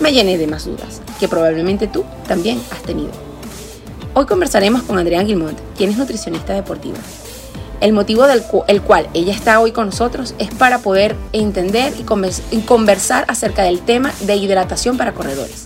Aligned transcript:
me 0.00 0.12
llené 0.12 0.38
de 0.38 0.46
más 0.46 0.64
dudas 0.64 1.00
que 1.18 1.28
probablemente 1.28 1.86
tú 1.86 2.04
también 2.26 2.60
has 2.70 2.82
tenido. 2.82 3.10
Hoy 4.14 4.26
conversaremos 4.26 4.82
con 4.82 4.98
Andrea 4.98 5.22
Guilmont, 5.22 5.58
quien 5.76 5.90
es 5.90 5.98
nutricionista 5.98 6.54
deportiva. 6.54 6.96
El 7.80 7.92
motivo 7.92 8.26
del 8.26 8.42
el 8.68 8.80
cual 8.80 9.08
ella 9.12 9.34
está 9.34 9.60
hoy 9.60 9.72
con 9.72 9.86
nosotros 9.86 10.34
es 10.38 10.48
para 10.54 10.78
poder 10.78 11.14
entender 11.32 11.92
y 11.98 12.60
conversar 12.60 13.26
acerca 13.28 13.62
del 13.64 13.80
tema 13.80 14.12
de 14.20 14.36
hidratación 14.36 14.96
para 14.96 15.12
corredores. 15.12 15.64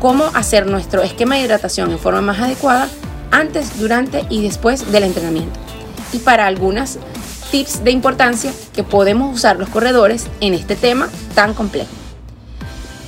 Cómo 0.00 0.24
hacer 0.34 0.66
nuestro 0.66 1.02
esquema 1.02 1.36
de 1.36 1.42
hidratación 1.42 1.92
en 1.92 1.98
forma 1.98 2.20
más 2.20 2.40
adecuada 2.40 2.88
antes, 3.30 3.78
durante 3.78 4.24
y 4.28 4.42
después 4.42 4.90
del 4.90 5.04
entrenamiento. 5.04 5.58
Y 6.12 6.18
para 6.18 6.46
algunas 6.46 6.98
tips 7.50 7.84
de 7.84 7.92
importancia 7.92 8.52
que 8.74 8.82
podemos 8.82 9.34
usar 9.34 9.56
los 9.56 9.68
corredores 9.68 10.26
en 10.40 10.54
este 10.54 10.74
tema 10.74 11.08
tan 11.34 11.54
complejo. 11.54 12.05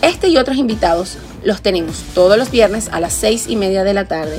Este 0.03 0.29
y 0.29 0.37
otros 0.37 0.57
invitados 0.57 1.19
los 1.43 1.61
tenemos 1.61 2.03
todos 2.15 2.39
los 2.39 2.51
viernes 2.53 2.89
a 2.93 3.01
las 3.01 3.13
6 3.15 3.49
y 3.49 3.57
media 3.57 3.83
de 3.83 3.95
la 3.95 4.05
tarde 4.05 4.39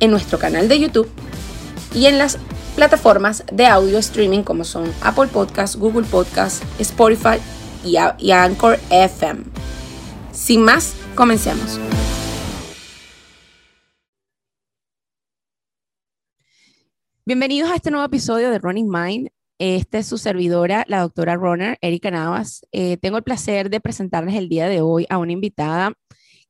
en 0.00 0.10
nuestro 0.10 0.38
canal 0.38 0.68
de 0.68 0.80
YouTube 0.80 1.10
y 1.94 2.06
en 2.06 2.16
las 2.16 2.38
plataformas 2.74 3.44
de 3.52 3.66
audio 3.66 3.98
streaming 3.98 4.42
como 4.42 4.64
son 4.64 4.90
Apple 5.02 5.28
Podcasts, 5.28 5.76
Google 5.76 6.06
Podcasts, 6.06 6.62
Spotify 6.78 7.38
y, 7.84 7.96
y 8.18 8.30
Anchor 8.30 8.78
FM. 8.88 9.44
Sin 10.32 10.62
más, 10.62 10.94
comencemos. 11.14 11.78
Bienvenidos 17.26 17.70
a 17.70 17.76
este 17.76 17.90
nuevo 17.90 18.06
episodio 18.06 18.50
de 18.50 18.58
Running 18.58 18.88
Mind. 18.88 19.28
Esta 19.64 19.98
es 19.98 20.08
su 20.08 20.18
servidora, 20.18 20.84
la 20.88 21.02
doctora 21.02 21.36
Runner, 21.36 21.78
Erika 21.80 22.10
Navas. 22.10 22.66
Eh, 22.72 22.96
tengo 22.96 23.16
el 23.16 23.22
placer 23.22 23.70
de 23.70 23.78
presentarles 23.78 24.34
el 24.34 24.48
día 24.48 24.66
de 24.66 24.80
hoy 24.80 25.06
a 25.08 25.18
una 25.18 25.30
invitada 25.30 25.92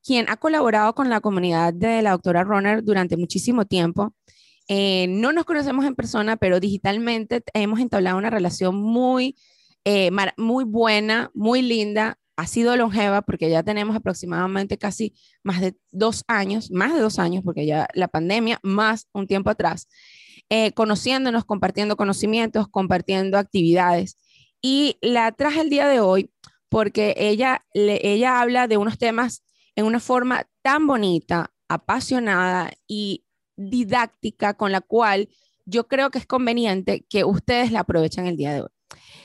quien 0.03 0.27
ha 0.29 0.37
colaborado 0.37 0.95
con 0.95 1.11
la 1.11 1.21
comunidad 1.21 1.75
de 1.75 2.01
la 2.01 2.09
doctora 2.09 2.43
Runner 2.43 2.83
durante 2.83 3.15
muchísimo 3.15 3.65
tiempo. 3.65 4.15
Eh, 4.67 5.05
no 5.09 5.31
nos 5.31 5.45
conocemos 5.45 5.85
en 5.85 5.93
persona, 5.93 6.37
pero 6.37 6.59
digitalmente 6.59 7.43
hemos 7.53 7.79
entablado 7.81 8.17
una 8.17 8.31
relación 8.31 8.77
muy, 8.77 9.35
eh, 9.85 10.09
muy 10.35 10.63
buena, 10.63 11.29
muy 11.35 11.61
linda. 11.61 12.17
Ha 12.35 12.47
sido 12.47 12.75
longeva 12.75 13.21
porque 13.21 13.47
ya 13.47 13.61
tenemos 13.61 13.95
aproximadamente 13.95 14.79
casi 14.79 15.13
más 15.43 15.61
de 15.61 15.75
dos 15.91 16.23
años, 16.27 16.71
más 16.71 16.95
de 16.95 16.99
dos 16.99 17.19
años, 17.19 17.43
porque 17.45 17.67
ya 17.67 17.87
la 17.93 18.07
pandemia, 18.07 18.59
más 18.63 19.07
un 19.13 19.27
tiempo 19.27 19.51
atrás, 19.51 19.87
eh, 20.55 20.71
conociéndonos, 20.71 21.45
compartiendo 21.45 21.97
conocimientos, 21.97 22.67
compartiendo 22.67 23.39
actividades. 23.39 24.17
Y 24.61 24.99
la 25.01 25.31
traje 25.31 25.61
el 25.61 25.71
día 25.71 25.87
de 25.87 25.99
hoy 25.99 26.29
porque 26.69 27.15
ella, 27.17 27.65
ella 27.73 28.39
habla 28.39 28.67
de 28.67 28.77
unos 28.77 28.99
temas 28.99 29.43
en 29.75 29.85
una 29.85 29.99
forma 29.99 30.47
tan 30.61 30.85
bonita, 30.85 31.51
apasionada 31.67 32.71
y 32.87 33.25
didáctica 33.55 34.53
con 34.53 34.71
la 34.71 34.81
cual 34.81 35.27
yo 35.65 35.87
creo 35.87 36.11
que 36.11 36.19
es 36.19 36.27
conveniente 36.27 37.03
que 37.09 37.23
ustedes 37.23 37.71
la 37.71 37.79
aprovechen 37.79 38.27
el 38.27 38.37
día 38.37 38.53
de 38.53 38.61
hoy. 38.61 38.69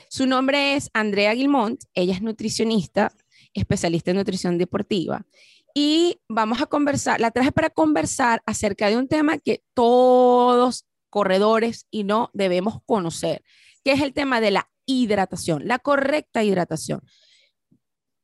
Su 0.09 0.25
nombre 0.25 0.73
es 0.73 0.89
Andrea 0.95 1.35
Guilmont, 1.35 1.83
ella 1.93 2.15
es 2.15 2.23
nutricionista, 2.23 3.13
especialista 3.53 4.09
en 4.09 4.17
nutrición 4.17 4.57
deportiva. 4.57 5.27
Y 5.75 6.21
vamos 6.27 6.59
a 6.59 6.65
conversar, 6.65 7.21
la 7.21 7.29
traje 7.29 7.51
para 7.51 7.69
conversar 7.69 8.41
acerca 8.47 8.89
de 8.89 8.97
un 8.97 9.07
tema 9.07 9.37
que 9.37 9.61
todos 9.75 10.87
corredores 11.09 11.87
y 11.89 12.03
no 12.03 12.29
debemos 12.33 12.79
conocer, 12.85 13.43
que 13.83 13.91
es 13.91 14.01
el 14.01 14.13
tema 14.13 14.41
de 14.41 14.51
la 14.51 14.69
hidratación, 14.85 15.67
la 15.67 15.79
correcta 15.79 16.43
hidratación. 16.43 17.01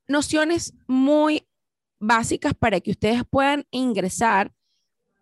Nociones 0.07 0.73
muy 0.87 1.47
básicas 1.99 2.53
para 2.53 2.79
que 2.79 2.91
ustedes 2.91 3.23
puedan 3.29 3.65
ingresar 3.71 4.53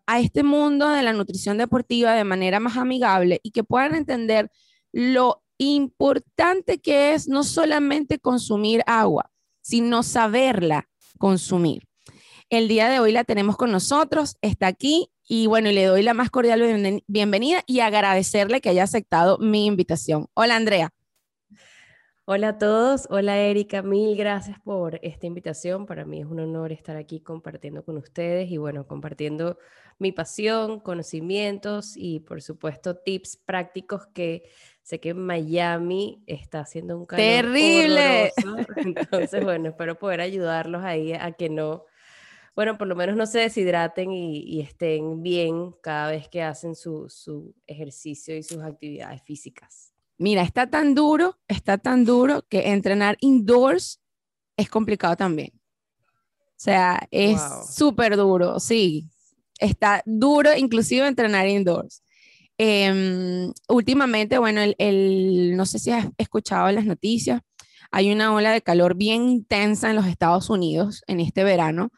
a 0.06 0.20
este 0.20 0.44
mundo 0.44 0.90
de 0.90 1.04
la 1.04 1.14
nutrición 1.14 1.58
deportiva 1.58 2.14
de 2.14 2.24
manera 2.24 2.60
más 2.60 2.78
amigable 2.78 3.40
y 3.44 3.52
que 3.52 3.64
puedan 3.64 3.96
entender 3.96 4.52
lo 4.92 5.44
importante 5.58 6.80
que 6.80 7.14
es 7.14 7.28
no 7.28 7.44
solamente 7.44 8.20
consumir 8.20 8.84
agua, 8.86 9.32
sino 9.62 10.04
saberla 10.04 10.90
consumir. 11.18 11.88
El 12.50 12.68
día 12.68 12.90
de 12.90 13.00
hoy 13.00 13.12
la 13.12 13.24
tenemos 13.24 13.56
con 13.56 13.72
nosotros, 13.72 14.38
está 14.42 14.68
aquí 14.68 15.10
y 15.28 15.48
bueno, 15.48 15.72
le 15.72 15.86
doy 15.86 16.04
la 16.04 16.14
más 16.14 16.30
cordial 16.30 17.02
bienvenida 17.08 17.64
y 17.66 17.80
agradecerle 17.80 18.62
que 18.62 18.70
haya 18.70 18.84
aceptado 18.84 19.38
mi 19.38 19.66
invitación. 19.66 20.28
Hola 20.34 20.56
Andrea. 20.56 20.92
Hola 22.26 22.50
a 22.50 22.58
todos, 22.58 23.08
hola 23.10 23.38
Erika, 23.38 23.82
mil 23.82 24.16
gracias 24.16 24.58
por 24.62 24.98
esta 25.04 25.28
invitación. 25.28 25.86
Para 25.86 26.06
mí 26.06 26.22
es 26.22 26.26
un 26.26 26.40
honor 26.40 26.72
estar 26.72 26.96
aquí 26.96 27.20
compartiendo 27.20 27.84
con 27.84 27.98
ustedes 27.98 28.50
y 28.50 28.56
bueno, 28.56 28.88
compartiendo 28.88 29.58
mi 30.00 30.14
pasión, 30.14 30.80
conocimientos 30.80 31.98
y 31.98 32.22
por 32.22 32.42
supuesto 32.42 32.96
tips 32.96 33.36
prácticos 33.46 34.08
que 34.08 34.44
sé 34.84 35.02
que 35.02 35.14
Miami 35.14 36.24
está 36.26 36.62
haciendo 36.62 36.98
un 36.98 37.06
calor 37.06 37.26
terrible. 37.26 38.32
Entonces, 38.78 39.44
bueno, 39.44 39.70
espero 39.70 40.00
poder 40.00 40.22
ayudarlos 40.22 40.82
ahí 40.84 41.12
a 41.12 41.34
que 41.34 41.50
no, 41.50 41.84
bueno, 42.56 42.78
por 42.78 42.88
lo 42.88 42.96
menos 42.96 43.16
no 43.16 43.26
se 43.26 43.40
deshidraten 43.40 44.12
y, 44.12 44.62
estén 44.62 45.24
bien 45.24 45.74
cada 45.82 46.12
vez 46.12 46.28
que 46.30 46.44
hacen 46.44 46.76
su, 46.76 47.10
su 47.10 47.56
ejercicio 47.68 48.36
y 48.36 48.44
sus 48.44 48.60
actividades 48.60 49.22
físicas. 49.24 49.94
Mira, 50.18 50.44
está 50.44 50.70
tan 50.70 50.96
duro, 50.96 51.40
está 51.48 51.78
tan 51.78 52.06
duro 52.06 52.46
que 52.48 52.72
entrenar 52.72 53.18
indoors 53.20 54.00
es 54.58 54.70
complicado 54.70 55.16
también. 55.16 55.52
O 55.56 56.64
sea, 56.64 57.08
es 57.12 57.42
súper 57.76 58.16
duro, 58.16 58.60
sí. 58.60 59.10
Está 59.60 60.02
duro 60.06 60.56
inclusive 60.56 61.08
entrenar 61.08 61.48
indoors. 61.48 62.04
Em, 62.58 63.52
últimamente, 63.68 64.38
bueno, 64.38 64.62
el, 64.78 65.58
no 65.58 65.66
sé 65.66 65.80
si 65.80 65.92
has 65.92 66.08
escuchado 66.18 66.72
las 66.72 66.86
noticias, 66.86 67.42
hay 67.92 68.12
una 68.12 68.34
ola 68.34 68.52
de 68.52 68.62
calor 68.62 68.96
bien 68.96 69.28
intensa 69.28 69.90
en 69.90 69.96
los 69.96 70.06
Estados 70.08 70.50
Unidos 70.50 71.04
en 71.08 71.20
este 71.20 71.44
verano. 71.44 71.92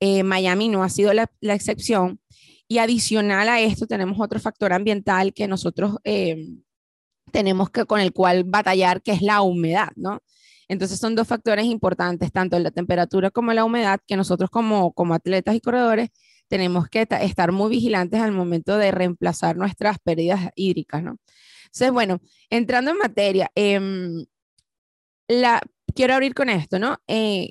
Eh, 0.00 0.22
Miami 0.22 0.68
no 0.68 0.82
ha 0.82 0.88
sido 0.88 1.12
la, 1.12 1.30
excepción. 1.40 2.20
Y 2.68 2.78
adicional 2.78 3.48
a 3.48 3.60
esto 3.60 3.86
tenemos 3.86 4.18
otro 4.20 4.40
factor 4.40 4.72
ambiental 4.72 5.34
que 5.34 5.46
nosotros 5.46 5.96
em, 6.04 6.62
tenemos 7.32 7.70
que 7.70 7.84
con 7.86 8.00
el 8.00 8.12
cual 8.12 8.44
batallar, 8.44 9.02
que 9.02 9.12
es 9.12 9.22
la 9.22 9.42
humedad, 9.42 9.90
¿no? 9.96 10.20
Entonces 10.68 10.98
son 10.98 11.14
dos 11.14 11.28
factores 11.28 11.66
importantes, 11.66 12.32
tanto 12.32 12.58
la 12.58 12.70
temperatura 12.70 13.30
como 13.30 13.52
la 13.52 13.64
humedad, 13.64 14.00
que 14.06 14.16
nosotros 14.16 14.50
como, 14.50 14.92
como 14.92 15.14
atletas 15.14 15.54
y 15.54 15.60
corredores 15.60 16.10
tenemos 16.48 16.88
que 16.88 17.06
estar 17.20 17.52
muy 17.52 17.70
vigilantes 17.70 18.20
al 18.20 18.32
momento 18.32 18.78
de 18.78 18.90
reemplazar 18.90 19.56
nuestras 19.56 19.98
pérdidas 19.98 20.50
hídricas, 20.56 21.02
¿no? 21.02 21.18
Entonces, 21.64 21.90
bueno, 21.92 22.20
entrando 22.50 22.92
en 22.92 22.98
materia, 22.98 23.50
em, 23.54 24.24
quiero 25.94 26.14
abrir 26.14 26.34
con 26.34 26.48
esto, 26.50 26.78
¿no? 26.78 26.98
Eh, 27.08 27.50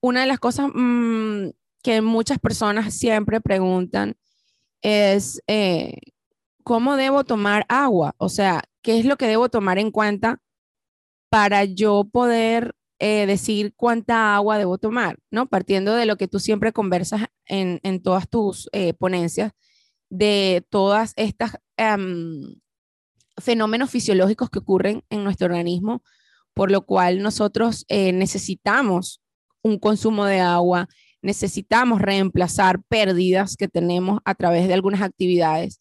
una 0.00 0.22
de 0.22 0.26
las 0.26 0.38
cosas 0.38 0.68
mm, 0.74 1.50
que 1.82 2.00
muchas 2.00 2.38
personas 2.38 2.94
siempre 2.94 3.40
preguntan 3.40 4.16
es, 4.82 5.42
eh, 5.46 5.96
¿cómo 6.64 6.96
debo 6.96 7.24
tomar 7.24 7.66
agua? 7.68 8.14
O 8.18 8.28
sea, 8.28 8.62
¿qué 8.82 8.98
es 8.98 9.04
lo 9.04 9.16
que 9.16 9.26
debo 9.26 9.48
tomar 9.48 9.78
en 9.78 9.90
cuenta 9.90 10.40
para 11.28 11.64
yo 11.64 12.04
poder 12.10 12.74
eh, 12.98 13.26
decir 13.26 13.74
cuánta 13.76 14.34
agua 14.34 14.58
debo 14.58 14.78
tomar? 14.78 15.18
¿no? 15.30 15.46
Partiendo 15.48 15.94
de 15.94 16.06
lo 16.06 16.16
que 16.16 16.28
tú 16.28 16.40
siempre 16.40 16.72
conversas 16.72 17.26
en, 17.46 18.02
todas 18.02 18.28
tus 18.28 18.68
eh, 18.72 18.94
ponencias, 18.94 19.52
de 20.08 20.66
todas 20.70 21.12
estas 21.16 21.56
em, 21.76 22.56
fenómenos 23.36 23.90
fisiológicos 23.90 24.50
que 24.50 24.58
ocurren 24.58 25.04
en 25.10 25.24
nuestro 25.24 25.46
organismo, 25.46 26.02
por 26.54 26.70
lo 26.70 26.84
cual 26.84 27.22
nosotros 27.22 27.84
eh, 27.88 28.12
necesitamos 28.12 29.19
un 29.62 29.78
consumo 29.78 30.24
de 30.24 30.40
agua, 30.40 30.88
necesitamos 31.22 32.00
reemplazar 32.00 32.82
pérdidas 32.88 33.56
que 33.56 33.68
tenemos 33.68 34.20
a 34.24 34.34
través 34.34 34.68
de 34.68 34.74
algunas 34.74 35.02
actividades 35.02 35.80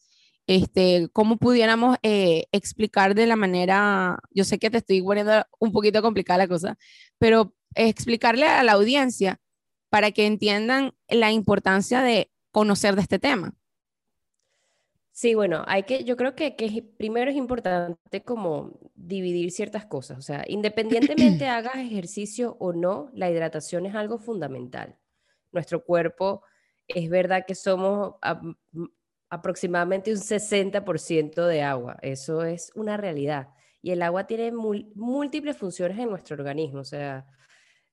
este, 0.49 1.09
cómo 1.13 1.37
pudiéramos 1.37 1.97
eh, 2.01 2.45
explicar 2.51 3.13
de 3.13 3.27
la 3.27 3.35
manera, 3.35 4.17
yo 4.31 4.43
sé 4.43 4.57
que 4.57 4.71
te 4.71 4.79
estoy 4.79 4.99
poniendo 5.03 5.45
un 5.59 5.71
poquito 5.71 6.01
complicada 6.01 6.39
la 6.39 6.47
cosa, 6.47 6.75
pero 7.19 7.53
explicarle 7.75 8.47
a 8.47 8.63
la 8.63 8.71
audiencia 8.71 9.39
para 9.91 10.09
que 10.09 10.25
entiendan 10.25 10.93
la 11.07 11.31
importancia 11.31 12.01
de 12.01 12.31
conocer 12.51 12.95
de 12.95 13.03
este 13.03 13.19
tema. 13.19 13.53
Sí, 15.19 15.35
bueno, 15.35 15.65
hay 15.67 15.83
que, 15.83 16.05
yo 16.05 16.15
creo 16.15 16.33
que, 16.33 16.55
que 16.55 16.81
primero 16.97 17.29
es 17.29 17.35
importante 17.35 18.23
como 18.23 18.79
dividir 18.95 19.51
ciertas 19.51 19.85
cosas. 19.85 20.17
O 20.17 20.21
sea, 20.21 20.45
independientemente 20.47 21.45
hagas 21.49 21.75
ejercicio 21.75 22.55
o 22.57 22.71
no, 22.71 23.09
la 23.11 23.29
hidratación 23.29 23.85
es 23.85 23.95
algo 23.95 24.17
fundamental. 24.17 24.97
Nuestro 25.51 25.83
cuerpo, 25.83 26.43
es 26.87 27.09
verdad 27.09 27.43
que 27.45 27.53
somos 27.53 28.15
aproximadamente 29.29 30.13
un 30.13 30.19
60% 30.19 31.45
de 31.45 31.63
agua. 31.63 31.97
Eso 32.01 32.45
es 32.45 32.71
una 32.75 32.95
realidad. 32.95 33.49
Y 33.81 33.91
el 33.91 34.03
agua 34.03 34.25
tiene 34.25 34.53
múltiples 34.53 35.57
funciones 35.57 35.99
en 35.99 36.11
nuestro 36.11 36.37
organismo. 36.37 36.79
O 36.79 36.85
sea, 36.85 37.25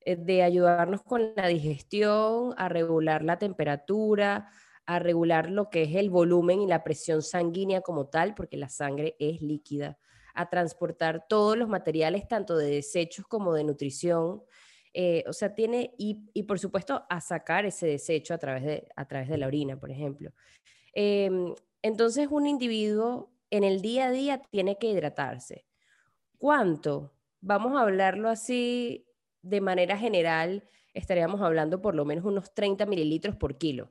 eh, 0.02 0.14
de 0.14 0.44
ayudarnos 0.44 1.02
con 1.02 1.32
la 1.34 1.49
digestión, 1.49 2.55
a 2.56 2.69
regular 2.69 3.25
la 3.25 3.40
temperatura, 3.40 4.49
a 4.87 4.99
regular 5.00 5.50
lo 5.50 5.69
que 5.69 5.83
es 5.83 5.94
el 5.97 6.11
volumen 6.11 6.61
y 6.61 6.67
la 6.67 6.85
presión 6.85 7.23
sanguínea 7.23 7.81
como 7.81 8.06
tal, 8.06 8.35
porque 8.35 8.56
la 8.56 8.69
sangre 8.69 9.17
es 9.19 9.43
líquida, 9.43 9.99
a 10.35 10.49
transportar 10.49 11.27
todos 11.29 11.56
los 11.56 11.69
materiales, 11.69 12.29
tanto 12.29 12.56
de 12.56 12.71
desechos 12.71 13.27
como 13.27 13.53
de 13.53 13.65
nutrición. 13.65 14.43
Eh, 14.94 15.25
o 15.27 15.33
sea, 15.33 15.55
tiene, 15.55 15.94
y, 15.99 16.43
por 16.44 16.59
supuesto, 16.59 17.05
a 17.11 17.21
sacar 17.21 17.67
ese 17.67 17.87
desecho 17.87 18.33
a 18.33 18.38
través 18.38 18.65
de, 18.65 18.88
a 18.97 19.06
través 19.06 19.29
de 19.29 19.38
la 19.38 19.47
orina, 19.47 19.79
por 19.79 19.91
ejemplo. 19.91 20.33
Em, 20.94 21.55
entonces, 21.82 22.29
un 22.31 22.47
individuo 22.47 23.31
en 23.50 23.65
el 23.65 23.82
día 23.82 24.06
a 24.06 24.11
día 24.11 24.41
tiene 24.50 24.79
que 24.79 24.89
hidratarse. 24.89 25.67
¿Cuánto? 26.39 27.12
Vamos 27.41 27.77
a 27.77 27.82
hablarlo 27.82 28.29
así 28.29 29.06
de 29.43 29.61
manera 29.61 29.97
general, 29.97 30.69
estaríamos 30.94 31.41
hablando 31.41 31.81
por 31.81 31.94
lo 31.94 32.05
menos 32.05 32.25
unos 32.25 32.53
30 32.55 32.87
mililitros 32.87 33.37
por 33.37 33.59
kilo. 33.59 33.91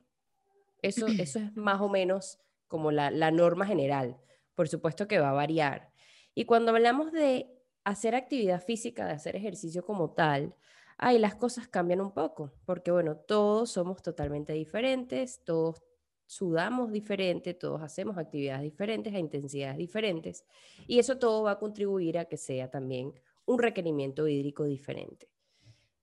Eso, 0.82 1.06
eso 1.18 1.38
es 1.38 1.56
más 1.56 1.80
o 1.80 1.88
menos 1.88 2.38
como 2.68 2.90
la, 2.90 3.10
norma 3.30 3.66
general. 3.66 4.16
Por 4.54 4.68
supuesto 4.68 5.06
que 5.06 5.18
va 5.18 5.30
a 5.30 5.34
variar. 5.34 5.92
Y 6.34 6.44
cuando 6.44 6.72
hablamos 6.72 7.12
de 7.12 7.48
hacer 7.84 8.14
actividad 8.14 8.62
física, 8.62 9.06
de 9.06 9.12
hacer 9.12 9.36
ejercicio 9.36 9.84
como 9.84 10.10
tal, 10.10 10.54
ahí 10.98 11.18
las 11.18 11.34
cosas 11.34 11.68
cambian 11.68 12.00
un 12.00 12.12
poco, 12.12 12.52
porque 12.64 12.90
bueno, 12.90 13.16
todos 13.16 13.70
somos 13.70 14.02
totalmente 14.02 14.52
diferentes, 14.52 15.42
todos 15.44 15.82
sudamos 16.26 16.90
diferente, 16.90 17.54
todos 17.54 17.82
hacemos 17.82 18.18
actividades 18.18 18.62
diferentes 18.62 19.14
a 19.14 19.18
intensidades 19.18 19.76
diferentes, 19.76 20.44
y 20.86 20.98
eso 20.98 21.18
todo 21.18 21.44
va 21.44 21.52
a 21.52 21.58
contribuir 21.58 22.18
a 22.18 22.24
que 22.24 22.36
sea 22.36 22.70
también 22.70 23.12
un 23.44 23.58
requerimiento 23.60 24.26
hídrico 24.26 24.64
diferente. 24.64 25.28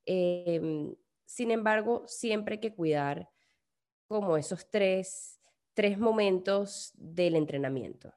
Em, 0.05 0.95
sin 1.25 1.51
embargo, 1.51 2.03
siempre 2.07 2.55
hay 2.55 2.59
que 2.61 2.73
cuidar 2.73 3.29
como 4.13 4.37
esos 4.37 4.69
tres, 4.69 5.39
tres 5.73 5.97
momentos 5.97 6.91
del 6.97 7.35
entrenamiento. 7.35 8.13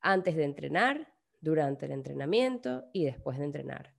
Antes 0.00 0.36
de 0.36 0.44
entrenar, 0.44 1.12
durante 1.40 1.86
el 1.86 1.92
entrenamiento 1.92 2.84
y 2.92 3.04
después 3.04 3.38
de 3.38 3.44
entrenar. 3.44 3.92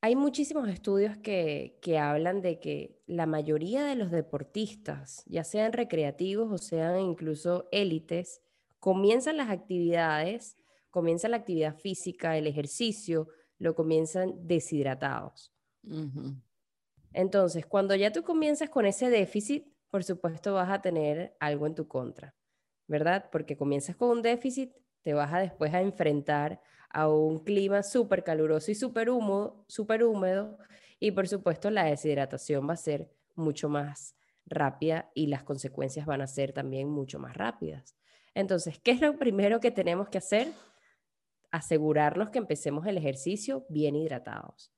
Hay 0.00 0.14
muchísimos 0.14 0.68
estudios 0.68 1.16
que, 1.16 1.80
que, 1.82 1.98
hablan 1.98 2.42
de 2.42 2.60
que 2.60 3.02
la 3.06 3.26
mayoría 3.26 3.84
de 3.84 3.96
los 3.96 4.12
deportistas, 4.12 5.24
ya 5.26 5.42
sean 5.42 5.72
recreativos 5.72 6.52
o 6.52 6.58
sean 6.58 7.00
incluso 7.00 7.68
élites, 7.72 8.40
comienzan 8.78 9.36
las 9.36 9.50
actividades, 9.50 10.56
comienzan 10.90 11.32
la 11.32 11.38
actividad 11.38 11.76
física, 11.76 12.38
el 12.38 12.46
ejercicio, 12.46 13.26
lo 13.58 13.74
comienzan 13.74 14.46
deshidratados. 14.46 15.52
Entonces, 17.12 17.66
cuando 17.66 17.96
ya 17.96 18.12
tú 18.12 18.22
comienzas 18.22 18.70
con 18.70 18.86
ese 18.86 19.10
déficit, 19.10 19.66
por 19.90 20.04
supuesto 20.04 20.54
vas 20.54 20.70
a 20.70 20.80
tener 20.80 21.36
algo 21.40 21.66
en 21.66 21.74
tu 21.74 21.88
contra, 21.88 22.34
¿verdad? 22.86 23.28
Porque 23.30 23.56
comienzas 23.56 23.96
con 23.96 24.10
un 24.10 24.22
déficit, 24.22 24.72
te 25.02 25.14
vas 25.14 25.32
a 25.32 25.38
después 25.38 25.72
a 25.74 25.80
enfrentar 25.80 26.60
a 26.90 27.08
un 27.08 27.38
clima 27.38 27.82
súper 27.82 28.24
caluroso 28.24 28.70
y 28.70 28.74
súper 28.74 29.10
húmedo, 29.10 29.64
super 29.68 30.04
húmedo, 30.04 30.58
y 31.00 31.12
por 31.12 31.28
supuesto 31.28 31.70
la 31.70 31.84
deshidratación 31.84 32.68
va 32.68 32.74
a 32.74 32.76
ser 32.76 33.10
mucho 33.34 33.68
más 33.68 34.16
rápida 34.46 35.10
y 35.14 35.26
las 35.26 35.44
consecuencias 35.44 36.06
van 36.06 36.22
a 36.22 36.26
ser 36.26 36.52
también 36.52 36.88
mucho 36.88 37.18
más 37.18 37.36
rápidas. 37.36 37.96
Entonces, 38.34 38.78
¿qué 38.78 38.92
es 38.92 39.00
lo 39.00 39.18
primero 39.18 39.60
que 39.60 39.70
tenemos 39.70 40.08
que 40.08 40.18
hacer? 40.18 40.48
Asegurarnos 41.50 42.30
que 42.30 42.38
empecemos 42.38 42.86
el 42.86 42.98
ejercicio 42.98 43.66
bien 43.68 43.96
hidratados. 43.96 44.72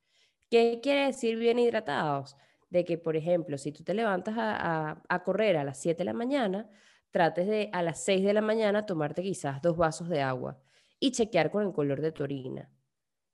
¿Qué 0.51 0.81
quiere 0.83 1.07
decir 1.07 1.37
bien 1.37 1.59
hidratados? 1.59 2.37
De 2.71 2.85
que, 2.85 2.99
por 2.99 3.17
ejemplo, 3.17 3.59
si 3.59 3.73
tú 3.73 3.83
te 3.85 3.95
levantas 3.95 4.35
a, 4.39 5.23
correr 5.25 5.57
a 5.57 5.65
las 5.65 5.81
7 5.81 5.99
de 5.99 6.05
la 6.05 6.13
mañana, 6.13 6.71
trates 7.11 7.47
de 7.47 7.69
a 7.73 7.83
las 7.83 8.03
6 8.05 8.25
de 8.25 8.33
la 8.33 8.41
mañana 8.41 8.87
tomarte 8.87 9.23
quizás 9.23 9.61
dos 9.61 9.77
vasos 9.77 10.09
de 10.09 10.23
agua 10.23 10.59
y 10.99 11.11
chequear 11.11 11.51
con 11.51 11.67
el 11.67 11.73
color 11.73 12.01
de 12.01 12.13
tu 12.13 12.23
orina. 12.23 12.71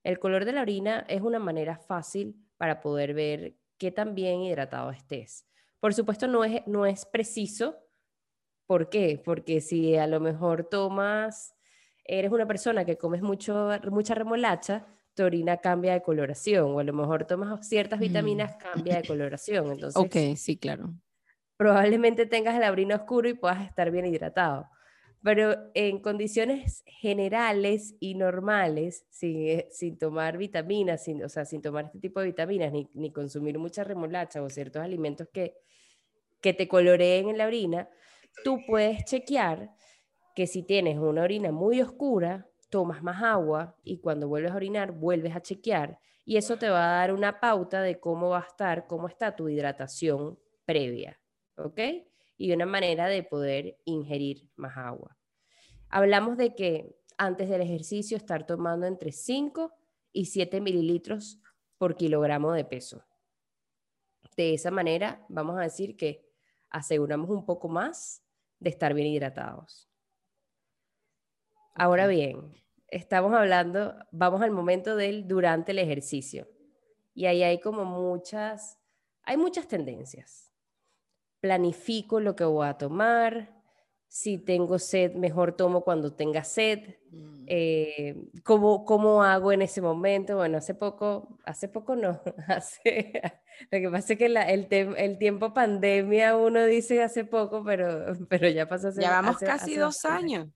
El 0.02 0.18
color 0.18 0.44
de 0.44 0.52
la 0.52 0.62
orina 0.62 1.04
es 1.08 1.20
una 1.20 1.38
manera 1.38 1.78
fácil 1.78 2.36
para 2.56 2.80
poder 2.80 3.12
ver 3.12 3.56
qué 3.76 3.90
tan 3.90 4.14
bien 4.14 4.40
hidratado 4.40 4.90
estés. 4.90 5.46
Por 5.80 5.92
supuesto, 5.94 6.26
no 6.26 6.44
es, 6.44 6.66
no 6.66 6.86
es 6.86 7.04
preciso. 7.04 7.76
¿Por 8.66 8.88
qué? 8.88 9.20
Porque 9.22 9.60
si 9.60 9.96
a 9.96 10.06
lo 10.06 10.20
mejor 10.20 10.64
tomas, 10.64 11.54
eres 12.04 12.32
una 12.32 12.46
persona 12.46 12.84
que 12.84 12.96
comes 12.96 13.22
mucho, 13.22 13.68
mucha 13.90 14.14
remolacha, 14.14 14.86
tu 15.16 15.24
orina 15.24 15.56
cambia 15.56 15.94
de 15.94 16.02
coloración 16.02 16.72
o 16.74 16.78
a 16.78 16.84
lo 16.84 16.92
mejor 16.92 17.24
tomas 17.24 17.66
ciertas 17.66 17.98
mm. 17.98 18.02
vitaminas, 18.02 18.56
cambia 18.56 19.00
de 19.00 19.08
coloración. 19.08 19.72
Entonces, 19.72 19.96
ok, 19.96 20.36
sí, 20.36 20.56
claro. 20.56 20.94
Probablemente 21.56 22.26
tengas 22.26 22.54
el 22.54 22.70
orina 22.70 22.96
oscuro 22.96 23.28
y 23.28 23.34
puedas 23.34 23.66
estar 23.66 23.90
bien 23.90 24.06
hidratado. 24.06 24.68
Pero 25.22 25.56
en 25.74 26.00
condiciones 26.00 26.84
generales 26.86 27.96
y 27.98 28.14
normales, 28.14 29.06
sin, 29.10 29.48
eh, 29.48 29.68
sin 29.70 29.98
tomar 29.98 30.36
vitaminas, 30.36 31.02
sin, 31.02 31.24
o 31.24 31.28
sea, 31.28 31.46
sin 31.46 31.62
tomar 31.62 31.86
este 31.86 31.98
tipo 31.98 32.20
de 32.20 32.26
vitaminas, 32.26 32.70
ni, 32.70 32.88
ni 32.92 33.10
consumir 33.10 33.58
mucha 33.58 33.82
remolacha 33.82 34.42
o 34.42 34.50
ciertos 34.50 34.82
alimentos 34.82 35.28
que, 35.32 35.56
que 36.42 36.52
te 36.52 36.68
coloreen 36.68 37.30
en 37.30 37.38
la 37.38 37.46
orina, 37.46 37.88
tú 38.44 38.60
puedes 38.66 39.04
chequear 39.04 39.70
que 40.34 40.46
si 40.46 40.62
tienes 40.62 40.98
una 40.98 41.22
orina 41.22 41.50
muy 41.50 41.80
oscura, 41.80 42.46
tomas 42.68 43.02
más 43.02 43.22
agua 43.22 43.76
y 43.82 43.98
cuando 43.98 44.28
vuelves 44.28 44.52
a 44.52 44.56
orinar 44.56 44.92
vuelves 44.92 45.34
a 45.34 45.42
chequear 45.42 45.98
y 46.24 46.36
eso 46.36 46.58
te 46.58 46.68
va 46.68 46.84
a 46.84 46.98
dar 46.98 47.12
una 47.12 47.38
pauta 47.38 47.82
de 47.82 48.00
cómo 48.00 48.30
va 48.30 48.40
a 48.40 48.46
estar, 48.46 48.86
cómo 48.88 49.06
está 49.06 49.36
tu 49.36 49.48
hidratación 49.48 50.38
previa, 50.64 51.20
¿ok? 51.56 51.80
Y 52.36 52.52
una 52.52 52.66
manera 52.66 53.06
de 53.06 53.22
poder 53.22 53.78
ingerir 53.84 54.50
más 54.56 54.76
agua. 54.76 55.16
Hablamos 55.88 56.36
de 56.36 56.54
que 56.54 56.96
antes 57.16 57.48
del 57.48 57.62
ejercicio 57.62 58.16
estar 58.16 58.44
tomando 58.44 58.86
entre 58.86 59.12
5 59.12 59.72
y 60.12 60.26
7 60.26 60.60
mililitros 60.60 61.40
por 61.78 61.94
kilogramo 61.94 62.52
de 62.52 62.64
peso. 62.64 63.04
De 64.36 64.54
esa 64.54 64.72
manera, 64.72 65.24
vamos 65.28 65.56
a 65.58 65.62
decir 65.62 65.96
que 65.96 66.28
aseguramos 66.70 67.30
un 67.30 67.46
poco 67.46 67.68
más 67.68 68.22
de 68.58 68.70
estar 68.70 68.94
bien 68.94 69.06
hidratados. 69.06 69.88
Ahora 71.74 72.06
bien, 72.06 72.54
estamos 72.88 73.34
hablando, 73.34 73.94
vamos 74.10 74.42
al 74.42 74.50
momento 74.50 74.96
del 74.96 75.26
durante 75.26 75.72
el 75.72 75.78
ejercicio. 75.78 76.48
Y 77.14 77.26
ahí 77.26 77.42
hay 77.42 77.60
como 77.60 77.84
muchas, 77.84 78.78
hay 79.22 79.36
muchas 79.36 79.66
tendencias. 79.66 80.52
Planifico 81.40 82.20
lo 82.20 82.36
que 82.36 82.44
voy 82.44 82.66
a 82.66 82.74
tomar. 82.74 83.54
Si 84.08 84.38
tengo 84.38 84.78
sed, 84.78 85.14
mejor 85.14 85.56
tomo 85.56 85.82
cuando 85.82 86.14
tenga 86.14 86.44
sed. 86.44 86.96
Mm. 87.10 87.44
Eh, 87.48 88.30
¿cómo, 88.44 89.22
hago 89.22 89.52
en 89.52 89.62
ese 89.62 89.80
momento? 89.80 90.36
Bueno, 90.36 90.58
hace 90.58 90.74
poco, 90.74 91.38
hace 91.44 91.68
poco 91.68 91.96
no, 91.96 92.20
hace, 92.48 93.20
lo 93.70 93.78
que 93.78 93.90
pasa 93.90 94.12
es 94.12 94.18
que 94.18 94.26
el, 94.26 94.36
el, 94.36 95.18
tiempo 95.18 95.54
pandemia 95.54 96.36
uno 96.36 96.64
dice 96.64 97.02
hace 97.02 97.24
poco, 97.24 97.64
pero, 97.64 98.14
pero 98.28 98.48
ya 98.48 98.68
pasó 98.68 98.88
hace 98.88 99.00
Ya 99.00 99.10
vamos 99.10 99.38
casi 99.38 99.76
dos 99.76 100.04
años. 100.04 100.48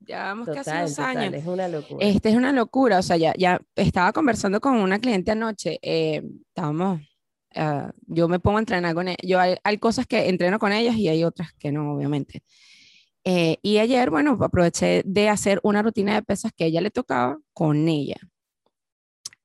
Ya 0.00 0.24
vamos 0.24 0.48
casi 0.48 0.70
dos 0.70 0.98
años. 0.98 1.34
Es 1.34 1.46
una 1.46 1.68
locura. 1.68 2.06
Este 2.06 2.28
es 2.28 2.36
una 2.36 2.52
locura. 2.52 2.98
O 2.98 3.02
sea, 3.02 3.16
ya, 3.16 3.34
ya 3.36 3.60
estaba 3.74 4.12
conversando 4.12 4.60
con 4.60 4.76
una 4.76 4.98
cliente 4.98 5.30
anoche. 5.30 5.78
Eh, 5.82 6.22
estábamos, 6.48 7.00
ah, 7.54 7.90
yo 8.06 8.28
me 8.28 8.38
pongo 8.38 8.58
a 8.58 8.60
entrenar 8.60 8.94
con 8.94 9.08
ella. 9.08 9.18
Yo 9.22 9.40
hay, 9.40 9.78
cosas 9.78 10.06
que 10.06 10.28
entreno 10.28 10.58
con 10.58 10.72
ellas 10.72 10.96
y 10.96 11.08
hay 11.08 11.24
otras 11.24 11.52
que 11.54 11.72
no, 11.72 11.94
obviamente. 11.94 12.42
Eh, 13.24 13.58
y 13.62 13.78
ayer, 13.78 14.10
bueno, 14.10 14.38
aproveché 14.40 15.02
de 15.04 15.28
hacer 15.28 15.60
una 15.64 15.82
rutina 15.82 16.14
de 16.14 16.22
pesas 16.22 16.52
que 16.52 16.64
a 16.64 16.66
ella 16.68 16.80
le 16.80 16.90
tocaba 16.90 17.38
con 17.52 17.88
ella. 17.88 18.16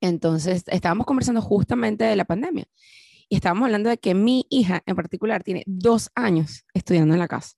Entonces, 0.00 0.64
estábamos 0.66 1.06
conversando 1.06 1.40
justamente 1.40 2.04
de 2.04 2.16
la 2.16 2.24
pandemia. 2.24 2.66
Y 3.28 3.36
estábamos 3.36 3.66
hablando 3.66 3.88
de 3.88 3.98
que 3.98 4.14
mi 4.14 4.46
hija 4.50 4.82
en 4.84 4.94
particular 4.94 5.42
tiene 5.42 5.62
dos 5.66 6.10
años 6.14 6.64
estudiando 6.74 7.14
en 7.14 7.20
la 7.20 7.28
casa. 7.28 7.56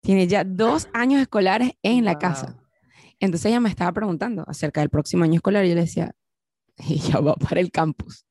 Tiene 0.00 0.26
ya 0.26 0.44
dos 0.44 0.88
años 0.92 1.20
escolares 1.20 1.72
en 1.82 2.04
la 2.04 2.18
casa. 2.18 2.56
Entonces 3.20 3.46
ella 3.46 3.60
me 3.60 3.68
estaba 3.68 3.92
preguntando 3.92 4.44
acerca 4.48 4.80
del 4.80 4.90
próximo 4.90 5.24
año 5.24 5.34
escolar 5.34 5.64
y 5.64 5.70
yo 5.70 5.74
le 5.74 5.82
decía, 5.82 6.14
ella 6.76 7.20
va 7.20 7.34
para 7.34 7.60
el 7.60 7.70
campus. 7.70 8.26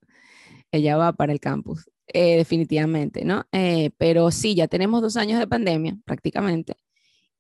Ella 0.72 0.98
va 0.98 1.14
para 1.14 1.32
el 1.34 1.40
campus. 1.40 1.90
eh, 2.08 2.38
definitivamente, 2.38 3.24
¿no? 3.24 3.46
Eh, 3.52 3.92
pero 3.98 4.32
sí, 4.32 4.56
ya 4.56 4.68
tenemos 4.68 5.02
dos 5.02 5.16
años 5.18 5.40
de 5.40 5.48
pandemia 5.48 5.98
prácticamente 6.06 6.76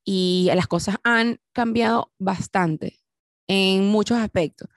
y 0.05 0.50
las 0.55 0.67
cosas 0.67 0.98
han 1.03 1.39
cambiado 1.53 2.12
bastante 2.19 3.00
en 3.48 3.88
muchos 3.88 4.17
aspectos. 4.17 4.69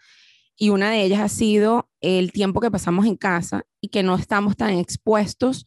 Y 0.56 0.70
una 0.70 0.90
de 0.90 1.02
ellas 1.02 1.20
ha 1.20 1.28
sido 1.28 1.90
el 2.00 2.32
tiempo 2.32 2.60
que 2.60 2.70
pasamos 2.70 3.06
en 3.06 3.16
casa 3.16 3.66
y 3.80 3.88
que 3.88 4.02
no 4.02 4.14
estamos 4.16 4.56
tan 4.56 4.70
expuestos 4.74 5.64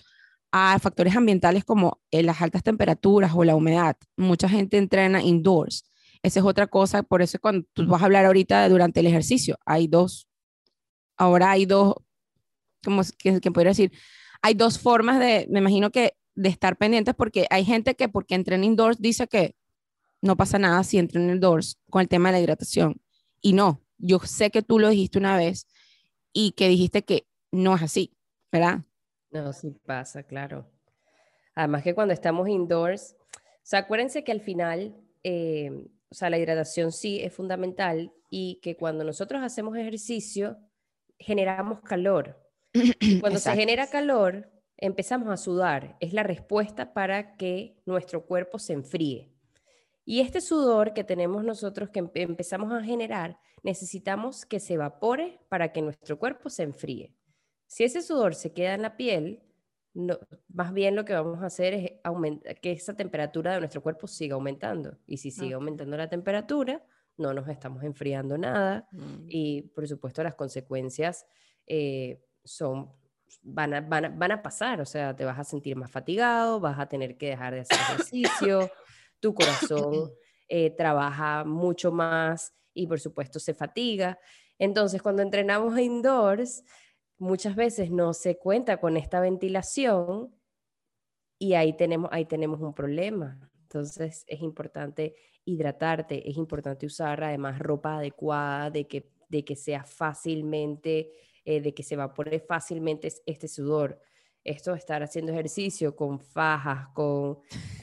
a 0.57 0.79
factores 0.79 1.13
ambientales 1.17 1.65
como 1.65 2.00
eh, 2.12 2.24
las 2.24 2.41
altas 2.41 2.63
temperaturas 2.63 3.33
o 3.35 3.43
la 3.43 3.57
humedad. 3.57 3.97
Mucha 4.15 4.47
gente 4.47 4.77
entrena 4.77 5.21
indoors. 5.21 5.83
Esa 6.24 6.39
es 6.39 6.45
otra 6.45 6.67
cosa, 6.67 7.03
por 7.03 7.21
eso 7.21 7.38
cuando 7.41 7.67
tú 7.74 7.85
vas 7.85 8.01
a 8.01 8.05
hablar 8.05 8.25
ahorita 8.25 8.69
durante 8.69 9.01
el 9.01 9.07
ejercicio, 9.07 9.57
hay 9.65 9.88
dos, 9.88 10.29
ahora 11.17 11.51
hay 11.51 11.65
dos, 11.65 11.95
como 12.85 13.01
que, 13.17 13.41
que 13.41 13.51
podría 13.51 13.71
decir, 13.71 13.91
hay 14.41 14.53
dos 14.53 14.79
formas 14.79 15.19
de, 15.19 15.45
me 15.50 15.59
imagino 15.59 15.91
que 15.91 16.15
de 16.35 16.47
estar 16.47 16.77
pendientes 16.77 17.15
porque 17.15 17.47
hay 17.50 17.65
gente 17.65 17.95
que 17.95 18.07
porque 18.07 18.35
entrena 18.35 18.63
indoors 18.63 19.01
dice 19.01 19.27
que 19.27 19.57
no 20.21 20.38
pasa 20.38 20.57
nada 20.57 20.85
si 20.85 21.00
entrena 21.00 21.33
indoors 21.33 21.81
con 21.89 22.01
el 22.01 22.07
tema 22.07 22.29
de 22.29 22.38
la 22.38 22.43
hidratación. 22.43 23.01
Y 23.41 23.51
no, 23.51 23.83
yo 23.97 24.19
sé 24.19 24.51
que 24.51 24.62
tú 24.62 24.79
lo 24.79 24.88
dijiste 24.88 25.19
una 25.19 25.35
vez 25.35 25.67
y 26.31 26.53
que 26.53 26.69
dijiste 26.69 27.03
que 27.03 27.27
no 27.51 27.75
es 27.75 27.81
así, 27.81 28.13
¿verdad? 28.53 28.85
No, 29.35 29.51
sí 29.51 29.69
pasa, 29.85 30.23
claro. 30.23 30.65
Además 31.55 31.83
que 31.83 31.93
cuando 31.93 32.13
estamos 32.13 32.47
indoors, 32.47 33.17
o 33.19 33.37
sea, 33.63 33.79
acuérdense 33.79 34.23
que 34.23 34.31
al 34.31 34.39
final, 34.39 34.95
eh, 35.23 35.89
o 36.09 36.15
sea, 36.15 36.29
la 36.29 36.37
hidratación 36.37 36.93
sí 36.93 37.19
es 37.21 37.33
fundamental 37.33 38.13
y 38.29 38.61
que 38.61 38.77
cuando 38.77 39.03
nosotros 39.03 39.43
hacemos 39.43 39.75
ejercicio, 39.75 40.57
generamos 41.19 41.81
calor. 41.81 42.41
cuando 43.19 43.37
se 43.37 43.53
genera 43.53 43.87
calor, 43.87 44.49
empezamos 44.77 45.27
a 45.27 45.35
sudar. 45.35 45.97
Es 45.99 46.13
la 46.13 46.23
respuesta 46.23 46.93
para 46.93 47.35
que 47.35 47.81
nuestro 47.85 48.25
cuerpo 48.25 48.57
se 48.57 48.71
enfríe. 48.71 49.33
Y 50.05 50.21
este 50.21 50.39
sudor 50.39 50.93
que 50.93 51.03
tenemos 51.03 51.43
nosotros, 51.43 51.89
que 51.89 52.09
empezamos 52.13 52.71
a 52.71 52.81
generar, 52.81 53.37
necesitamos 53.63 54.45
que 54.45 54.61
se 54.61 54.75
evapore 54.75 55.41
para 55.49 55.73
que 55.73 55.81
nuestro 55.81 56.17
cuerpo 56.19 56.49
se 56.49 56.63
enfríe. 56.63 57.13
Si 57.67 57.84
ese 57.84 58.01
sudor 58.01 58.36
se 58.36 58.53
queda 58.53 58.74
en 58.74 58.81
la 58.81 58.98
piel, 58.98 59.41
no, 59.93 60.19
más 60.53 60.74
bien 60.74 60.95
lo 60.95 61.05
que 61.05 61.13
vamos 61.13 61.41
a 61.41 61.45
hacer 61.45 61.74
es 61.74 61.91
aumentar, 62.03 62.60
que 62.60 62.72
esa 62.72 62.95
temperatura 62.95 63.53
de 63.53 63.60
nuestro 63.60 63.81
cuerpo 63.81 64.07
siga 64.07 64.36
aumentando. 64.36 64.98
Y 65.07 65.17
si 65.17 65.31
sigue 65.31 65.53
aumentando 65.53 65.95
la 65.95 66.10
temperatura, 66.10 66.84
no 67.17 67.34
nos 67.34 67.48
estamos 67.48 67.84
enfriando 67.84 68.38
nada. 68.38 68.88
Mm. 68.91 69.25
Y 69.29 69.62
por 69.74 69.88
supuesto 69.88 70.22
las 70.22 70.36
consecuencias 70.36 71.25
eh, 71.65 72.22
son, 72.43 72.91
van 73.41 73.74
a, 73.74 73.81
van, 73.81 74.19
van 74.19 74.31
a 74.31 74.41
pasar. 74.41 74.81
O 74.81 74.86
sea, 74.86 75.15
te 75.15 75.24
vas 75.24 75.39
a 75.39 75.43
sentir 75.43 75.75
más 75.77 75.89
fatigado, 75.89 76.60
vas 76.60 76.77
a 76.77 76.88
tener 76.88 77.17
que 77.17 77.29
dejar 77.29 77.53
de 77.53 77.62
hacer 77.62 77.77
ejercicio, 77.77 78.69
tu 79.19 79.34
corazón 79.34 80.12
eh, 80.48 80.72
trabaja 80.72 81.43
mucho 81.43 81.91
más 81.91 82.53
y 82.74 82.86
por 82.86 83.00
supuesto 83.00 83.39
se 83.39 83.53
fatiga. 83.53 84.19
Entonces, 84.60 85.01
cuando 85.01 85.22
entrenamos 85.22 85.79
indoors, 85.79 86.63
muchas 87.17 87.55
veces 87.55 87.91
no 87.91 88.13
se 88.13 88.38
cuenta 88.38 88.77
con 88.77 88.98
esta 88.98 89.19
ventilación 89.19 90.34
y 91.38 91.53
ahí 91.53 91.74
tenemos, 91.74 92.10
ahí 92.12 92.25
tenemos 92.25 92.62
un 92.62 92.74
problema. 92.74 93.50
Entonces 93.62 94.24
es 94.27 94.41
importante 94.41 95.15
hidratarte, 95.43 96.29
es 96.29 96.38
importante 96.38 96.86
usar 96.86 97.24
además 97.24 97.60
ropa 97.60 97.98
adecuada, 97.98 98.69
de 98.69 98.88
que, 98.88 99.12
de 99.29 99.43
que 99.43 99.55
sea 99.55 99.84
fácilmente, 99.84 101.12
eh, 101.43 101.62
de 101.62 101.74
que 101.74 101.84
se 101.84 101.95
evapore 101.95 102.39
fácilmente 102.39 103.12
este 103.25 103.48
sudor. 103.48 104.01
Esto 104.43 104.72
de 104.72 104.77
estar 104.77 105.01
haciendo 105.01 105.31
ejercicio 105.31 105.95
con 105.95 106.19
fajas, 106.19 106.89
con 106.93 107.39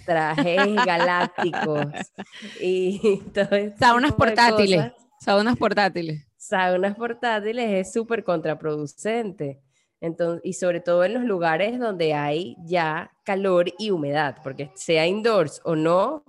trajes 0.07 0.57
galácticos 0.87 1.87
y 2.61 3.19
todo 3.35 3.57
esto. 3.57 3.79
Saunas 3.79 4.12
portátiles. 4.12 4.93
Saunas 5.21 5.57
portátiles 5.57 6.32
saunas 6.43 6.97
portátiles 6.97 7.71
es 7.71 7.93
súper 7.93 8.25
contraproducente. 8.25 9.61
Entonces, 10.01 10.41
y 10.45 10.55
sobre 10.55 10.81
todo 10.81 11.05
en 11.05 11.15
los 11.15 11.23
lugares 11.23 11.79
donde 11.79 12.15
hay 12.15 12.57
ya 12.65 13.13
calor 13.23 13.73
y 13.79 13.93
humedad, 13.93 14.39
porque 14.43 14.73
sea 14.75 15.07
indoors 15.07 15.61
o 15.65 15.77
no, 15.77 16.25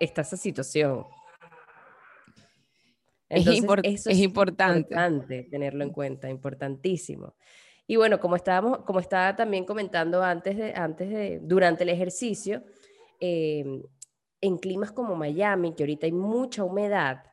está 0.00 0.22
esa 0.22 0.36
situación. 0.36 1.06
es, 3.28 3.46
es, 4.06 4.18
importante. 4.18 5.44
tenerlo 5.48 5.84
en 5.84 5.90
cuenta, 5.90 6.28
importantísimo. 6.28 7.36
Y 7.86 7.94
bueno, 7.94 8.18
como 8.18 8.34
estábamos, 8.34 8.78
como 8.78 8.98
estaba 8.98 9.36
también 9.36 9.64
comentando 9.64 10.24
antes 10.24 10.56
de, 10.56 10.74
antes 10.74 11.08
de, 11.08 11.38
durante 11.40 11.84
el 11.84 11.90
ejercicio, 11.90 12.64
eh, 13.20 13.80
en 14.40 14.58
climas 14.58 14.90
como 14.90 15.14
Miami, 15.14 15.72
que 15.74 15.84
ahorita 15.84 16.06
hay 16.06 16.12
mucha 16.12 16.64
humedad, 16.64 17.27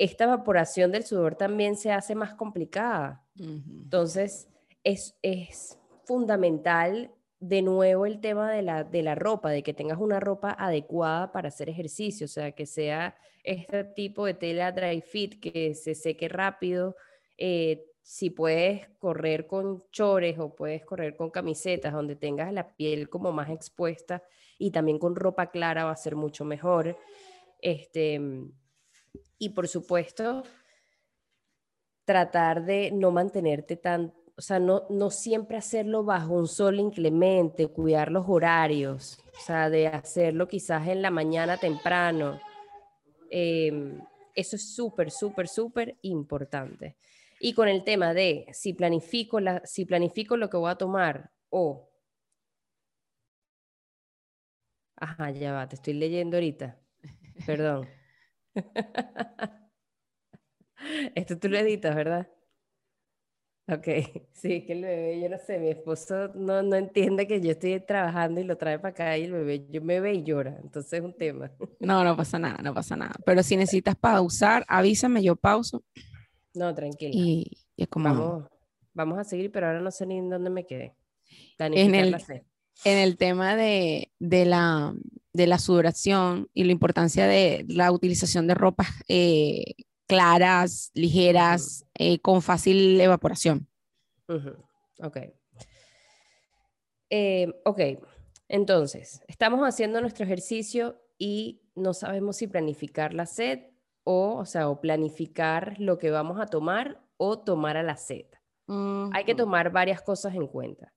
esta 0.00 0.24
evaporación 0.24 0.92
del 0.92 1.04
sudor 1.04 1.34
también 1.34 1.76
se 1.76 1.92
hace 1.92 2.14
más 2.14 2.32
complicada. 2.32 3.22
Entonces, 3.36 4.48
es, 4.82 5.14
es, 5.20 5.76
fundamental 6.06 7.12
de 7.38 7.62
nuevo 7.62 8.06
el 8.06 8.20
tema 8.20 8.50
de 8.50 8.62
la, 8.62 8.82
de 8.82 9.02
la 9.02 9.14
ropa, 9.14 9.50
de 9.50 9.62
que 9.62 9.74
tengas 9.74 9.98
una 9.98 10.18
ropa 10.18 10.56
adecuada 10.58 11.30
para 11.30 11.48
hacer 11.48 11.68
ejercicio, 11.68 12.24
o 12.24 12.28
sea, 12.28 12.50
que 12.52 12.66
sea 12.66 13.14
este 13.44 13.84
tipo 13.84 14.24
de 14.24 14.34
tela 14.34 14.72
dry 14.72 15.02
fit, 15.02 15.38
que 15.38 15.74
se 15.74 15.94
seque 15.94 16.28
rápido. 16.28 16.96
Eh, 17.36 17.84
si 18.02 18.30
puedes 18.30 18.88
correr 18.98 19.46
con 19.46 19.84
chores 19.90 20.38
o 20.38 20.56
puedes 20.56 20.82
correr 20.84 21.14
con 21.14 21.30
camisetas 21.30 21.92
donde 21.92 22.16
tengas 22.16 22.52
la 22.54 22.74
piel 22.74 23.10
como 23.10 23.32
más 23.32 23.50
expuesta 23.50 24.22
y 24.58 24.70
también 24.70 24.98
con 24.98 25.14
ropa 25.14 25.50
clara 25.50 25.84
va 25.84 25.92
a 25.92 25.96
ser 25.96 26.16
mucho 26.16 26.46
mejor. 26.46 26.96
Este, 27.60 28.18
y 29.38 29.50
por 29.50 29.68
supuesto, 29.68 30.44
tratar 32.04 32.64
de 32.64 32.90
no 32.92 33.10
mantenerte 33.10 33.76
tan, 33.76 34.12
o 34.36 34.42
sea, 34.42 34.58
no, 34.58 34.84
no 34.90 35.10
siempre 35.10 35.56
hacerlo 35.56 36.04
bajo 36.04 36.34
un 36.34 36.48
sol 36.48 36.80
inclemente, 36.80 37.68
cuidar 37.68 38.10
los 38.10 38.26
horarios, 38.28 39.18
o 39.36 39.40
sea, 39.40 39.70
de 39.70 39.86
hacerlo 39.86 40.48
quizás 40.48 40.88
en 40.88 41.02
la 41.02 41.10
mañana 41.10 41.56
temprano. 41.56 42.40
Em, 43.30 44.00
eso 44.34 44.56
es 44.56 44.74
súper, 44.74 45.10
súper, 45.10 45.48
súper 45.48 45.98
importante. 46.02 46.96
Y 47.38 47.54
con 47.54 47.68
el 47.68 47.84
tema 47.84 48.12
de 48.12 48.46
si 48.52 48.74
planifico, 48.74 49.40
la, 49.40 49.62
si 49.64 49.84
planifico 49.84 50.36
lo 50.36 50.50
que 50.50 50.56
voy 50.56 50.70
a 50.70 50.76
tomar 50.76 51.30
o... 51.48 51.88
Ajá, 54.96 55.30
ya 55.30 55.52
va, 55.52 55.66
te 55.68 55.76
estoy 55.76 55.94
leyendo 55.94 56.36
ahorita. 56.36 56.78
Perdón. 57.46 57.88
Esto 61.14 61.38
tú 61.38 61.48
lo 61.48 61.58
editas, 61.58 61.94
¿verdad? 61.94 62.28
Ok, 63.68 63.86
sí, 64.32 64.64
que 64.64 64.72
el 64.72 64.82
bebé, 64.82 65.20
yo 65.20 65.28
no 65.28 65.38
sé, 65.38 65.58
mi 65.58 65.68
esposo 65.68 66.28
no, 66.34 66.62
no 66.62 66.76
entiende 66.76 67.26
que 67.26 67.40
yo 67.40 67.52
estoy 67.52 67.78
trabajando 67.80 68.40
y 68.40 68.44
lo 68.44 68.56
trae 68.56 68.78
para 68.78 68.90
acá 68.90 69.16
y 69.16 69.24
el 69.24 69.32
bebé 69.32 69.66
yo 69.70 69.80
me 69.80 70.00
ve 70.00 70.14
y 70.14 70.24
llora, 70.24 70.58
entonces 70.62 70.94
es 70.94 71.00
un 71.02 71.16
tema. 71.16 71.52
No, 71.80 72.02
no 72.04 72.16
pasa 72.16 72.38
nada, 72.38 72.58
no 72.62 72.74
pasa 72.74 72.96
nada. 72.96 73.14
Pero 73.24 73.42
si 73.42 73.56
necesitas 73.56 73.96
pausar, 73.96 74.64
avísame, 74.68 75.22
yo 75.22 75.36
pauso. 75.36 75.82
No, 76.54 76.74
tranquilo. 76.74 77.12
Y, 77.14 77.58
es 77.76 77.88
como... 77.88 78.08
Vamos, 78.08 78.44
vamos 78.92 79.18
a 79.18 79.24
seguir, 79.24 79.50
pero 79.52 79.68
ahora 79.68 79.80
no 79.80 79.90
sé 79.90 80.04
ni 80.06 80.18
en 80.18 80.28
dónde 80.28 80.50
me 80.50 80.66
quedé. 80.66 80.94
En 81.58 81.94
el, 81.94 82.16
en 82.84 82.98
el 82.98 83.16
tema 83.16 83.54
de, 83.56 84.10
de 84.18 84.44
la 84.46 84.94
de 85.32 85.46
la 85.46 85.58
sudoración 85.58 86.48
y 86.54 86.64
la 86.64 86.72
importancia 86.72 87.26
de 87.26 87.64
la 87.68 87.92
utilización 87.92 88.46
de 88.46 88.54
ropas 88.54 88.88
eh, 89.08 89.74
claras, 90.06 90.90
ligeras, 90.94 91.86
eh, 91.94 92.18
con 92.18 92.42
fácil 92.42 93.00
evaporación. 93.00 93.68
Ok. 95.02 95.18
Eh, 97.10 97.48
ok, 97.64 97.80
entonces, 98.48 99.22
estamos 99.28 99.60
haciendo 99.60 100.00
nuestro 100.00 100.24
ejercicio 100.24 101.00
y 101.18 101.62
no 101.76 101.94
sabemos 101.94 102.36
si 102.36 102.48
planificar 102.48 103.14
la 103.14 103.26
sed 103.26 103.60
o, 104.02 104.36
o 104.36 104.44
sea, 104.44 104.68
o 104.68 104.80
planificar 104.80 105.78
lo 105.78 105.98
que 105.98 106.10
vamos 106.10 106.40
a 106.40 106.46
tomar 106.46 107.00
o 107.16 107.38
tomar 107.38 107.76
a 107.76 107.84
la 107.84 107.96
sed. 107.96 108.26
Hay 109.12 109.24
que 109.24 109.34
tomar 109.34 109.70
varias 109.70 110.00
cosas 110.02 110.34
en 110.34 110.46
cuenta. 110.46 110.92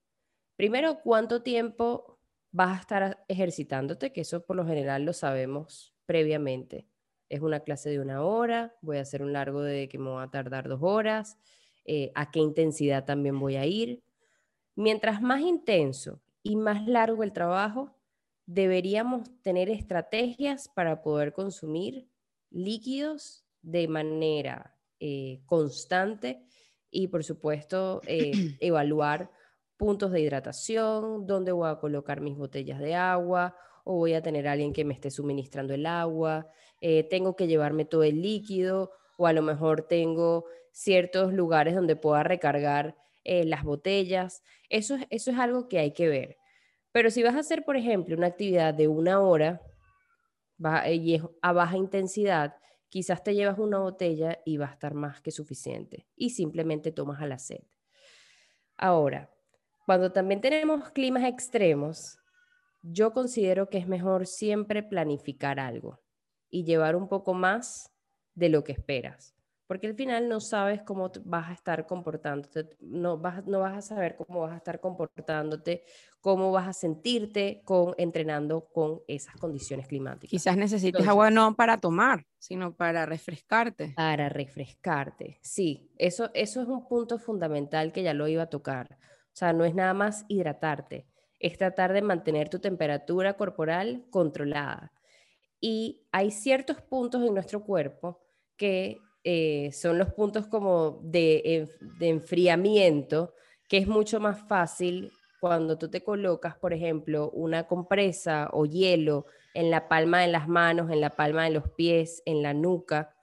Primero, 0.56 1.00
¿cuánto 1.02 1.42
tiempo 1.42 2.13
vas 2.54 2.78
a 2.78 2.80
estar 2.80 3.24
ejercitándote, 3.26 4.12
que 4.12 4.20
eso 4.20 4.46
por 4.46 4.54
lo 4.54 4.64
general 4.64 5.04
lo 5.04 5.12
sabemos 5.12 5.92
previamente. 6.06 6.86
Es 7.28 7.40
una 7.40 7.60
clase 7.60 7.90
de 7.90 7.98
una 7.98 8.22
hora, 8.22 8.76
voy 8.80 8.98
a 8.98 9.00
hacer 9.00 9.22
un 9.22 9.32
largo 9.32 9.60
de 9.60 9.88
que 9.88 9.98
me 9.98 10.10
va 10.10 10.22
a 10.22 10.30
tardar 10.30 10.68
dos 10.68 10.78
horas, 10.80 11.36
eh, 11.84 12.12
a 12.14 12.30
qué 12.30 12.38
intensidad 12.38 13.04
también 13.04 13.40
voy 13.40 13.56
a 13.56 13.66
ir. 13.66 14.04
Mientras 14.76 15.20
más 15.20 15.40
intenso 15.40 16.22
y 16.44 16.54
más 16.54 16.86
largo 16.86 17.24
el 17.24 17.32
trabajo, 17.32 17.98
deberíamos 18.46 19.28
tener 19.42 19.68
estrategias 19.68 20.68
para 20.68 21.02
poder 21.02 21.32
consumir 21.32 22.08
líquidos 22.50 23.44
de 23.62 23.88
manera 23.88 24.78
eh, 25.00 25.42
constante 25.46 26.46
y, 26.88 27.08
por 27.08 27.24
supuesto, 27.24 28.00
eh, 28.06 28.30
evaluar 28.60 29.32
puntos 29.84 30.12
de 30.12 30.22
hidratación, 30.22 31.26
dónde 31.26 31.52
voy 31.52 31.68
a 31.68 31.78
colocar 31.78 32.22
mis 32.22 32.38
botellas 32.38 32.80
de 32.80 32.94
agua 32.94 33.54
o 33.84 33.96
voy 33.96 34.14
a 34.14 34.22
tener 34.22 34.48
alguien 34.48 34.72
que 34.72 34.82
me 34.82 34.94
esté 34.94 35.10
suministrando 35.10 35.74
el 35.74 35.84
agua, 35.84 36.48
eh, 36.80 37.02
tengo 37.02 37.36
que 37.36 37.46
llevarme 37.46 37.84
todo 37.84 38.02
el 38.02 38.22
líquido 38.22 38.92
o 39.18 39.26
a 39.26 39.34
lo 39.34 39.42
mejor 39.42 39.82
tengo 39.82 40.46
ciertos 40.72 41.34
lugares 41.34 41.74
donde 41.74 41.96
pueda 41.96 42.22
recargar 42.22 42.96
eh, 43.24 43.44
las 43.44 43.62
botellas. 43.62 44.42
Eso, 44.70 44.96
eso 45.10 45.30
es 45.30 45.38
algo 45.38 45.68
que 45.68 45.80
hay 45.80 45.92
que 45.92 46.08
ver. 46.08 46.38
Pero 46.90 47.10
si 47.10 47.22
vas 47.22 47.34
a 47.34 47.40
hacer, 47.40 47.62
por 47.66 47.76
ejemplo, 47.76 48.16
una 48.16 48.28
actividad 48.28 48.72
de 48.72 48.88
una 48.88 49.20
hora 49.20 49.60
y 50.90 51.16
es 51.16 51.22
a 51.42 51.52
baja 51.52 51.76
intensidad, 51.76 52.56
quizás 52.88 53.22
te 53.22 53.34
llevas 53.34 53.58
una 53.58 53.80
botella 53.80 54.38
y 54.46 54.56
va 54.56 54.68
a 54.68 54.72
estar 54.72 54.94
más 54.94 55.20
que 55.20 55.30
suficiente 55.30 56.06
y 56.16 56.30
simplemente 56.30 56.90
tomas 56.90 57.20
a 57.20 57.26
la 57.26 57.38
sed. 57.38 57.64
Ahora, 58.78 59.33
cuando 59.86 60.12
también 60.12 60.40
tenemos 60.40 60.90
climas 60.90 61.24
extremos, 61.24 62.18
yo 62.82 63.12
considero 63.12 63.68
que 63.68 63.78
es 63.78 63.86
mejor 63.86 64.26
siempre 64.26 64.82
planificar 64.82 65.58
algo 65.58 66.00
y 66.50 66.64
llevar 66.64 66.96
un 66.96 67.08
poco 67.08 67.34
más 67.34 67.90
de 68.34 68.48
lo 68.48 68.64
que 68.64 68.72
esperas, 68.72 69.34
porque 69.66 69.86
al 69.86 69.94
final 69.94 70.28
no 70.28 70.40
sabes 70.40 70.82
cómo 70.82 71.10
vas 71.24 71.50
a 71.50 71.52
estar 71.52 71.86
comportándote, 71.86 72.76
no 72.80 73.18
vas, 73.18 73.46
no 73.46 73.60
vas 73.60 73.76
a 73.76 73.82
saber 73.82 74.16
cómo 74.16 74.40
vas 74.40 74.52
a 74.52 74.56
estar 74.56 74.80
comportándote, 74.80 75.84
cómo 76.20 76.52
vas 76.52 76.68
a 76.68 76.72
sentirte 76.72 77.62
con 77.64 77.94
entrenando 77.96 78.66
con 78.72 79.00
esas 79.08 79.34
condiciones 79.36 79.86
climáticas. 79.86 80.30
Quizás 80.30 80.56
necesites 80.56 81.06
agua 81.06 81.30
no 81.30 81.54
para 81.54 81.78
tomar, 81.78 82.26
sino 82.38 82.74
para 82.74 83.06
refrescarte. 83.06 83.94
Para 83.96 84.28
refrescarte, 84.28 85.38
sí, 85.42 85.90
eso, 85.96 86.30
eso 86.34 86.60
es 86.60 86.68
un 86.68 86.86
punto 86.86 87.18
fundamental 87.18 87.92
que 87.92 88.02
ya 88.02 88.14
lo 88.14 88.28
iba 88.28 88.44
a 88.44 88.50
tocar. 88.50 88.98
O 89.34 89.36
sea, 89.36 89.52
no 89.52 89.64
es 89.64 89.74
nada 89.74 89.94
más 89.94 90.24
hidratarte, 90.28 91.08
es 91.40 91.58
tratar 91.58 91.92
de 91.92 92.02
mantener 92.02 92.48
tu 92.48 92.60
temperatura 92.60 93.34
corporal 93.36 94.06
controlada. 94.10 94.92
Y 95.60 96.06
hay 96.12 96.30
ciertos 96.30 96.80
puntos 96.80 97.26
en 97.26 97.34
nuestro 97.34 97.64
cuerpo 97.64 98.20
que 98.56 98.98
eh, 99.24 99.72
son 99.72 99.98
los 99.98 100.12
puntos 100.12 100.46
como 100.46 101.00
de, 101.02 101.68
de 101.98 102.08
enfriamiento, 102.08 103.34
que 103.68 103.78
es 103.78 103.88
mucho 103.88 104.20
más 104.20 104.46
fácil 104.46 105.10
cuando 105.40 105.76
tú 105.78 105.90
te 105.90 106.04
colocas, 106.04 106.56
por 106.56 106.72
ejemplo, 106.72 107.30
una 107.32 107.66
compresa 107.66 108.50
o 108.52 108.66
hielo 108.66 109.26
en 109.52 109.68
la 109.68 109.88
palma 109.88 110.20
de 110.20 110.28
las 110.28 110.46
manos, 110.46 110.92
en 110.92 111.00
la 111.00 111.10
palma 111.10 111.42
de 111.42 111.50
los 111.50 111.68
pies, 111.70 112.22
en 112.24 112.40
la 112.40 112.54
nuca, 112.54 113.16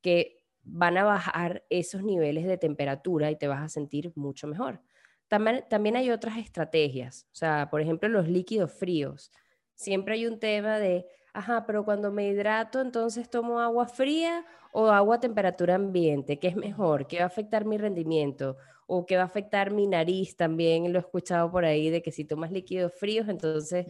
que 0.00 0.44
van 0.64 0.98
a 0.98 1.04
bajar 1.04 1.64
esos 1.70 2.02
niveles 2.02 2.46
de 2.46 2.58
temperatura 2.58 3.30
y 3.30 3.36
te 3.36 3.46
vas 3.46 3.62
a 3.62 3.68
sentir 3.68 4.12
mucho 4.16 4.48
mejor. 4.48 4.80
También, 5.28 5.96
hay 5.96 6.10
otras 6.10 6.38
estrategias, 6.38 7.26
o 7.32 7.34
sea, 7.34 7.68
por 7.70 7.80
ejemplo, 7.80 8.08
los 8.08 8.28
líquidos 8.28 8.72
fríos. 8.72 9.32
Siempre 9.74 10.14
hay 10.14 10.26
un 10.26 10.38
tema 10.38 10.78
de, 10.78 11.06
ajá, 11.32 11.64
pero 11.66 11.84
cuando 11.84 12.12
me 12.12 12.28
hidrato, 12.28 12.80
entonces 12.80 13.28
tomo 13.28 13.58
agua 13.58 13.86
fría 13.86 14.44
o 14.72 14.88
agua 14.88 15.16
a 15.16 15.20
temperatura 15.20 15.76
ambiente, 15.76 16.38
¿qué 16.38 16.48
es 16.48 16.56
mejor? 16.56 17.06
¿Qué 17.06 17.18
va 17.18 17.24
a 17.24 17.26
afectar 17.26 17.64
mi 17.64 17.78
rendimiento? 17.78 18.56
¿O 18.86 19.06
qué 19.06 19.16
va 19.16 19.22
a 19.22 19.26
afectar 19.26 19.72
mi 19.72 19.86
nariz? 19.86 20.36
También 20.36 20.92
lo 20.92 20.98
he 20.98 21.00
escuchado 21.00 21.50
por 21.50 21.64
ahí 21.64 21.88
de 21.88 22.02
que 22.02 22.12
si 22.12 22.24
tomas 22.24 22.52
líquidos 22.52 22.92
fríos, 22.92 23.28
entonces 23.28 23.86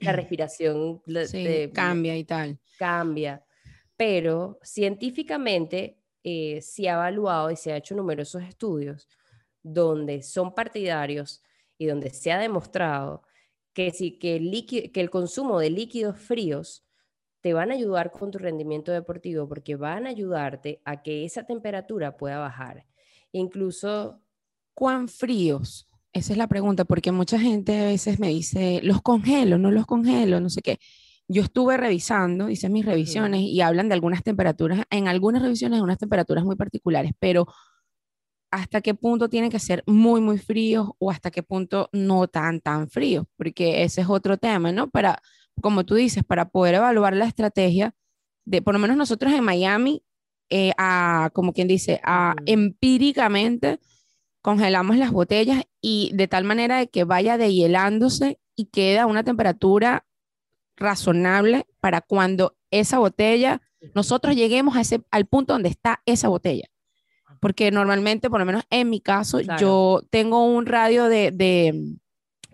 la 0.00 0.12
respiración 0.12 1.02
cambia 1.74 2.16
y 2.16 2.24
tal. 2.24 2.58
Cambia. 2.78 3.44
Pero 3.96 4.58
científicamente 4.62 5.98
eh, 6.24 6.60
se 6.62 6.88
ha 6.88 6.94
evaluado 6.94 7.50
y 7.50 7.56
se 7.56 7.72
ha 7.72 7.76
hecho 7.76 7.94
numerosos 7.94 8.42
estudios 8.42 9.06
donde 9.62 10.22
son 10.22 10.54
partidarios 10.54 11.42
y 11.76 11.86
donde 11.86 12.10
se 12.10 12.32
ha 12.32 12.38
demostrado 12.38 13.22
que, 13.72 13.90
si, 13.90 14.18
que, 14.18 14.36
el, 14.36 14.66
que 14.66 15.00
el 15.00 15.10
consumo 15.10 15.60
de 15.60 15.70
líquidos 15.70 16.18
fríos 16.18 16.84
te 17.40 17.52
van 17.52 17.70
a 17.70 17.74
ayudar 17.74 18.10
con 18.10 18.30
tu 18.30 18.38
rendimiento 18.38 18.92
deportivo 18.92 19.48
porque 19.48 19.76
van 19.76 20.06
a 20.06 20.10
ayudarte 20.10 20.82
a 20.84 21.02
que 21.02 21.24
esa 21.24 21.44
temperatura 21.44 22.16
pueda 22.16 22.38
bajar. 22.38 22.86
Incluso... 23.32 24.20
¿Cuán 24.74 25.08
fríos? 25.08 25.88
Esa 26.12 26.32
es 26.32 26.38
la 26.38 26.46
pregunta, 26.46 26.84
porque 26.84 27.12
mucha 27.12 27.38
gente 27.38 27.80
a 27.80 27.84
veces 27.86 28.18
me 28.18 28.28
dice, 28.28 28.80
los 28.82 29.02
congelo, 29.02 29.58
no 29.58 29.70
los 29.70 29.86
congelo, 29.86 30.40
no 30.40 30.50
sé 30.50 30.62
qué. 30.62 30.78
Yo 31.28 31.42
estuve 31.42 31.76
revisando, 31.76 32.48
hice 32.48 32.68
mis 32.68 32.86
revisiones 32.86 33.42
y 33.42 33.60
hablan 33.60 33.88
de 33.88 33.94
algunas 33.94 34.22
temperaturas, 34.22 34.84
en 34.90 35.08
algunas 35.08 35.42
revisiones, 35.42 35.80
unas 35.80 35.98
temperaturas 35.98 36.44
muy 36.44 36.56
particulares, 36.56 37.12
pero 37.18 37.46
hasta 38.50 38.80
qué 38.80 38.94
punto 38.94 39.28
tiene 39.28 39.50
que 39.50 39.58
ser 39.58 39.82
muy, 39.86 40.20
muy 40.20 40.38
frío 40.38 40.96
o 40.98 41.10
hasta 41.10 41.30
qué 41.30 41.42
punto 41.42 41.88
no 41.92 42.28
tan, 42.28 42.60
tan 42.60 42.88
frío, 42.88 43.28
porque 43.36 43.82
ese 43.82 44.00
es 44.02 44.08
otro 44.08 44.38
tema, 44.38 44.72
¿no? 44.72 44.88
Para, 44.88 45.22
como 45.60 45.84
tú 45.84 45.94
dices, 45.94 46.24
para 46.24 46.48
poder 46.48 46.76
evaluar 46.76 47.14
la 47.14 47.26
estrategia 47.26 47.94
de, 48.44 48.62
por 48.62 48.74
lo 48.74 48.80
menos 48.80 48.96
nosotros 48.96 49.32
en 49.32 49.44
Miami, 49.44 50.02
eh, 50.50 50.72
a, 50.78 51.30
como 51.34 51.52
quien 51.52 51.68
dice, 51.68 52.00
a, 52.04 52.34
empíricamente 52.46 53.80
congelamos 54.40 54.96
las 54.96 55.10
botellas 55.12 55.64
y 55.82 56.10
de 56.14 56.28
tal 56.28 56.44
manera 56.44 56.78
de 56.78 56.88
que 56.88 57.04
vaya 57.04 57.36
dehielándose 57.36 58.40
y 58.56 58.66
queda 58.66 59.02
a 59.02 59.06
una 59.06 59.24
temperatura 59.24 60.06
razonable 60.76 61.66
para 61.80 62.00
cuando 62.00 62.56
esa 62.70 62.98
botella, 62.98 63.60
nosotros 63.94 64.36
lleguemos 64.36 64.76
a 64.76 64.80
ese, 64.80 65.02
al 65.10 65.26
punto 65.26 65.52
donde 65.52 65.68
está 65.68 66.02
esa 66.06 66.28
botella 66.28 66.68
porque 67.40 67.70
normalmente, 67.70 68.30
por 68.30 68.40
lo 68.40 68.46
menos 68.46 68.64
en 68.70 68.90
mi 68.90 69.00
caso, 69.00 69.40
yo 69.40 70.02
tengo 70.10 70.44
un 70.44 70.66
radio 70.66 71.04
de, 71.04 71.30
de, 71.30 71.96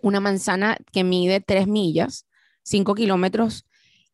una 0.01 0.19
manzana 0.19 0.77
que 0.91 1.03
mide 1.03 1.41
3 1.41 1.67
millas, 1.67 2.27
5 2.63 2.95
kilómetros, 2.95 3.65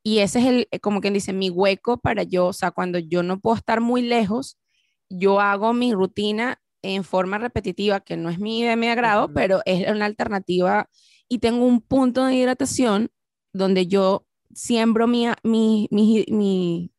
y 0.04 0.20
ese 0.20 0.40
es 0.40 0.46
el, 0.46 0.68
como 0.82 1.02
quien 1.02 1.14
dice, 1.14 1.34
mi 1.34 1.50
hueco 1.50 1.98
para 1.98 2.24
yo, 2.24 2.48
o 2.48 2.54
sea, 2.54 2.72
cuando 2.72 2.98
yo 2.98 3.24
no 3.24 3.40
puedo 3.40 3.58
estar 3.58 3.82
muy 3.82 4.02
lejos, 4.02 4.58
yo 5.10 5.40
hago 5.40 5.74
mi 5.74 5.94
rutina 5.94 6.62
en 6.82 7.04
forma 7.04 7.38
repetitiva, 7.38 8.00
que 8.00 8.18
no 8.18 8.30
es 8.30 8.40
mi 8.40 8.64
de 8.64 8.76
mi 8.76 8.88
agrado, 8.88 9.32
pero 9.34 9.62
es 9.66 9.88
una 9.90 10.06
alternativa, 10.06 10.90
y 11.28 11.40
tengo 11.40 11.66
un 11.66 11.82
punto 11.82 12.26
de 12.26 12.36
hidratación 12.36 13.12
donde 13.54 13.88
yo 13.88 14.26
siembro 14.54 15.08
mi, 15.08 15.28
mi, 15.44 15.88
mi, 15.92 16.92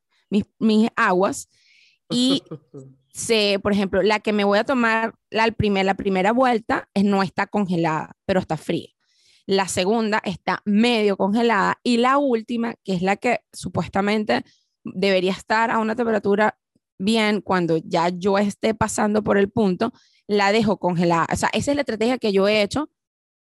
mis 0.58 0.88
aguas 0.96 1.48
y 2.08 2.42
sé, 3.12 3.58
por 3.62 3.72
ejemplo, 3.72 4.02
la 4.02 4.20
que 4.20 4.32
me 4.32 4.44
voy 4.44 4.58
a 4.58 4.64
tomar 4.64 5.14
la, 5.30 5.50
primer, 5.52 5.84
la 5.84 5.94
primera 5.94 6.32
vuelta 6.32 6.88
es, 6.94 7.04
no 7.04 7.22
está 7.22 7.46
congelada, 7.46 8.16
pero 8.26 8.40
está 8.40 8.56
fría. 8.56 8.88
La 9.46 9.68
segunda 9.68 10.20
está 10.24 10.62
medio 10.64 11.16
congelada 11.16 11.78
y 11.82 11.98
la 11.98 12.18
última, 12.18 12.74
que 12.84 12.94
es 12.94 13.02
la 13.02 13.16
que 13.16 13.40
supuestamente 13.52 14.44
debería 14.84 15.32
estar 15.32 15.70
a 15.70 15.78
una 15.78 15.96
temperatura 15.96 16.58
bien 16.98 17.40
cuando 17.40 17.78
ya 17.78 18.08
yo 18.08 18.38
esté 18.38 18.74
pasando 18.74 19.22
por 19.22 19.36
el 19.36 19.50
punto, 19.50 19.92
la 20.26 20.52
dejo 20.52 20.78
congelada. 20.78 21.26
O 21.32 21.36
sea, 21.36 21.50
esa 21.52 21.72
es 21.72 21.76
la 21.76 21.82
estrategia 21.82 22.18
que 22.18 22.32
yo 22.32 22.48
he 22.48 22.62
hecho, 22.62 22.90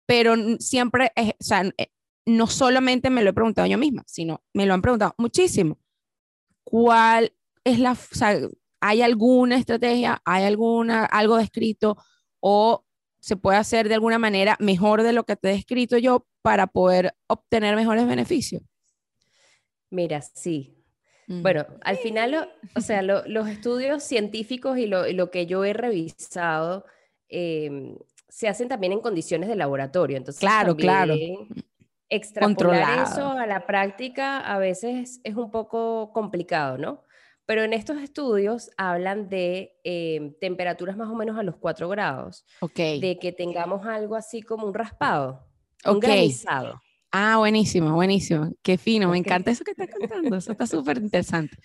pero 0.06 0.34
siempre, 0.60 1.12
o 1.16 1.44
sea, 1.44 1.62
eh, 1.76 1.88
no 2.26 2.46
solamente 2.46 3.10
me 3.10 3.22
lo 3.22 3.30
he 3.30 3.34
preguntado 3.34 3.66
yo 3.66 3.78
misma, 3.78 4.04
sino 4.06 4.42
me 4.54 4.66
lo 4.66 4.74
han 4.74 4.82
preguntado 4.82 5.14
muchísimo. 5.18 5.78
¿Cuál 6.64 7.32
es 7.64 7.78
la, 7.78 7.92
o 7.92 7.96
¿Hay 8.80 9.02
alguna 9.02 9.56
estrategia? 9.56 10.22
¿Hay 10.24 10.44
alguna, 10.44 11.04
algo 11.04 11.36
descrito? 11.36 11.96
¿O 12.40 12.84
se 13.20 13.36
puede 13.36 13.58
hacer 13.58 13.88
de 13.88 13.94
alguna 13.94 14.18
manera 14.18 14.56
mejor 14.60 15.02
de 15.02 15.12
lo 15.12 15.24
que 15.24 15.36
te 15.36 15.50
he 15.50 15.52
descrito 15.52 15.98
yo 15.98 16.26
para 16.42 16.66
poder 16.66 17.14
obtener 17.26 17.74
mejores 17.76 18.06
beneficios? 18.06 18.62
Mira, 19.90 20.22
sí. 20.22 20.78
Mm. 21.26 21.42
Bueno, 21.42 21.66
al 21.82 21.96
final, 21.98 22.50
o 22.74 22.80
sea, 22.80 23.02
los 23.02 23.48
estudios 23.48 24.02
científicos 24.02 24.78
y 24.78 24.86
lo, 24.86 25.30
que 25.30 25.46
yo 25.46 25.64
he 25.64 25.72
revisado 25.72 26.84
em, 27.28 27.96
se 28.28 28.48
hacen 28.48 28.68
también 28.68 28.92
en 28.92 29.00
condiciones 29.00 29.48
de 29.48 29.56
laboratorio. 29.56 30.16
Entonces, 30.16 30.40
claro, 30.40 30.76
claro. 30.76 31.14
Extrapolar 32.10 33.06
eso 33.06 33.32
a 33.32 33.46
la 33.46 33.66
práctica 33.66 34.40
a 34.40 34.58
veces 34.58 35.20
es 35.24 35.34
un 35.34 35.50
poco 35.50 36.10
complicado, 36.14 36.78
¿no? 36.78 37.04
Pero 37.48 37.64
en 37.64 37.72
estos 37.72 37.96
estudios 38.02 38.70
hablan 38.76 39.30
de 39.30 39.72
em, 39.82 40.34
temperaturas 40.38 40.98
más 40.98 41.08
o 41.08 41.14
menos 41.14 41.38
a 41.38 41.42
los 41.42 41.56
4 41.56 41.88
grados. 41.88 42.44
Ok. 42.60 42.76
De 42.76 43.18
que 43.18 43.32
tengamos 43.32 43.86
algo 43.86 44.16
así 44.16 44.42
como 44.42 44.66
un 44.66 44.74
raspado, 44.74 45.46
un 45.86 45.98
granizado. 45.98 46.78
Ah, 47.10 47.38
buenísimo, 47.38 47.94
buenísimo. 47.94 48.52
Qué 48.62 48.76
fino, 48.76 49.08
me 49.08 49.16
encanta 49.16 49.50
eso 49.50 49.64
que 49.64 49.70
estás 49.70 49.88
contando. 49.88 50.36
Eso 50.36 50.52
está 50.52 50.66
súper 50.66 50.98
interesante. 50.98 51.56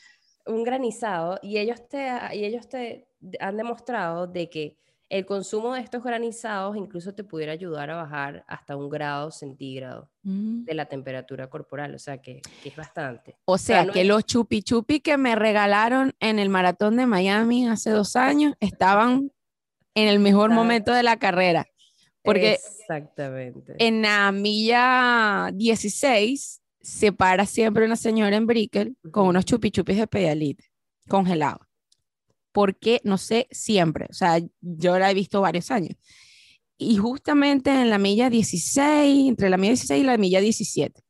Un 0.45 0.63
granizado 0.63 1.37
y 1.41 1.57
ellos 1.57 1.85
te, 1.89 2.07
y 2.31 2.45
ellos 2.45 2.69
te 2.69 3.09
han 3.41 3.57
demostrado 3.57 4.25
de 4.25 4.49
que 4.49 4.77
el 5.13 5.27
consumo 5.27 5.75
de 5.75 5.81
estos 5.81 6.03
granizados 6.03 6.75
incluso 6.75 7.13
te 7.13 7.23
pudiera 7.23 7.51
ayudar 7.51 7.91
a 7.91 7.97
bajar 7.97 8.43
hasta 8.47 8.75
un 8.75 8.89
grado 8.89 9.29
centígrado 9.29 10.09
mm. 10.23 10.63
de 10.63 10.73
la 10.73 10.87
temperatura 10.87 11.51
corporal, 11.51 11.93
o 11.93 11.99
sea 11.99 12.17
que, 12.17 12.41
es 12.65 12.75
bastante. 12.75 13.37
O 13.45 13.59
sea, 13.59 13.85
que 13.85 14.05
los 14.05 14.25
chupi 14.25 14.63
chupi 14.63 15.01
que 15.01 15.17
me 15.17 15.35
regalaron 15.35 16.15
en 16.19 16.39
el 16.39 16.49
maratón 16.49 16.97
de 16.97 17.05
Miami 17.05 17.67
hace 17.67 17.91
dos 17.91 18.15
años 18.15 18.55
estaban 18.59 19.31
en 19.93 20.07
el 20.07 20.17
mejor 20.17 20.49
momento 20.49 20.91
de 20.91 21.03
la 21.03 21.17
carrera. 21.17 21.67
Porque 22.23 22.53
Exactamente. 22.53 23.75
en 23.77 24.01
la 24.01 24.31
milla 24.31 25.51
16 25.53 26.59
se 26.81 27.13
para 27.13 27.45
siempre 27.45 27.85
una 27.85 27.97
señora 27.97 28.35
en 28.35 28.47
Brickell 28.47 28.97
con 29.11 29.27
unos 29.27 29.45
chupichupis 29.45 29.97
de 29.97 30.07
pedialite 30.07 30.65
congelados. 31.07 31.67
Porque, 32.53 33.01
no 33.03 33.17
sé, 33.17 33.47
siempre. 33.51 34.07
O 34.09 34.13
sea, 34.13 34.39
yo 34.61 34.97
la 34.97 35.11
he 35.11 35.13
visto 35.13 35.41
varios 35.41 35.71
años. 35.71 35.97
Y 36.77 36.97
justamente 36.97 37.69
en 37.71 37.89
la 37.89 37.97
milla 37.97 38.29
16, 38.29 39.27
entre 39.27 39.49
la 39.49 39.57
milla 39.57 39.71
16 39.71 40.01
y 40.01 40.05
la 40.05 40.17
milla 40.17 40.39
17. 40.39 41.03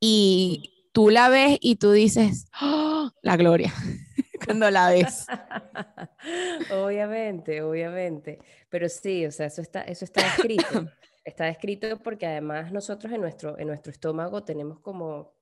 Y 0.00 0.88
tú 0.92 1.10
la 1.10 1.28
ves 1.28 1.58
y 1.60 1.76
tú 1.76 1.92
dices, 1.92 2.46
¡Oh, 2.60 3.10
la 3.22 3.36
gloria, 3.36 3.72
cuando 4.44 4.70
la 4.70 4.90
ves. 4.90 5.26
Obviamente, 6.72 7.62
obviamente. 7.62 8.38
Pero 8.70 8.88
sí, 8.88 9.26
o 9.26 9.30
sea, 9.30 9.46
eso 9.46 9.62
está, 9.62 9.82
eso 9.82 10.04
está 10.04 10.26
escrito. 10.26 10.86
Está 11.26 11.48
escrito 11.48 12.02
porque 12.02 12.26
además 12.26 12.70
nosotros 12.70 13.10
en 13.10 13.22
nuestro, 13.22 13.58
en 13.58 13.68
nuestro 13.68 13.90
estómago 13.90 14.44
tenemos 14.44 14.78
como 14.80 15.33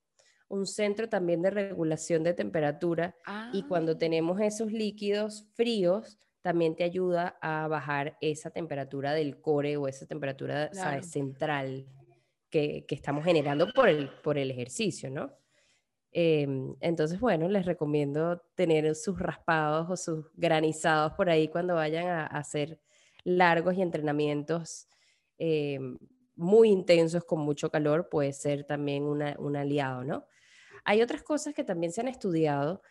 un 0.52 0.66
centro 0.66 1.08
también 1.08 1.40
de 1.42 1.50
regulación 1.50 2.22
de 2.22 2.34
temperatura 2.34 3.16
y 3.52 3.62
cuando 3.64 3.96
tenemos 3.96 4.38
esos 4.40 4.70
líquidos 4.70 5.46
fríos, 5.54 6.18
también 6.42 6.76
te 6.76 6.84
ayuda 6.84 7.38
a 7.40 7.68
bajar 7.68 8.18
esa 8.20 8.50
temperatura 8.50 9.14
del 9.14 9.40
core 9.40 9.76
o 9.78 9.88
esa 9.88 10.06
temperatura, 10.06 10.68
Claro. 10.70 10.90
¿sabes? 10.90 11.10
central 11.10 11.86
que, 12.50 12.84
que 12.86 12.94
estamos 12.94 13.24
generando 13.24 13.66
por 13.72 13.88
el, 13.88 14.10
por 14.22 14.36
el 14.36 14.50
ejercicio, 14.50 15.10
¿no? 15.10 15.32
Em, 16.14 16.74
entonces, 16.80 17.18
bueno, 17.18 17.48
les 17.48 17.64
recomiendo 17.64 18.42
tener 18.54 18.94
sus 18.94 19.18
raspados 19.18 19.88
o 19.88 19.96
sus 19.96 20.26
granizados 20.34 21.14
por 21.14 21.30
ahí 21.30 21.48
cuando 21.48 21.74
vayan 21.76 22.08
a, 22.08 22.22
a 22.24 22.38
hacer 22.38 22.78
largos 23.24 23.74
y 23.76 23.82
entrenamientos 23.82 24.86
em, 25.38 25.96
muy 26.34 26.68
intensos 26.70 27.24
con 27.24 27.40
mucho 27.40 27.70
calor, 27.70 28.08
puede 28.10 28.32
ser 28.34 28.64
también 28.64 29.04
una- 29.04 29.36
un 29.38 29.56
aliado, 29.56 30.04
¿no? 30.04 30.26
Hay 30.84 31.02
otras 31.02 31.22
cosas 31.22 31.54
que 31.54 31.64
también 31.64 31.92
se 31.92 32.00
han 32.00 32.08
estudiado. 32.08 32.82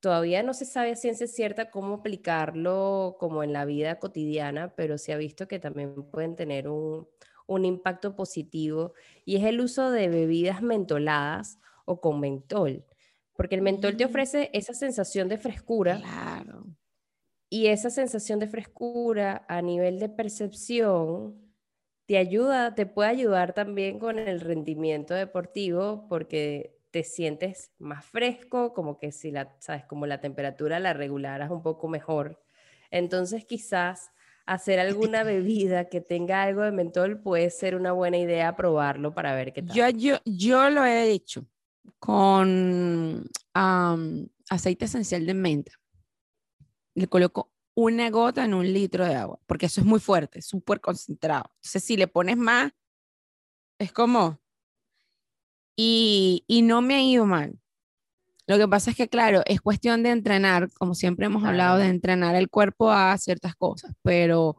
Todavía 0.00 0.42
no 0.42 0.54
se 0.54 0.64
sabe 0.66 0.92
a 0.92 0.96
ciencia 0.96 1.26
cierta 1.26 1.70
cómo 1.70 1.94
aplicarlo 1.96 3.16
como 3.20 3.42
en 3.44 3.52
la 3.52 3.64
vida 3.66 3.98
cotidiana, 3.98 4.74
pero 4.76 4.98
se 4.98 5.12
ha 5.12 5.16
visto 5.18 5.48
que 5.48 5.58
también 5.58 5.94
pueden 6.10 6.36
tener 6.36 6.68
un, 6.68 7.08
un 7.46 7.64
impacto 7.66 8.16
positivo 8.16 8.94
y 9.26 9.36
es 9.36 9.44
el 9.44 9.60
uso 9.60 9.90
de 9.90 10.08
bebidas 10.08 10.62
mentoladas 10.62 11.58
o 11.86 12.00
con 12.00 12.20
mentol, 12.20 12.86
porque 13.34 13.56
el 13.56 13.62
mentol 13.62 13.96
te 13.96 14.04
Mm. 14.04 14.06
ofrece 14.06 14.50
esa 14.54 14.74
sensación 14.74 15.28
de 15.28 15.38
frescura 15.38 16.06
Claro. 16.06 16.76
y 17.48 17.66
esa 17.68 17.90
sensación 17.90 18.38
de 18.38 18.48
frescura 18.48 19.44
a 19.48 19.62
nivel 19.62 19.98
de 19.98 20.08
percepción 20.08 21.54
te 22.06 22.18
ayuda, 22.18 22.74
te 22.74 22.86
puede 22.86 23.10
ayudar 23.10 23.54
también 23.54 23.98
con 23.98 24.18
el 24.18 24.40
rendimiento 24.40 25.14
deportivo 25.14 26.06
porque 26.08 26.79
te 26.90 27.04
sientes 27.04 27.72
más 27.78 28.04
fresco, 28.04 28.72
como 28.74 28.98
que 28.98 29.12
si 29.12 29.30
la, 29.30 29.54
sabes, 29.60 29.84
como 29.84 30.06
la 30.06 30.20
temperatura 30.20 30.80
la 30.80 30.92
regularas 30.92 31.50
un 31.50 31.62
poco 31.62 31.88
mejor. 31.88 32.42
Entonces 32.90 33.44
quizás 33.44 34.10
hacer 34.46 34.80
alguna 34.80 35.22
bebida 35.24 35.88
que 35.88 36.00
tenga 36.00 36.42
algo 36.42 36.62
de 36.62 36.72
mentol 36.72 37.20
puede 37.20 37.50
ser 37.50 37.76
una 37.76 37.92
buena 37.92 38.18
idea 38.18 38.56
probarlo 38.56 39.14
para 39.14 39.34
ver 39.34 39.52
qué 39.52 39.62
tal. 39.62 39.74
Yo, 39.74 39.88
yo, 39.90 40.18
yo 40.24 40.70
lo 40.70 40.84
he 40.84 41.10
hecho 41.10 41.46
con 41.98 43.24
am, 43.54 44.28
aceite 44.48 44.86
esencial 44.86 45.24
de 45.26 45.34
menta. 45.34 45.72
Le 46.94 47.06
coloco 47.06 47.52
una 47.74 48.10
gota 48.10 48.44
en 48.44 48.54
un 48.54 48.70
litro 48.72 49.06
de 49.06 49.14
agua, 49.14 49.38
porque 49.46 49.66
eso 49.66 49.80
es 49.80 49.86
muy 49.86 50.00
fuerte, 50.00 50.42
súper 50.42 50.80
concentrado. 50.80 51.44
Entonces, 51.56 51.84
si 51.84 51.96
le 51.96 52.08
pones 52.08 52.36
más, 52.36 52.72
es 53.78 53.92
como... 53.92 54.39
Y, 55.82 56.44
y 56.46 56.60
no 56.60 56.82
me 56.82 56.94
ha 56.94 57.02
ido 57.02 57.24
mal. 57.24 57.58
Lo 58.46 58.58
que 58.58 58.68
pasa 58.68 58.90
es 58.90 58.96
que, 58.98 59.08
claro, 59.08 59.40
es 59.46 59.62
cuestión 59.62 60.02
de 60.02 60.10
entrenar, 60.10 60.68
como 60.72 60.94
siempre 60.94 61.24
hemos 61.24 61.42
hablado, 61.44 61.78
de 61.78 61.86
entrenar 61.86 62.34
el 62.34 62.50
cuerpo 62.50 62.90
a 62.90 63.16
ciertas 63.16 63.54
cosas, 63.54 63.92
pero 64.02 64.56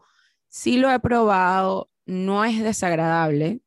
sí 0.48 0.78
lo 0.78 0.90
he 0.92 1.00
probado, 1.00 1.92
no 2.08 2.44
es 2.44 2.64
desagradable, 2.64 3.62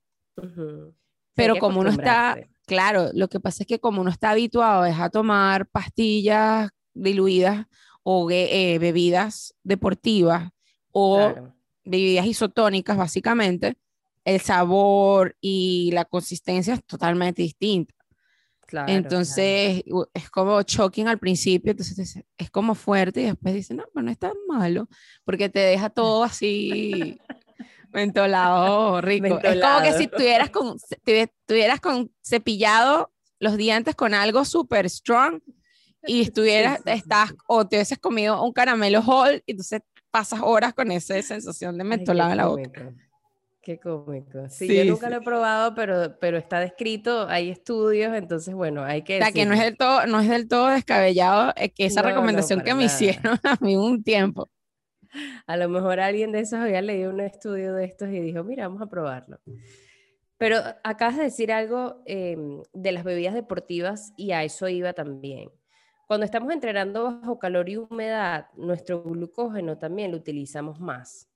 pero 1.35 1.57
como 1.61 1.81
uno 1.81 1.91
está, 1.91 2.39
claro, 2.67 3.11
lo 3.13 3.29
que 3.29 3.39
pasa 3.39 3.63
es 3.63 3.67
que 3.69 3.79
como 3.79 4.01
uno 4.01 4.11
está 4.11 4.31
habituado 4.31 4.85
es 4.85 4.99
a 4.99 5.11
tomar 5.11 5.69
pastillas 5.69 6.71
diluidas 6.93 7.67
o 8.03 8.29
eh, 8.31 8.79
bebidas 8.81 9.55
deportivas 9.63 10.51
o 10.91 11.17
Claro. 11.33 11.55
bebidas 11.85 12.27
isotónicas, 12.27 12.97
básicamente, 12.97 13.77
el 14.25 14.41
sabor 14.41 15.37
y 15.41 15.91
la 15.93 16.05
consistencia 16.05 16.75
es 16.75 16.85
totalmente 16.85 17.43
distinta. 17.43 17.95
Claro. 18.67 18.91
Entonces, 18.91 19.83
es 20.15 20.31
como 20.31 20.63
shocking 20.63 21.07
al 21.07 21.19
principio, 21.19 21.73
entonces 21.73 22.17
es- 22.39 22.51
como 22.51 22.75
fuerte 22.75 23.21
y 23.21 23.25
después 23.27 23.55
dice, 23.55 23.75
no, 23.75 23.85
pero 23.93 24.05
no 24.05 24.11
es 24.11 24.19
tan 24.19 24.33
malo, 24.49 24.89
porque 25.25 25.49
te 25.51 25.59
deja 25.61 25.91
todo 25.91 26.25
así 26.25 27.19
mentolado, 27.93 29.01
rico. 29.01 29.27
Es 29.27 29.31
como 29.33 29.41
que 29.43 29.49
Mentolado. 29.51 29.99
si 29.99 30.07
tuvieras 30.09 30.51
con, 30.51 30.77
tuvieras 31.47 31.81
con 31.81 32.11
cepillado 32.23 33.13
los 33.39 33.57
dientes 33.57 33.95
con 33.95 34.15
algo 34.15 34.45
súper 34.45 34.89
strong 34.89 35.41
y 36.07 36.23
estuvieras, 36.33 36.81
estás, 36.87 37.35
o 37.47 37.67
te 37.67 37.77
hubieses 37.77 37.99
comido 37.99 38.43
un 38.43 38.53
caramelo 38.53 39.01
whole 39.01 39.43
y 39.47 39.53
entonces 39.53 39.81
pasas 40.11 40.41
horas 40.43 40.73
con 40.75 40.91
esa 40.91 41.21
sensación 41.23 41.77
de 41.77 41.85
mentolado 41.85 42.31
en 42.31 42.37
la 42.37 42.47
boca. 42.47 42.93
Qué 43.65 43.79
cómico. 43.81 44.49
Sí, 44.49 44.67
Sí, 44.67 44.75
yo 44.75 44.85
nunca 44.85 45.07
sí. 45.07 45.11
lo 45.11 45.17
he 45.17 45.21
probado, 45.23 45.75
pero, 45.75 46.19
pero 46.21 46.37
está 46.37 46.61
descrito, 46.61 47.27
hay 47.29 47.51
estudios, 47.51 48.15
entonces 48.15 48.55
bueno, 48.55 48.85
hay 48.85 49.03
que 49.03 49.17
O 49.21 49.25
sea, 49.25 49.33
que 49.33 49.47
no 49.47 49.55
es 49.55 49.61
del 49.61 49.77
todo, 49.77 50.07
no 50.07 50.21
es 50.21 50.29
del 50.29 50.49
todo 50.49 50.69
descabellado 50.69 51.53
eh, 51.57 51.71
que 51.71 51.87
esa 51.87 52.03
No, 52.03 52.09
recomendación 52.11 52.61
que 52.63 52.75
me 52.75 52.85
hicieron 52.85 53.39
a 53.45 53.57
mí 53.61 53.77
un 53.77 54.03
tiempo. 54.05 54.51
A 55.47 55.57
lo 55.57 55.69
mejor 55.69 56.01
alguien 56.01 56.33
de 56.33 56.41
esos 56.41 56.59
había 56.61 56.83
leído 56.83 57.11
un 57.11 57.21
estudio 57.21 57.75
de 57.75 57.85
estos 57.85 58.09
y 58.11 58.21
dijo, 58.21 58.45
mira, 58.45 58.67
vamos 58.69 58.83
a 58.83 58.87
probarlo. 58.87 59.39
Pero 60.39 60.59
acabas 60.83 61.17
de 61.17 61.25
decir 61.25 61.53
algo 61.53 62.03
em, 62.07 62.63
de 62.73 62.93
las 62.93 63.05
bebidas 63.05 63.35
deportivas 63.35 64.13
y 64.17 64.33
a 64.33 64.45
eso 64.45 64.69
iba 64.69 64.93
también. 64.93 65.51
Cuando 66.07 66.27
estamos 66.27 66.53
entrenando 66.53 67.05
bajo 67.05 67.39
calor 67.39 67.69
y 67.69 67.77
humedad, 67.79 68.49
nuestro 68.57 69.03
glucógeno 69.03 69.79
también 69.79 70.11
lo 70.13 70.19
utilizamos 70.19 70.81
más. 70.81 71.29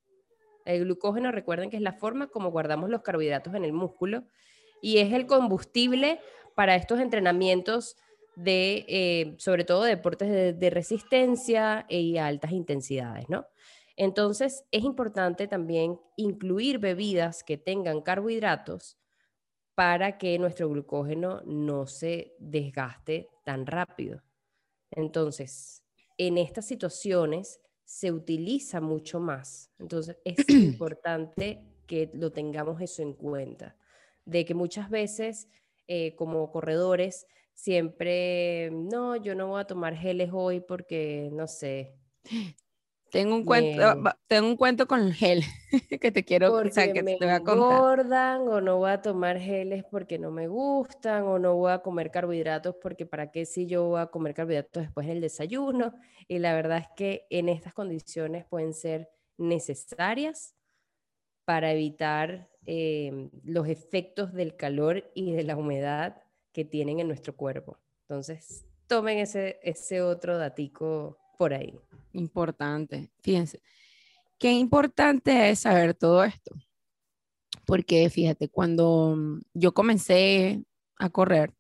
El 0.69 0.85
glucógeno, 0.85 1.33
recuerden 1.33 1.71
que 1.71 1.77
es 1.77 1.83
la 1.83 1.95
forma 1.95 2.27
como 2.27 2.51
guardamos 2.51 2.91
los 2.91 3.01
carbohidratos 3.01 3.55
en 3.55 3.65
el 3.65 3.73
músculo 3.73 4.25
y 4.83 4.99
es 4.99 5.15
el 5.15 5.27
combustible 5.27 6.21
para 6.55 6.77
estos 6.77 7.01
entrenamientos 7.01 7.97
de, 8.37 8.85
eh, 8.87 9.35
sobre 9.39 9.65
todo, 9.65 9.85
deportes 9.85 10.59
de, 10.59 10.71
resistencia 10.71 11.87
y 11.89 12.19
altas 12.19 12.53
intensidades, 12.53 13.31
¿no? 13.31 13.47
Entonces, 13.97 14.67
es 14.71 14.85
importante 14.85 15.49
también 15.49 15.99
incluir 16.17 16.79
bebidas 16.79 17.43
que 17.43 17.57
tengan 17.57 18.03
carbohidratos 18.03 18.99
para 19.75 20.19
que 20.19 20.39
nuestro 20.39 20.69
glucógeno 20.69 21.41
no 21.47 21.87
se 21.87 22.35
desgaste 22.39 23.31
tan 23.43 23.67
rápido. 23.67 24.23
Entonces, 24.91 25.83
en 26.19 26.37
estas 26.37 26.67
situaciones 26.67 27.59
se 27.89 28.13
utiliza 28.13 28.83
mucho 28.83 29.19
más. 29.19 29.71
Entonces, 29.79 30.19
es 30.25 30.47
importante 30.51 31.65
que 31.87 32.11
lo 32.13 32.31
tengamos 32.31 32.83
eso 32.83 33.01
en 33.01 33.15
cuenta, 33.15 33.79
de 34.27 34.45
que 34.45 34.53
muchas 34.53 34.91
veces 34.91 35.49
eh, 35.87 36.15
como 36.15 36.53
corredores 36.53 37.27
siempre, 37.55 38.71
no, 38.71 39.17
yo 39.17 39.35
no 39.35 39.49
voy 39.49 39.63
a 39.63 39.67
tomar 39.67 39.97
geles 39.97 40.29
hoy 40.35 40.61
porque, 40.61 41.31
no 41.33 41.47
sé, 41.47 41.95
Tengo 43.11 43.35
un 43.37 43.45
cuento, 43.45 43.81
va- 43.81 44.19
tengo 44.27 44.49
un 44.49 44.57
cuento 44.57 44.87
con 44.87 45.01
el 45.01 45.15
gel 45.15 45.43
que 46.01 46.13
te 46.13 46.25
quiero, 46.25 46.53
o 46.55 46.71
sea, 46.71 46.93
que 46.93 47.03
me 47.03 47.17
te 47.17 47.25
voy 47.25 47.35
a 47.35 47.41
contar. 47.41 47.81
engordan 47.81 48.49
o 48.49 48.61
no 48.61 48.77
voy 48.77 48.91
a 48.91 49.01
tomar 49.03 49.39
geles 49.39 49.85
porque 49.91 50.19
no 50.19 50.31
me 50.31 50.47
gustan 50.49 51.25
o 51.25 51.39
no 51.39 51.55
voy 51.57 51.73
a 51.73 51.79
comer 51.79 52.11
carbohidratos 52.11 52.77
porque 52.83 53.07
para 53.07 53.31
qué 53.31 53.47
si 53.47 53.67
yo 53.67 53.85
voy 53.85 54.01
a 54.01 54.07
comer 54.07 54.35
carbohidratos 54.35 54.83
después 54.85 55.07
del 55.07 55.21
desayuno. 55.21 55.95
Y 56.29 56.39
la 56.39 56.55
verdad 56.55 56.79
es 56.79 56.89
que 56.97 57.27
en 57.31 57.49
estas 57.49 57.73
condiciones 57.73 58.45
pueden 58.45 58.75
ser 58.75 59.09
necesarias 59.39 60.55
para 61.45 61.73
evitar 61.73 62.49
eh, 62.67 63.31
los 63.45 63.69
efectos 63.69 64.33
del 64.35 64.57
calor 64.57 65.11
y 65.15 65.33
de 65.33 65.45
la 65.45 65.57
humedad 65.57 66.23
que 66.53 66.65
tienen 66.65 67.01
en 67.01 67.09
nuestro 67.09 67.35
cuerpo. 67.37 67.79
Entonces, 68.03 68.67
tomen 68.87 69.19
ese, 69.19 69.59
ese 69.63 70.03
otro 70.03 70.37
datico 70.39 71.19
por 71.39 71.55
ahí. 71.55 71.73
Importante, 72.13 73.11
fíjense, 73.23 73.63
qué 74.39 74.53
importante 74.53 75.51
es 75.51 75.61
saber 75.61 75.95
todo 75.95 76.25
esto, 76.25 76.55
porque 77.65 78.11
fíjate, 78.11 78.49
cuando 78.49 79.15
mm, 79.17 79.41
yo 79.55 79.73
comencé 79.73 80.63
a 80.99 81.09
correr, 81.09 81.55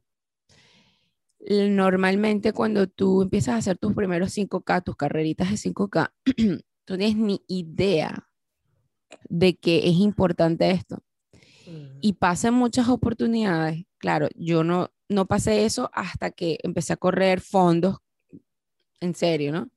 normalmente 1.41 2.53
cuando 2.53 2.89
tú 2.89 3.23
empiezas 3.23 3.55
a 3.55 3.59
hacer 3.59 3.79
tus 3.79 3.95
primeros 3.95 4.37
5K, 4.37 4.85
tus 4.85 4.97
carreritas 4.97 5.51
de 5.51 5.57
5K, 5.57 6.13
tú 6.85 6.95
no 6.95 6.99
tienes 6.99 7.17
ni 7.17 7.43
idea 7.47 8.29
de 9.29 9.57
que 9.57 9.89
es 9.89 9.97
importante 9.97 10.71
esto. 10.71 10.99
Mm. 11.67 11.99
Y 12.01 12.15
pasan 12.15 12.55
muchas 12.55 12.89
oportunidades. 12.89 13.85
Claro, 13.99 14.29
yo 14.35 14.65
no, 14.65 14.91
no 15.09 15.27
pasé 15.27 15.65
eso 15.65 15.91
hasta 15.93 16.31
que 16.31 16.59
empecé 16.63 16.93
a 16.93 16.97
correr 16.97 17.41
fondos, 17.41 17.99
en 19.01 19.15
serio, 19.15 19.53
¿no? 19.53 19.71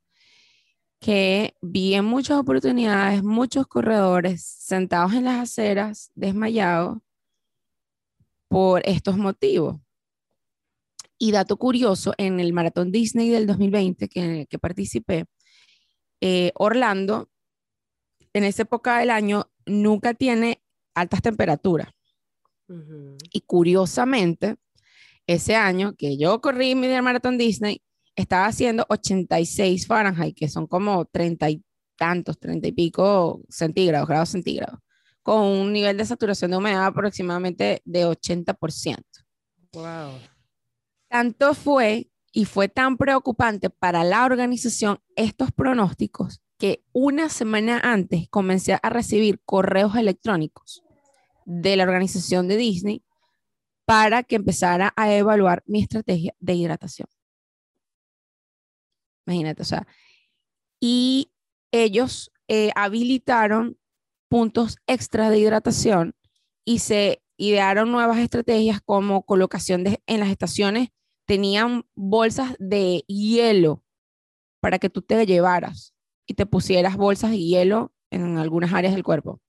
Que 0.99 1.55
vi 1.61 1.95
en 1.95 2.05
muchas 2.05 2.37
oportunidades, 2.37 3.23
muchos 3.23 3.67
corredores 3.67 4.43
sentados 4.43 5.13
en 5.13 5.25
las 5.25 5.39
aceras, 5.39 6.11
desmayados, 6.15 6.99
por 8.47 8.81
estos 8.85 9.17
motivos. 9.17 9.77
Y 11.17 11.31
dato 11.31 11.57
curioso, 11.57 12.13
en 12.17 12.39
el 12.39 12.51
Maratón 12.51 12.91
Disney 12.91 13.29
del 13.29 13.47
2020 13.47 14.09
que, 14.09 14.47
que 14.49 14.59
participé, 14.59 15.25
eh, 16.19 16.51
Orlando, 16.55 17.29
en 18.33 18.43
esa 18.43 18.63
época 18.63 18.99
del 18.99 19.09
año, 19.09 19.49
nunca 19.65 20.13
tiene 20.13 20.61
altas 20.93 21.21
temperaturas. 21.21 21.89
Y 23.33 23.41
curiosamente, 23.41 24.55
ese 25.27 25.55
año 25.55 25.93
que 25.97 26.17
yo 26.17 26.39
corrí 26.39 26.75
mi 26.75 26.87
maratón 27.01 27.37
Disney, 27.37 27.81
estaba 28.15 28.45
haciendo 28.45 28.85
86 28.89 29.87
Fahrenheit, 29.87 30.35
que 30.35 30.49
son 30.49 30.67
como 30.67 31.05
30 31.05 31.49
y 31.49 31.63
tantos, 31.97 32.39
30 32.39 32.67
y 32.67 32.71
pico 32.71 33.41
centígrados, 33.49 34.07
grados 34.07 34.29
centígrados, 34.29 34.79
con 35.23 35.43
un 35.43 35.73
nivel 35.73 35.97
de 35.97 36.05
saturación 36.05 36.51
de 36.51 36.57
humedad 36.57 36.85
aproximadamente 36.85 37.81
de 37.85 38.07
80%. 38.07 39.03
Wow. 39.73 40.13
Tanto 41.09 41.53
fue 41.53 42.09
y 42.31 42.45
fue 42.45 42.69
tan 42.69 42.97
preocupante 42.97 43.69
para 43.69 44.03
la 44.03 44.25
organización 44.25 44.99
estos 45.15 45.51
pronósticos 45.51 46.41
que 46.57 46.83
una 46.93 47.29
semana 47.29 47.79
antes 47.83 48.27
comencé 48.29 48.77
a 48.81 48.89
recibir 48.89 49.41
correos 49.45 49.95
electrónicos 49.95 50.83
de 51.45 51.75
la 51.75 51.83
organización 51.83 52.47
de 52.47 52.57
Disney 52.57 53.03
para 53.85 54.23
que 54.23 54.35
empezara 54.35 54.93
a 54.95 55.13
evaluar 55.13 55.63
mi 55.65 55.81
estrategia 55.81 56.33
de 56.39 56.53
hidratación. 56.53 57.07
Imagínate, 59.25 59.61
o 59.61 59.65
sea, 59.65 59.87
y 60.79 61.31
ellos 61.71 62.31
eh, 62.47 62.71
habilitaron 62.75 63.77
puntos 64.29 64.77
extra 64.87 65.29
de 65.29 65.39
hidratación 65.39 66.15
y 66.65 66.79
se 66.79 67.21
idearon 67.37 67.91
nuevas 67.91 68.19
estrategias 68.19 68.81
como 68.81 69.23
colocación 69.23 69.83
de, 69.83 70.01
en 70.05 70.19
las 70.19 70.29
estaciones, 70.29 70.89
tenían 71.25 71.85
bolsas 71.95 72.55
de 72.59 73.03
hielo 73.07 73.83
para 74.59 74.79
que 74.79 74.89
tú 74.89 75.01
te 75.01 75.25
llevaras 75.25 75.93
y 76.27 76.35
te 76.35 76.45
pusieras 76.45 76.97
bolsas 76.97 77.31
de 77.31 77.39
hielo 77.39 77.93
en 78.11 78.37
algunas 78.37 78.73
áreas 78.73 78.93
del 78.93 79.03
cuerpo. 79.03 79.41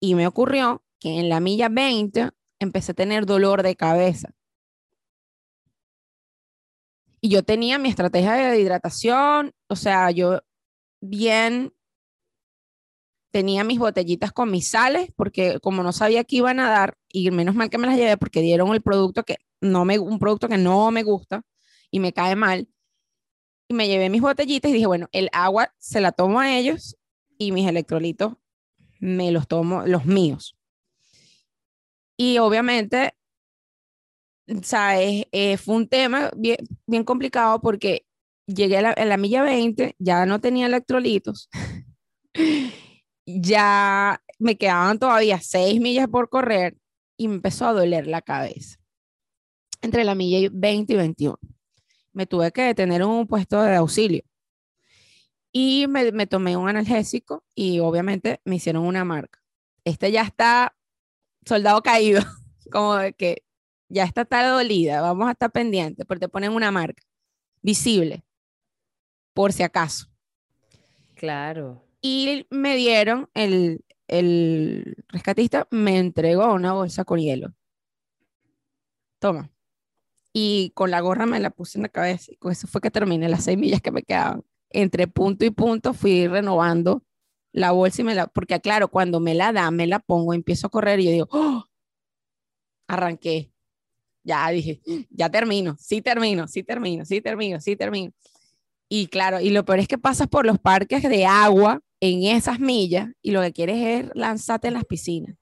Y 0.00 0.14
me 0.14 0.26
ocurrió 0.26 0.84
que 1.00 1.18
en 1.18 1.28
la 1.28 1.40
milla 1.40 1.68
20 1.68 2.30
empecé 2.60 2.92
a 2.92 2.94
tener 2.94 3.26
dolor 3.26 3.62
de 3.62 3.76
cabeza. 3.76 4.34
Y 7.26 7.28
yo 7.28 7.42
tenía 7.42 7.76
mi 7.76 7.88
estrategia 7.88 8.36
de 8.36 8.60
hidratación, 8.60 9.52
o 9.66 9.74
sea, 9.74 10.12
yo 10.12 10.42
bien 11.00 11.74
tenía 13.32 13.64
mis 13.64 13.80
botellitas 13.80 14.30
con 14.30 14.48
mis 14.48 14.68
sales, 14.68 15.10
porque 15.16 15.58
como 15.58 15.82
no 15.82 15.90
sabía 15.90 16.22
que 16.22 16.36
iban 16.36 16.60
a 16.60 16.70
dar, 16.70 16.96
y 17.08 17.28
menos 17.32 17.56
mal 17.56 17.68
que 17.68 17.78
me 17.78 17.88
las 17.88 17.96
llevé 17.96 18.16
porque 18.16 18.42
dieron 18.42 18.72
el 18.72 18.80
producto 18.80 19.24
que 19.24 19.38
no 19.60 19.84
me, 19.84 19.98
un 19.98 20.20
producto 20.20 20.48
que 20.48 20.56
no 20.56 20.92
me 20.92 21.02
gusta 21.02 21.42
y 21.90 21.98
me 21.98 22.12
cae 22.12 22.36
mal. 22.36 22.68
Y 23.66 23.74
me 23.74 23.88
llevé 23.88 24.08
mis 24.08 24.22
botellitas 24.22 24.70
y 24.70 24.74
dije, 24.74 24.86
bueno, 24.86 25.08
el 25.10 25.28
agua 25.32 25.74
se 25.78 26.00
la 26.00 26.12
tomo 26.12 26.38
a 26.38 26.56
ellos 26.56 26.96
y 27.38 27.50
mis 27.50 27.66
electrolitos 27.66 28.34
me 29.00 29.32
los 29.32 29.48
tomo, 29.48 29.84
los 29.84 30.04
míos. 30.04 30.56
Y 32.16 32.38
obviamente, 32.38 33.16
o 34.48 34.62
sea, 34.62 35.00
es- 35.00 35.26
eh, 35.32 35.56
fue 35.56 35.76
un 35.76 35.88
tema 35.88 36.30
bien, 36.36 36.58
bien 36.86 37.04
complicado 37.04 37.60
porque 37.60 38.06
llegué 38.46 38.78
a 38.78 39.04
la, 39.04 39.16
milla 39.16 39.42
20, 39.42 39.96
ya 39.98 40.26
no 40.26 40.40
tenía 40.40 40.66
electrolitos, 40.66 41.48
ya 43.26 44.22
me 44.38 44.56
quedaban 44.56 44.98
todavía 44.98 45.40
6 45.40 45.80
millas 45.80 46.08
por 46.08 46.28
correr 46.28 46.76
y 47.16 47.28
me 47.28 47.34
empezó 47.36 47.66
a 47.66 47.72
doler 47.72 48.06
la 48.06 48.22
cabeza 48.22 48.78
entre 49.82 50.04
la 50.04 50.14
milla 50.14 50.48
20 50.52 50.92
y 50.92 50.96
21. 50.96 51.38
Me 52.12 52.26
tuve 52.26 52.52
que 52.52 52.62
detener 52.62 53.02
en 53.02 53.08
un 53.08 53.26
puesto 53.26 53.62
de 53.62 53.76
auxilio 53.76 54.22
y 55.52 55.86
me, 55.88 56.12
me 56.12 56.26
tomé 56.26 56.56
un 56.56 56.68
analgésico 56.68 57.44
y 57.54 57.80
obviamente 57.80 58.40
me 58.44 58.56
hicieron 58.56 58.84
una 58.84 59.04
marca. 59.04 59.40
Este 59.84 60.12
ya 60.12 60.22
está 60.22 60.76
soldado 61.46 61.82
caído, 61.82 62.22
como 62.72 62.96
de 62.96 63.14
que 63.14 63.45
ya 63.88 64.04
está 64.04 64.24
tal 64.24 64.50
dolida, 64.50 65.00
vamos 65.00 65.28
a 65.28 65.32
estar 65.32 65.50
pendientes, 65.50 66.06
porque 66.06 66.26
te 66.26 66.28
ponen 66.28 66.52
una 66.52 66.70
marca 66.70 67.02
visible, 67.62 68.24
por 69.34 69.52
si 69.52 69.62
acaso. 69.62 70.06
Claro. 71.14 71.82
Y 72.00 72.46
me 72.50 72.76
dieron, 72.76 73.28
el, 73.34 73.84
el 74.08 74.96
rescatista 75.08 75.66
me 75.70 75.98
entregó 75.98 76.52
una 76.52 76.72
bolsa 76.72 77.04
con 77.04 77.18
hielo. 77.18 77.54
Toma. 79.18 79.50
Y 80.32 80.70
con 80.74 80.90
la 80.90 81.00
gorra 81.00 81.26
me 81.26 81.40
la 81.40 81.50
puse 81.50 81.78
en 81.78 81.82
la 81.82 81.88
cabeza 81.88 82.30
y 82.32 82.36
con 82.36 82.52
eso 82.52 82.66
fue 82.66 82.80
que 82.80 82.90
terminé 82.90 83.28
las 83.28 83.44
seis 83.44 83.56
millas 83.56 83.80
que 83.80 83.90
me 83.90 84.02
quedaban. 84.02 84.44
Entre 84.70 85.08
punto 85.08 85.44
y 85.44 85.50
punto 85.50 85.94
fui 85.94 86.26
renovando 86.26 87.02
la 87.52 87.70
bolsa 87.72 88.02
y 88.02 88.04
me 88.04 88.14
la, 88.14 88.26
porque 88.26 88.60
claro, 88.60 88.88
cuando 88.88 89.18
me 89.18 89.34
la 89.34 89.52
da, 89.52 89.70
me 89.70 89.86
la 89.86 89.98
pongo, 89.98 90.34
empiezo 90.34 90.66
a 90.66 90.70
correr 90.70 91.00
y 91.00 91.06
yo 91.06 91.10
digo, 91.10 91.28
¡oh! 91.30 91.64
arranqué. 92.86 93.50
Ya 94.26 94.50
dije, 94.50 94.80
ya 95.08 95.30
termino, 95.30 95.76
sí 95.78 96.02
termino, 96.02 96.48
sí 96.48 96.64
termino, 96.64 97.04
sí 97.04 97.20
termino, 97.20 97.60
sí 97.60 97.76
termino. 97.76 98.12
Y 98.88 99.06
claro, 99.06 99.40
y 99.40 99.50
lo 99.50 99.64
peor 99.64 99.78
es 99.78 99.86
que 99.86 99.98
pasas 99.98 100.26
por 100.26 100.44
los 100.44 100.58
parques 100.58 101.02
de 101.04 101.24
agua 101.26 101.80
en 102.00 102.24
esas 102.24 102.58
millas 102.58 103.08
y 103.22 103.30
lo 103.30 103.40
que 103.42 103.52
quieres 103.52 103.76
es 104.04 104.10
lanzarte 104.14 104.66
en 104.68 104.74
las 104.74 104.84
piscinas. 104.84 105.36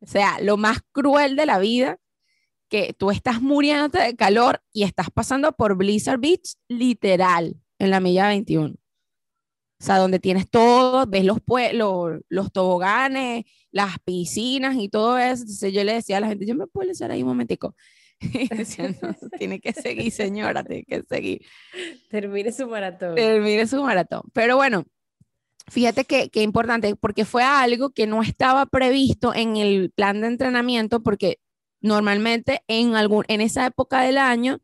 O 0.00 0.06
sea, 0.06 0.40
lo 0.40 0.56
más 0.56 0.78
cruel 0.92 1.36
de 1.36 1.44
la 1.44 1.58
vida, 1.58 1.98
que 2.70 2.94
tú 2.94 3.10
estás 3.10 3.42
muriéndote 3.42 3.98
de 3.98 4.16
calor 4.16 4.62
y 4.72 4.84
estás 4.84 5.10
pasando 5.10 5.52
por 5.52 5.76
Blizzard 5.76 6.20
Beach 6.20 6.54
literal 6.68 7.60
en 7.78 7.90
la 7.90 8.00
milla 8.00 8.28
21. 8.28 8.79
O 9.80 9.82
sea, 9.82 9.96
donde 9.96 10.18
tienes 10.18 10.50
todo, 10.50 11.06
ves 11.06 11.24
los, 11.24 11.38
los 12.28 12.52
toboganes, 12.52 13.44
las 13.70 13.98
piscinas 14.00 14.76
y 14.76 14.90
todo 14.90 15.16
eso. 15.16 15.42
Entonces 15.42 15.72
yo 15.72 15.84
le 15.84 15.94
decía 15.94 16.18
a 16.18 16.20
la 16.20 16.28
gente, 16.28 16.44
yo 16.44 16.54
me 16.54 16.66
puedo 16.66 16.86
lanzar 16.86 17.10
ahí 17.10 17.22
un 17.22 17.28
momentico. 17.28 17.74
Y 18.20 18.48
decían, 18.48 18.94
no, 19.00 19.16
tiene 19.38 19.60
que 19.60 19.72
seguir, 19.72 20.12
señora, 20.12 20.62
tiene 20.62 20.84
que 20.84 21.02
seguir 21.08 21.40
Termine 22.10 22.52
su 22.52 22.68
maratón. 22.68 23.14
termine 23.14 23.66
su 23.66 23.82
maratón. 23.82 24.20
Pero 24.34 24.56
bueno, 24.56 24.84
fíjate 25.68 26.04
que, 26.04 26.28
que 26.28 26.42
importante, 26.42 26.94
porque 26.96 27.24
fue 27.24 27.42
algo 27.42 27.90
que 27.90 28.06
no 28.06 28.20
estaba 28.22 28.66
previsto 28.66 29.34
en 29.34 29.56
el 29.56 29.90
plan 29.90 30.20
de 30.20 30.26
entrenamiento, 30.26 31.02
porque 31.02 31.38
normalmente 31.80 32.62
en, 32.68 32.94
algún, 32.94 33.24
en 33.28 33.40
esa 33.40 33.64
época 33.64 34.02
del 34.02 34.18
año 34.18 34.60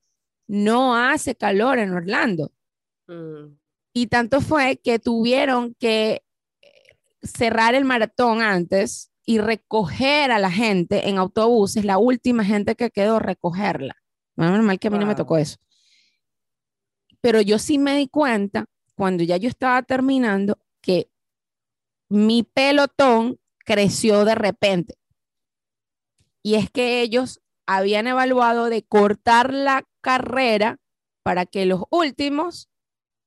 no 0.46 0.94
hace 0.94 1.34
calor 1.34 1.78
en 1.78 1.92
Orlando. 1.92 2.52
Mm, 3.08 3.56
Y 3.96 4.08
tanto 4.08 4.42
fue 4.42 4.76
que 4.76 4.98
tuvieron 4.98 5.74
que 5.80 6.22
cerrar 7.22 7.74
el 7.74 7.86
maratón 7.86 8.42
antes 8.42 9.10
y 9.24 9.38
recoger 9.38 10.30
a 10.32 10.38
la 10.38 10.50
gente 10.50 11.08
en 11.08 11.16
autobuses, 11.16 11.82
la 11.82 11.96
última 11.96 12.44
gente 12.44 12.74
que 12.74 12.90
quedó, 12.90 13.20
recogerla. 13.20 13.96
Bueno, 14.36 14.52
normal 14.52 14.78
que 14.78 14.88
a 14.88 14.90
mí 14.90 14.98
no 14.98 15.06
me 15.06 15.14
tocó 15.14 15.38
eso. 15.38 15.56
Pero 17.22 17.40
yo 17.40 17.58
sí 17.58 17.78
me 17.78 17.96
di 17.96 18.06
cuenta, 18.06 18.66
cuando 18.96 19.24
ya 19.24 19.38
yo 19.38 19.48
estaba 19.48 19.82
terminando, 19.82 20.58
que 20.82 21.10
mi 22.10 22.42
pelotón 22.42 23.40
creció 23.64 24.26
de 24.26 24.34
repente. 24.34 24.98
Y 26.42 26.56
es 26.56 26.70
que 26.70 27.00
ellos 27.00 27.40
habían 27.64 28.08
evaluado 28.08 28.66
de 28.66 28.82
cortar 28.82 29.54
la 29.54 29.88
carrera 30.02 30.80
para 31.22 31.46
que 31.46 31.64
los 31.64 31.84
últimos 31.88 32.68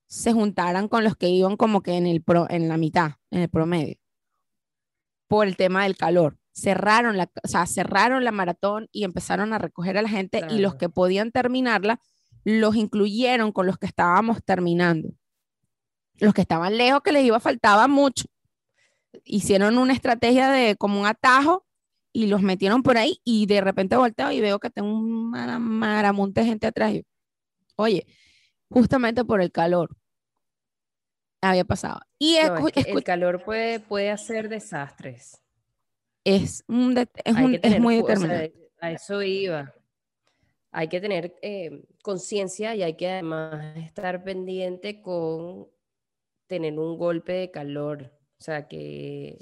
se 0.10 0.34
juntaran 0.34 0.88
con 0.88 1.04
los 1.04 1.16
que 1.16 1.30
iban 1.30 1.56
como 1.56 1.82
que 1.82 1.94
en, 1.94 2.08
el 2.08 2.22
pro, 2.24 2.48
en 2.50 2.68
la 2.68 2.78
mitad, 2.78 3.12
en 3.32 3.42
el 3.42 3.50
promedio, 3.50 3.96
por 5.28 5.48
el 5.48 5.56
tema 5.56 5.84
del 5.84 5.96
calor. 5.96 6.38
Cerraron 6.52 7.16
la, 7.16 7.32
o 7.44 7.48
sea, 7.48 7.66
cerraron 7.68 8.26
la 8.26 8.32
maratón 8.32 8.90
y 8.92 9.04
empezaron 9.04 9.54
a 9.54 9.60
recoger 9.60 9.98
a 9.98 10.02
la 10.02 10.10
gente 10.10 10.40
y 10.56 10.60
los 10.60 10.76
que 10.76 10.90
podían 10.90 11.32
terminarla 11.32 12.02
los 12.44 12.76
incluyeron 12.76 13.52
con 13.52 13.66
los 13.68 13.78
que 13.78 13.86
estábamos 13.86 14.44
terminando. 14.44 15.10
Los 16.18 16.34
que 16.34 16.42
estaban 16.42 16.76
lejos, 16.78 17.02
que 17.02 17.12
les 17.12 17.24
iba 17.24 17.40
faltaba 17.40 17.88
mucho. 17.88 18.26
Hicieron 19.24 19.78
una 19.78 19.94
estrategia 19.94 20.50
de 20.50 20.76
como 20.76 21.00
un 21.00 21.06
atajo 21.06 21.66
y 22.12 22.28
los 22.28 22.42
metieron 22.42 22.82
por 22.82 22.98
ahí 22.98 23.22
y 23.24 23.46
de 23.46 23.62
repente 23.62 23.96
volteo 23.96 24.32
y 24.32 24.42
veo 24.42 24.60
que 24.60 24.70
tengo 24.72 24.90
un 24.92 25.30
mara- 25.30 25.60
maramonte 25.60 26.42
de 26.42 26.48
gente 26.48 26.68
atrás. 26.68 26.94
Yo, 26.94 27.02
Oye, 27.76 28.06
justamente 28.70 29.24
por 29.24 29.42
el 29.42 29.52
calor. 29.52 29.96
Había 31.42 31.64
pasado. 31.64 32.02
Y 32.18 32.38
el 32.38 33.04
calor 33.04 33.44
puede, 33.44 33.80
puede 33.80 34.10
hacer 34.10 34.50
desastres. 34.50 35.42
Es, 36.24 36.64
un 36.68 36.98
es, 36.98 37.80
muy 37.80 37.98
determinante. 37.98 38.72
a 38.80 38.92
eso 38.92 39.22
iba. 39.22 39.74
Hay 40.72 40.88
que 40.88 41.02
tener 41.02 41.36
eh, 41.42 41.84
conciencia 42.04 42.76
y 42.76 42.84
hay 42.84 42.96
que 42.96 43.10
además 43.10 43.78
estar 43.78 44.24
pendiente 44.24 45.02
con 45.02 45.68
tener 46.48 46.78
un 46.78 46.98
golpe 46.98 47.34
de 47.34 47.52
calor. 47.52 48.12
O 48.40 48.44
sea, 48.44 48.68
que, 48.68 49.38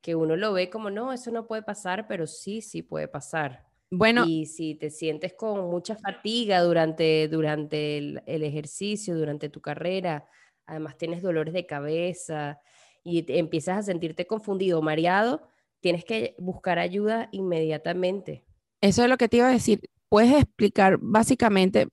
que 0.00 0.14
uno 0.14 0.36
lo 0.36 0.52
ve 0.52 0.70
como, 0.70 0.90
no, 0.90 1.12
eso 1.12 1.30
no 1.30 1.46
puede 1.46 1.62
pasar, 1.62 2.08
pero 2.08 2.26
sí, 2.26 2.60
sí 2.62 2.82
puede 2.82 3.08
pasar. 3.08 3.70
Bueno. 3.90 4.24
Y 4.26 4.46
si 4.46 4.76
te 4.76 4.90
sientes 4.90 5.34
con 5.34 5.68
mucha 5.68 5.96
fatiga 5.96 6.62
durante, 6.62 7.28
durante 7.28 7.98
el, 7.98 8.44
ejercicio, 8.44 9.16
durante 9.16 9.48
tu 9.48 9.60
carrera, 9.60 10.26
además 10.70 10.96
tienes 10.96 11.22
dolores 11.22 11.52
de 11.52 11.66
cabeza 11.66 12.60
y 13.04 13.24
empiezas 13.36 13.78
a 13.78 13.82
sentirte 13.82 14.26
confundido, 14.26 14.80
mareado, 14.82 15.42
tienes 15.80 16.04
que 16.04 16.34
buscar 16.38 16.78
ayuda 16.78 17.28
inmediatamente. 17.32 18.44
Eso 18.80 19.02
es 19.02 19.08
lo 19.08 19.18
que 19.18 19.28
te 19.28 19.38
iba 19.38 19.48
a 19.48 19.52
decir. 19.52 19.90
Puedes 20.08 20.32
explicar 20.32 20.98
básicamente, 21.00 21.88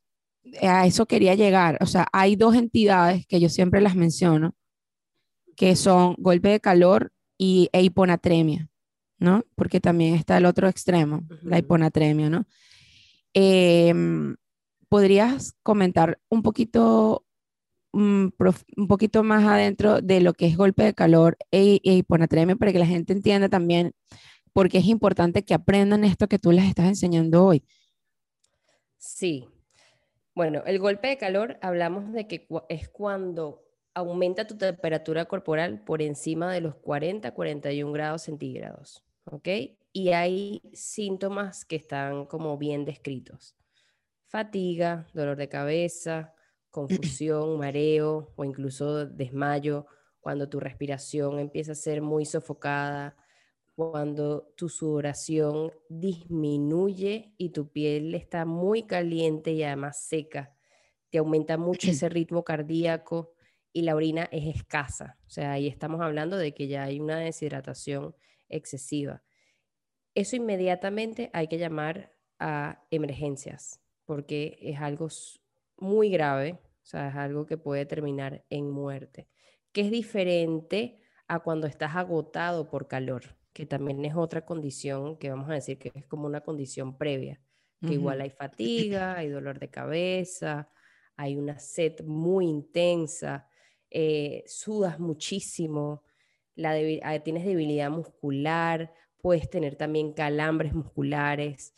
a 0.62 0.86
eso 0.86 1.06
quería 1.06 1.36
llegar. 1.36 1.78
O 1.82 1.86
sea, 1.86 2.08
hay 2.14 2.36
dos 2.36 2.56
entidades 2.56 3.26
que 3.28 3.40
yo 3.40 3.50
siempre 3.50 3.82
las 3.82 3.96
menciono, 3.96 4.56
que 5.56 5.76
son 5.76 6.16
golpe 6.18 6.50
de 6.50 6.60
calor 6.60 7.12
y 7.38 7.70
e 7.74 7.82
hiponatremia. 7.82 8.70
¿no? 9.20 9.44
Porque 9.56 9.80
también 9.80 10.16
está 10.16 10.38
el 10.38 10.46
otro 10.46 10.68
extremo, 10.68 11.24
la 11.42 11.58
hiponatremia, 11.58 12.30
¿no? 12.30 12.46
Em, 13.34 14.36
¿Podrías 14.90 15.54
comentar 15.64 16.20
un 16.30 16.42
poquito, 16.42 17.26
un 17.94 18.34
poquito 18.88 19.24
más 19.24 19.44
adentro 19.46 20.02
de 20.02 20.22
lo 20.22 20.34
que 20.34 20.48
es 20.48 20.58
golpe 20.58 20.84
de 20.84 20.94
calor 20.94 21.38
e, 21.52 21.80
e, 21.84 21.94
hiponatremia 21.94 22.56
para 22.56 22.72
que 22.72 22.80
la 22.80 22.86
gente 22.86 23.14
entienda 23.14 23.50
también 23.50 23.94
porque 24.54 24.80
es 24.80 24.86
importante 24.86 25.44
que 25.44 25.54
aprendan 25.54 26.04
esto 26.04 26.28
que 26.28 26.40
tú 26.40 26.52
les 26.52 26.66
estás 26.66 26.88
enseñando 26.88 27.46
hoy? 27.46 27.64
Sí. 28.98 29.48
Bueno, 30.34 30.64
el 30.66 30.80
golpe 30.80 31.08
de 31.08 31.18
calor 31.18 31.58
hablamos 31.62 32.12
de 32.12 32.28
que 32.28 32.48
es 32.70 32.90
cuando 32.90 33.64
aumenta 33.94 34.48
tu 34.48 34.58
temperatura 34.58 35.26
corporal 35.26 35.84
por 35.84 36.02
encima 36.02 36.52
de 36.54 36.62
los 36.62 36.76
40, 36.76 37.32
41 37.34 37.92
grados 37.92 38.24
centígrados. 38.24 39.04
¿ok? 39.32 39.48
Y 39.94 40.10
hay 40.10 40.62
síntomas 40.74 41.66
que 41.66 41.76
están 41.76 42.26
como 42.26 42.58
bien 42.58 42.86
descritos. 42.86 43.56
Fatiga, 44.28 45.08
dolor 45.14 45.38
de 45.38 45.50
cabeza, 45.50 46.34
confusión, 46.70 47.58
mareo 47.58 48.34
o 48.36 48.44
incluso 48.44 49.06
desmayo, 49.06 49.86
cuando 50.20 50.50
tu 50.50 50.60
respiración 50.60 51.40
empieza 51.40 51.72
a 51.72 51.76
ser 51.76 52.02
muy 52.02 52.26
sofocada, 52.26 53.16
cuando 53.76 54.54
tu 54.56 54.70
sudoración 54.70 55.72
disminuye 55.88 57.34
y 57.38 57.50
tu 57.52 57.72
piel 57.72 58.16
está 58.16 58.44
muy 58.46 58.84
caliente 58.88 59.52
y 59.52 59.64
además 59.64 60.02
seca, 60.02 60.56
te 61.10 61.20
aumenta 61.20 61.58
mucho 61.58 61.92
ese 61.92 62.10
ritmo 62.10 62.44
cardíaco 62.44 63.34
y 63.72 63.84
la 63.84 63.96
orina 63.96 64.28
es 64.32 64.56
escasa. 64.56 65.20
O 65.28 65.30
sea, 65.30 65.52
ahí 65.52 65.68
estamos 65.68 66.02
hablando 66.02 66.38
de 66.38 66.54
que 66.54 66.68
ya 66.68 66.84
hay 66.84 67.00
una 67.00 67.20
deshidratación 67.20 68.16
excesiva. 68.50 69.24
Eso 70.16 70.36
inmediatamente 70.36 71.30
hay 71.32 71.48
que 71.48 71.60
llamar 71.60 72.12
a 72.40 72.84
emergencias, 72.90 73.80
porque 74.06 74.58
es 74.62 74.80
algo 74.80 75.10
muy 75.78 76.10
grave, 76.10 76.60
o 76.64 76.86
sea, 76.86 77.10
es 77.10 77.16
algo 77.16 77.46
que 77.46 77.58
puede 77.58 77.86
terminar 77.86 78.46
en 78.50 78.70
muerte, 78.70 79.28
que 79.72 79.82
es 79.82 79.92
diferente 79.92 81.00
a 81.28 81.40
cuando 81.40 81.68
estás 81.68 81.96
agotado 81.96 82.70
por 82.70 82.88
calor, 82.88 83.38
que 83.54 83.66
también 83.66 84.04
es 84.06 84.16
otra 84.16 84.46
condición 84.46 85.18
que 85.18 85.30
vamos 85.30 85.50
a 85.50 85.54
decir 85.54 85.78
que 85.78 85.92
es 85.94 86.06
como 86.06 86.26
una 86.28 86.42
condición 86.42 86.98
previa, 86.98 87.42
que 87.82 87.94
igual 87.94 88.22
hay 88.22 88.32
fatiga, 88.32 89.18
hay 89.18 89.30
dolor 89.30 89.60
de 89.60 89.70
cabeza, 89.70 90.70
hay 91.16 91.36
una 91.36 91.60
sed 91.60 92.04
muy 92.06 92.48
intensa, 92.48 93.48
eh, 93.90 94.44
sudas 94.48 95.00
muchísimo, 95.00 96.04
la 96.56 96.76
ah, 97.04 97.20
tienes 97.20 97.46
debilidad 97.46 97.92
muscular, 97.92 98.94
puedes 99.22 99.50
tener 99.50 99.76
también 99.76 100.14
calambres 100.14 100.74
musculares, 100.74 101.76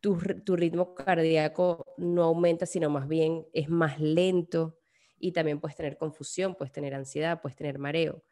tu, 0.00 0.16
ritmo 0.56 0.94
cardíaco 0.94 1.84
no 1.96 2.24
aumenta, 2.24 2.66
sino 2.66 2.90
más 2.90 3.06
bien 3.06 3.46
es 3.52 3.68
más 3.68 4.00
lento 4.00 4.78
y 5.18 5.32
también 5.32 5.60
puedes 5.60 5.76
tener 5.76 5.98
confusión, 5.98 6.54
puedes 6.54 6.72
tener 6.72 6.94
ansiedad, 6.94 7.40
puedes 7.42 7.56
tener 7.56 7.78
mareo. 7.78 8.24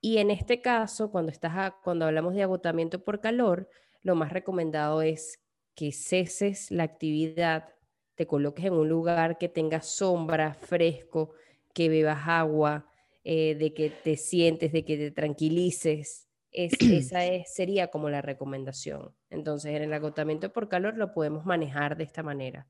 Y 0.00 0.18
en 0.18 0.30
este 0.30 0.60
caso, 0.60 1.10
cuando, 1.10 1.32
estás 1.32 1.72
cuando 1.82 2.04
hablamos 2.04 2.34
de 2.34 2.42
agotamiento 2.42 3.02
por 3.02 3.20
calor, 3.20 3.68
lo 4.02 4.14
más 4.14 4.32
recomendado 4.32 5.02
es 5.02 5.42
que 5.74 5.92
ceses 5.92 6.70
la 6.70 6.84
actividad, 6.84 7.74
te 8.14 8.26
coloques 8.26 8.64
en 8.64 8.74
un 8.74 8.88
lugar 8.88 9.38
que 9.38 9.48
tenga 9.48 9.80
sombra, 9.80 10.54
fresco, 10.54 11.32
que 11.72 11.88
bebas 11.88 12.26
agua, 12.26 12.90
eh, 13.24 13.54
de 13.56 13.74
que 13.74 13.90
te 13.90 14.16
sientes, 14.16 14.72
de 14.72 14.84
que 14.84 14.96
te 14.96 15.10
tranquilices. 15.10 16.25
Esa 16.56 17.20
sería 17.44 17.88
como 17.88 18.08
la 18.08 18.22
recomendación. 18.22 19.14
Entonces, 19.30 19.74
en 19.74 19.82
el 19.82 19.92
agotamiento 19.92 20.52
por 20.52 20.68
calor 20.68 20.96
lo 20.96 21.12
podemos 21.12 21.44
manejar 21.44 21.96
de 21.96 22.04
esta 22.04 22.22
manera. 22.22 22.66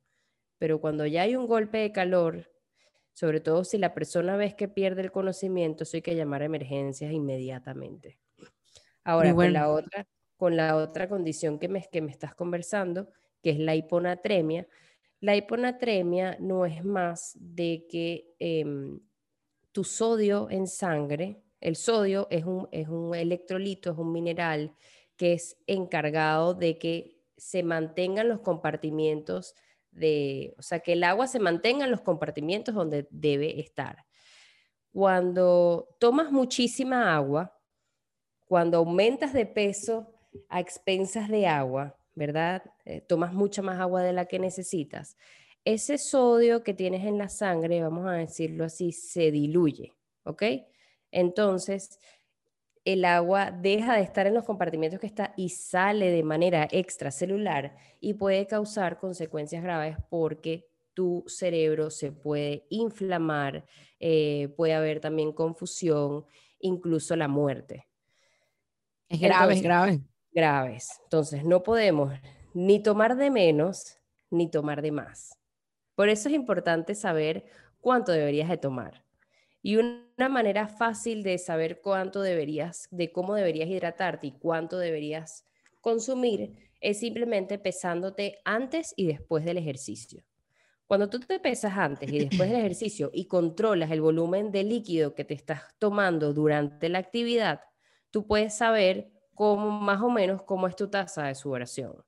Pero 0.59 0.81
cuando 0.81 1.07
ya 1.07 1.23
hay 1.23 1.37
un 1.37 1.47
golpe 1.47 1.79
de 1.79 1.93
calor, 1.93 2.51
sobre 3.13 3.41
todo 3.41 3.65
si 3.65 3.79
la 3.79 3.95
persona 3.95 4.37
ves 4.37 4.55
que 4.55 4.69
pierde 4.69 5.03
el 5.03 5.13
conocimiento, 5.13 5.85
eso 5.85 5.97
hay 5.97 6.03
que 6.03 6.17
llamar 6.17 6.43
a 6.43 6.47
emergencias 6.47 7.13
inmediatamente. 7.13 8.19
Ahora, 9.05 9.35
con, 9.35 9.53
la 9.53 9.71
otra, 9.71 10.07
con 10.37 10.57
la 10.57 10.77
otra 10.77 11.09
condición 11.09 11.59
que 11.59 11.69
me, 11.69 11.83
que 11.91 12.03
me 12.03 12.11
estás 12.11 12.35
conversando, 12.35 13.09
que 13.43 13.51
es 13.51 13.59
la 13.59 13.77
hiponatremia, 13.77 14.67
la 15.21 15.37
hiponatremia 15.37 16.37
no 16.41 16.67
es 16.67 16.85
más 16.85 17.37
de 17.41 17.87
que 17.89 18.35
em, 18.39 19.01
tu 19.73 19.85
sodio 19.85 20.49
en 20.51 20.67
sangre, 20.67 21.43
el 21.61 21.77
sodio 21.77 22.27
es 22.31 22.45
un, 22.45 22.69
es 22.73 22.89
un 22.89 23.15
electrolito, 23.15 23.91
es 23.91 23.99
un 23.99 24.13
mineral 24.13 24.75
que 25.17 25.33
es 25.33 25.57
encargado 25.67 26.55
de 26.55 26.79
que 26.79 27.23
se 27.37 27.63
mantengan 27.63 28.29
los 28.29 28.41
compartimientos 28.41 29.55
de, 29.91 30.55
o 30.59 30.63
sea, 30.63 30.81
que 30.81 30.93
el 30.93 31.05
agua 31.05 31.27
se 31.27 31.39
mantenga 31.39 31.85
en 31.85 31.91
los 31.91 32.03
compartimientos 32.03 32.75
donde 32.75 33.09
debe 33.11 33.61
estar. 33.61 34.05
Cuando 34.93 35.97
tomas 35.99 36.31
muchísima 36.31 37.15
agua, 37.15 37.59
cuando 38.45 38.79
aumentas 38.79 39.33
de 39.33 39.47
peso 39.47 40.15
a 40.49 40.61
expensas 40.61 41.29
de 41.29 41.47
agua, 41.47 41.99
¿verdad? 42.15 42.63
Eh, 42.85 43.01
tomas 43.01 43.33
mucha 43.33 43.63
más 43.63 43.81
agua 43.81 44.03
de 44.03 44.13
la 44.13 44.27
que 44.27 44.39
necesitas 44.39 45.17
ese 45.67 45.99
sodio 45.99 46.63
que 46.63 46.75
tienes 46.75 47.05
en 47.05 47.19
la 47.19 47.29
sangre, 47.29 47.83
vamos 47.83 48.07
a 48.07 48.13
decirlo 48.13 48.65
así, 48.65 48.93
se 48.93 49.33
diluye, 49.33 49.93
¿ok? 50.23 50.43
Entonces, 51.17 51.99
el 52.85 53.07
agua 53.07 53.51
deja 53.51 53.97
de 53.97 54.03
estar 54.03 54.27
en 54.27 54.35
los 54.35 54.45
compartimentos 54.45 55.01
que 55.01 55.07
está 55.07 55.33
y 55.35 55.49
sale 55.49 56.11
de 56.11 56.23
manera 56.23 56.69
extracelular 56.71 57.75
y 58.01 58.13
puede 58.15 58.47
causar 58.47 58.99
consecuencias 58.99 59.63
graves 59.63 59.97
porque 60.11 60.69
tu 60.93 61.25
cerebro 61.27 61.89
se 61.89 62.13
puede 62.13 62.67
inflamar, 62.69 63.65
eh, 63.99 64.53
puede 64.59 64.75
haber 64.75 65.01
también 65.01 65.33
confusión, 65.33 66.27
incluso 66.61 67.17
la 67.17 67.29
muerte. 67.29 67.89
Es 69.09 69.19
grave, 69.19 69.55
es 69.55 69.63
grave. 69.63 70.01
Graves. 70.33 71.01
Entonces, 71.05 71.45
no 71.45 71.63
podemos 71.63 72.13
ni 72.53 72.83
tomar 72.83 73.17
de 73.17 73.31
menos 73.31 73.99
ni 74.29 74.51
tomar 74.51 74.83
de 74.83 74.93
más. 74.93 75.39
Por 75.95 76.11
eso 76.11 76.29
es 76.29 76.35
importante 76.35 76.95
saber 76.95 77.47
cuánto 77.81 78.13
deberías 78.13 78.51
de 78.51 78.59
tomar. 78.59 79.06
Y 79.67 79.79
una 79.79 80.29
manera 80.29 80.69
fácil 80.69 81.25
de 81.25 81.39
saber 81.39 81.81
cuánto 81.81 82.23
deberías, 82.23 82.87
de 82.93 83.11
cómo 83.11 83.35
deberías 83.35 83.69
hidratarte 83.69 84.29
y 84.29 84.39
cuánto 84.39 84.79
deberías 84.79 85.45
consumir 85.81 86.55
es 86.81 87.01
simplemente 87.01 87.59
pesándote 87.59 88.39
antes 88.45 88.95
y 88.97 89.09
después 89.09 89.45
del 89.45 89.59
ejercicio. 89.59 90.23
Cuando 90.87 91.11
tú 91.11 91.19
te 91.19 91.41
pesas 91.41 91.77
antes 91.77 92.13
y 92.13 92.21
después 92.21 92.49
del 92.49 92.61
ejercicio 92.61 93.11
y 93.13 93.27
controlas 93.27 93.91
el 93.91 94.03
volumen 94.03 94.53
de 94.53 94.63
líquido 94.63 95.17
que 95.17 95.25
te 95.25 95.35
estás 95.35 95.63
tomando 95.81 96.33
durante 96.33 96.89
la 96.89 96.99
actividad, 96.99 97.63
tú 98.13 98.25
puedes 98.25 98.57
saber 98.57 99.11
cómo, 99.35 99.69
más 99.81 100.01
o 100.01 100.11
menos 100.11 100.45
cómo 100.45 100.69
es 100.69 100.77
tu 100.77 100.91
tasa 100.91 101.27
de 101.27 101.35
sudoración. 101.35 102.05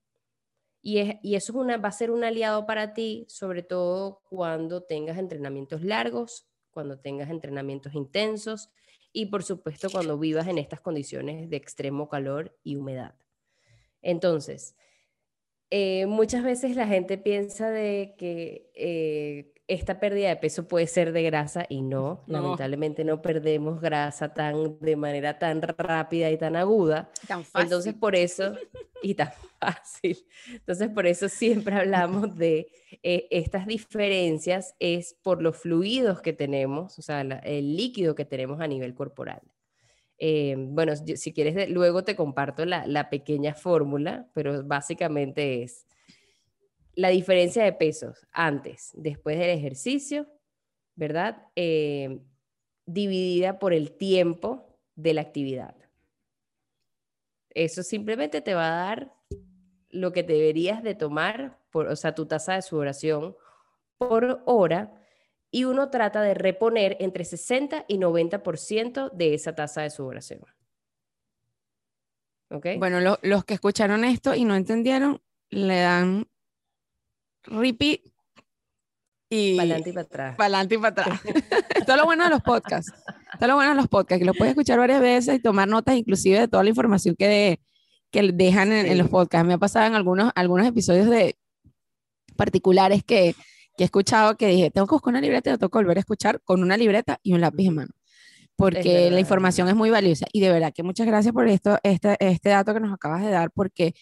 Y, 0.81 1.01
eso 1.35 1.53
es 1.53 1.59
una, 1.59 1.77
va 1.77 1.89
a 1.89 1.93
ser 1.93 2.13
un 2.13 2.23
aliado 2.23 2.67
para 2.67 2.95
ti, 2.95 3.27
sobre 3.29 3.65
todo 3.65 4.23
cuando 4.31 4.85
tengas 4.85 5.19
entrenamientos 5.19 5.83
largos, 5.83 6.48
cuando 6.79 7.01
tengas 7.01 7.29
entrenamientos 7.29 7.93
intensos 7.95 8.71
y 9.13 9.27
por 9.27 9.43
supuesto 9.43 9.91
cuando 9.91 10.17
vivas 10.17 10.47
en 10.47 10.59
estas 10.59 10.81
condiciones 10.81 11.51
de 11.51 11.57
extremo 11.57 12.09
calor 12.09 12.57
y 12.63 12.77
humedad. 12.77 13.17
Entonces, 14.01 14.77
eh, 15.71 16.07
muchas 16.07 16.45
veces 16.45 16.77
la 16.77 16.87
gente 16.87 17.19
piensa 17.19 17.69
de 17.69 18.15
que 18.17 18.71
eh, 18.77 19.53
esta 19.69 20.01
pérdida 20.01 20.31
de 20.31 20.37
peso 20.37 20.67
puede 20.67 20.87
ser 20.87 21.13
de 21.13 21.23
grasa 21.23 21.67
y 21.69 21.83
no, 21.83 22.25
lamentablemente 22.27 23.05
no 23.05 23.21
perdemos 23.21 23.83
grasa 23.83 24.33
tan 24.33 24.79
de 24.81 24.97
manera 24.97 25.39
tan 25.39 25.61
rápida 25.61 26.31
y 26.31 26.39
tan 26.39 26.57
aguda. 26.57 27.11
Tan 27.29 27.45
fácil. 27.45 27.67
Entonces 27.67 27.95
por 27.95 28.17
eso, 28.17 28.55
y 29.03 29.15
tan 29.15 29.31
fácil. 29.61 30.27
Entonces 30.51 30.89
por 30.89 31.07
eso 31.07 31.29
siempre 31.29 31.75
hablamos 31.75 32.35
de 32.35 32.69
eh, 33.03 33.29
estas 33.31 33.67
diferencias 33.67 34.75
es 34.79 35.15
por 35.23 35.43
los 35.43 35.59
fluidos 35.59 36.23
que 36.23 36.33
tenemos, 36.33 36.99
o 36.99 37.03
sea, 37.03 37.21
el 37.21 37.77
líquido 37.77 38.15
que 38.15 38.25
tenemos 38.25 38.61
a 38.61 38.67
nivel 38.67 38.95
corporal. 38.95 39.43
Eh, 40.17 40.57
bueno, 40.59 40.95
si 40.97 41.33
quieres, 41.33 41.71
luego 41.71 42.05
te 42.05 42.17
comparto 42.17 42.65
la, 42.65 42.87
la 42.87 43.11
pequeña 43.11 43.55
fórmula, 43.55 44.29
pero 44.33 44.65
básicamente 44.65 45.63
es 45.63 45.88
la 46.99 47.11
diferencia 47.11 47.63
de 47.63 47.73
pesos 47.73 48.27
antes, 48.33 48.91
después 48.95 49.39
del 49.39 49.51
ejercicio, 49.51 50.27
¿verdad? 50.97 51.47
Eh, 51.55 52.19
dividida 52.87 53.61
por 53.61 53.73
el 53.73 53.93
tiempo 53.93 54.77
de 54.97 55.15
la 55.15 55.21
actividad. 55.21 55.77
Eso 57.51 57.85
simplemente 57.85 58.41
te 58.41 58.55
va 58.55 58.67
a 58.67 58.85
dar 58.85 59.15
lo 59.91 60.11
que 60.11 60.25
deberías 60.25 60.83
de 60.83 60.97
tomar, 60.97 61.61
por, 61.71 61.87
o 61.87 61.95
sea, 61.95 62.17
tu 62.17 62.27
tasa 62.27 62.55
de 62.55 62.63
sudoración 62.63 63.37
por 63.97 64.43
hora, 64.45 64.93
y 65.53 65.65
uno 65.65 65.91
trata 65.91 66.21
de 66.21 66.35
reponer 66.35 66.97
entre 66.99 67.25
60 67.25 67.85
y 67.87 67.99
90% 67.99 69.13
de 69.13 69.35
esa 69.35 69.55
tasa 69.55 69.83
de 69.83 69.91
sudoración. 69.91 70.41
¿Ok? 72.51 72.67
Bueno, 72.77 72.99
los 73.23 73.45
que 73.45 73.55
escucharon 73.55 74.03
esto 74.05 74.35
y 74.35 74.45
no 74.45 74.57
entendieron, 74.57 75.23
le 75.51 75.79
dan 75.79 76.27
repeat 77.45 78.01
y 79.31 79.57
para 79.57 79.63
adelante 79.65 79.91
y 79.91 79.93
para 79.93 80.05
atrás. 80.05 80.37
Para 80.37 80.47
adelante 80.47 80.75
y 80.75 80.79
para 80.79 80.89
atrás. 80.89 81.21
Esto 81.77 81.93
es 81.93 81.99
lo 81.99 82.05
bueno 82.05 82.25
de 82.25 82.31
los 82.31 82.43
podcasts. 82.43 82.93
Esto 83.33 83.45
es 83.45 83.49
lo 83.49 83.55
bueno 83.55 83.71
de 83.71 83.77
los 83.77 83.89
podcasts, 83.89 84.21
que 84.21 84.25
los 84.25 84.37
puedes 84.37 84.53
escuchar 84.53 84.79
varias 84.79 85.01
veces 85.01 85.37
y 85.37 85.39
tomar 85.39 85.69
notas 85.69 85.97
inclusive 85.97 86.41
de 86.41 86.49
toda 86.49 86.63
la 86.63 86.71
información 86.71 87.15
que, 87.15 87.61
que 88.11 88.33
dejan 88.33 88.73
en, 88.73 88.97
los 88.97 89.09
podcasts. 89.09 89.47
Me 89.47 89.55
ha 89.55 89.59
pasado 89.59 89.87
en 89.87 89.95
algunos, 89.95 90.33
algunos 90.35 90.67
episodios 90.67 91.11
de 91.11 91.37
particulares 92.37 93.05
que, 93.05 93.35
que 93.77 93.85
he 93.85 93.87
escuchado 93.87 94.37
que 94.37 94.47
dije, 94.47 94.71
tengo 94.71 94.87
que 94.87 94.95
buscar 94.95 95.13
una 95.13 95.21
libreta 95.21 95.51
y 95.51 95.59
tengo 95.59 95.69
que 95.69 95.79
volver 95.79 95.99
a 95.99 96.01
escuchar 96.01 96.41
con 96.43 96.63
una 96.63 96.77
libreta 96.77 97.19
y 97.23 97.35
un 97.35 97.43
lápiz 97.43 97.67
en 97.67 97.75
mano. 97.75 97.91
Porque 98.57 99.11
la 99.11 99.21
información 99.21 99.69
es 99.69 99.77
muy 99.77 99.91
valiosa. 99.91 100.27
Y 100.33 100.41
de 100.41 100.51
verdad 100.51 100.73
que 100.75 100.83
muchas 100.83 101.07
gracias 101.07 101.33
por 101.33 101.47
esto, 101.47 101.79
este, 101.85 102.17
este 102.19 102.49
dato 102.49 102.75
que 102.75 102.81
nos 102.81 102.93
acabas 102.93 103.23
de 103.23 103.31
dar, 103.31 103.53
porque 103.53 103.95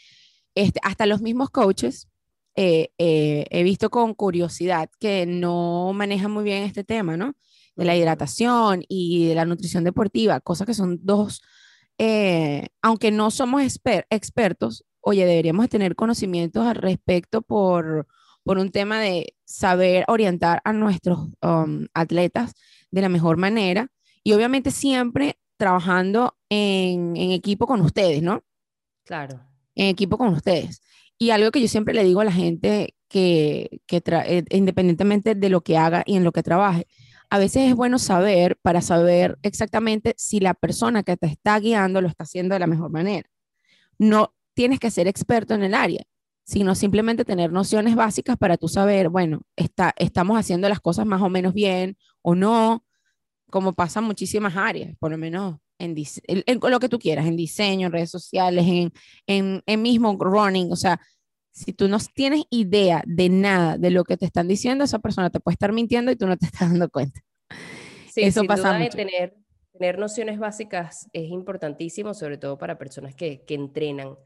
este, 0.54 0.80
hasta 0.82 1.04
los 1.04 1.20
mismos 1.20 1.50
coaches 1.50 2.08
eh, 2.56 2.90
eh, 2.96 3.46
he 3.50 3.62
visto 3.62 3.90
con 3.90 4.14
curiosidad 4.14 4.88
que 4.98 5.26
no 5.26 5.92
manejan 5.92 6.30
muy 6.30 6.42
bien 6.42 6.62
este 6.62 6.84
tema, 6.84 7.16
¿no? 7.18 7.34
De 7.76 7.84
la 7.84 7.94
hidratación 7.94 8.82
y 8.88 9.28
de 9.28 9.34
la 9.34 9.44
nutrición 9.44 9.84
deportiva, 9.84 10.40
cosas 10.40 10.66
que 10.66 10.72
son 10.72 10.98
dos, 11.02 11.42
eh, 11.98 12.68
aunque 12.80 13.10
no 13.10 13.30
somos 13.30 13.62
expertos, 13.62 14.84
oye, 15.00 15.26
deberíamos 15.26 15.68
tener 15.68 15.94
conocimientos 15.96 16.66
al 16.66 16.76
respecto 16.76 17.42
por, 17.42 18.06
por 18.42 18.56
un 18.56 18.70
tema 18.70 19.00
de 19.00 19.36
saber 19.44 20.06
orientar 20.08 20.62
a 20.64 20.72
nuestros 20.72 21.28
um, 21.42 21.86
atletas 21.92 22.54
de 22.90 23.02
la 23.02 23.10
mejor 23.10 23.36
manera 23.36 23.88
y 24.24 24.32
obviamente 24.32 24.70
siempre 24.70 25.38
trabajando 25.58 26.38
en, 26.48 27.16
en 27.18 27.32
equipo 27.32 27.66
con 27.66 27.82
ustedes, 27.82 28.22
¿no? 28.22 28.42
Claro. 29.04 29.42
En 29.74 29.88
equipo 29.88 30.16
con 30.16 30.28
ustedes. 30.28 30.80
Y 31.18 31.30
algo 31.30 31.50
que 31.50 31.60
yo 31.60 31.68
siempre 31.68 31.94
le 31.94 32.04
digo 32.04 32.20
a 32.20 32.24
la 32.24 32.32
gente 32.32 32.94
que, 33.08 33.80
que 33.86 34.02
eh, 34.06 34.44
independientemente 34.50 35.34
de 35.34 35.48
lo 35.48 35.62
que 35.62 35.78
haga 35.78 36.02
y 36.06 36.16
en 36.16 36.24
lo 36.24 36.32
que 36.32 36.42
trabaje, 36.42 36.86
a 37.30 37.38
veces 37.38 37.68
es 37.68 37.74
bueno 37.74 37.98
saber 37.98 38.56
para 38.62 38.80
saber 38.82 39.38
exactamente 39.42 40.14
si 40.16 40.40
la 40.40 40.54
persona 40.54 41.02
que 41.02 41.16
te 41.16 41.26
está 41.26 41.58
guiando 41.58 42.00
lo 42.00 42.08
está 42.08 42.24
haciendo 42.24 42.54
de 42.54 42.60
la 42.60 42.66
mejor 42.66 42.90
manera. 42.90 43.28
No 43.98 44.34
tienes 44.54 44.78
que 44.78 44.90
ser 44.90 45.08
experto 45.08 45.54
en 45.54 45.62
el 45.62 45.74
área, 45.74 46.04
sino 46.44 46.74
simplemente 46.74 47.24
tener 47.24 47.52
nociones 47.52 47.96
básicas 47.96 48.36
para 48.36 48.56
tú 48.56 48.68
saber, 48.68 49.08
bueno, 49.08 49.42
está, 49.56 49.94
estamos 49.96 50.38
haciendo 50.38 50.68
las 50.68 50.80
cosas 50.80 51.06
más 51.06 51.22
o 51.22 51.28
menos 51.28 51.54
bien 51.54 51.96
o 52.22 52.34
no, 52.34 52.84
como 53.50 53.74
pasa 53.74 54.00
en 54.00 54.06
muchísimas 54.06 54.56
áreas, 54.56 54.96
por 54.98 55.10
lo 55.10 55.18
menos 55.18 55.58
en, 55.78 56.60
lo 56.60 56.80
que 56.80 56.88
tú 56.88 56.98
quieras, 56.98 57.26
en 57.26 57.36
diseño, 57.36 57.86
en 57.86 57.92
redes 57.92 58.10
sociales, 58.10 58.64
en, 58.66 58.92
en, 59.26 59.62
en, 59.66 59.82
mismo 59.82 60.16
running, 60.18 60.72
o 60.72 60.76
sea, 60.76 61.00
si 61.56 61.72
tú 61.72 61.88
no 61.88 61.98
tienes 62.14 62.44
idea 62.50 63.02
de 63.06 63.30
nada 63.30 63.78
de 63.78 63.90
lo 63.90 64.04
que 64.04 64.16
te 64.16 64.26
están 64.26 64.46
diciendo, 64.46 64.84
esa 64.84 64.98
persona 64.98 65.30
te 65.30 65.40
puede 65.40 65.54
estar 65.54 65.72
mintiendo 65.72 66.12
y 66.12 66.16
tú 66.16 66.26
no 66.26 66.36
te 66.36 66.46
estás 66.46 66.70
dando 66.70 66.88
cuenta. 66.90 67.20
Sí, 68.12 68.22
Eso 68.22 68.44
pasa 68.44 68.78
mucho. 68.78 68.96
tener, 68.96 69.34
tener 69.72 69.98
nociones 69.98 70.38
básicas 70.38 71.08
es 71.12 71.30
importantísimo, 71.30 72.14
sobre 72.14 72.38
todo 72.38 72.58
para 72.58 72.78
personas 72.78 73.14
que, 73.14 73.42
que 73.44 73.54
entrenan. 73.54 74.16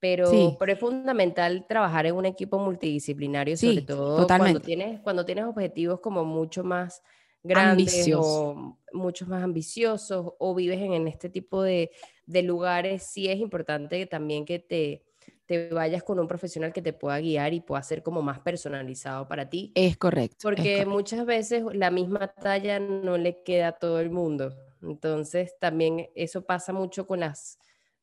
Pero, 0.00 0.56
pero, 0.58 0.72
es 0.72 0.80
fundamental 0.80 1.64
trabajar 1.68 2.06
en 2.06 2.16
un 2.16 2.26
equipo 2.26 2.58
multidisciplinario, 2.58 3.56
sobre 3.56 3.82
todo 3.82 4.26
cuando 4.26 4.60
tienes, 4.60 5.00
cuando 5.00 5.24
tienes 5.24 5.44
objetivos 5.44 6.00
como 6.00 6.24
mucho 6.24 6.64
más 6.64 7.02
grandes 7.42 8.10
o 8.14 8.78
muchos 8.92 9.28
más 9.28 9.42
ambiciosos 9.42 10.32
o 10.38 10.54
vives 10.54 10.80
en, 10.80 11.08
este 11.08 11.28
tipo 11.28 11.62
de, 11.62 11.90
de, 12.26 12.42
lugares, 12.42 13.02
sí 13.02 13.28
es 13.28 13.38
importante 13.38 14.06
también 14.06 14.44
que 14.44 14.58
te, 14.58 15.02
te 15.46 15.70
vayas 15.70 16.02
con 16.02 16.18
un 16.18 16.28
profesional 16.28 16.72
que 16.72 16.82
te 16.82 16.92
pueda 16.92 17.18
guiar 17.20 17.52
y 17.54 17.60
pueda 17.60 17.82
ser 17.82 18.02
como 18.02 18.22
más 18.22 18.40
personalizado 18.40 19.26
para 19.28 19.48
ti. 19.48 19.72
Es 19.74 19.96
correcto. 19.96 20.38
Porque 20.42 20.86
muchas 20.86 21.26
veces 21.26 21.64
la 21.72 21.90
misma 21.90 22.28
talla 22.28 22.78
no 22.78 23.16
le 23.18 23.42
queda 23.42 23.68
a 23.68 23.72
todo 23.72 24.00
el 24.00 24.10
mundo. 24.10 24.54
Entonces 24.82 25.54
también 25.58 26.08
eso 26.14 26.44
pasa 26.44 26.72
mucho 26.72 27.06
con 27.06 27.20
las 27.20 27.58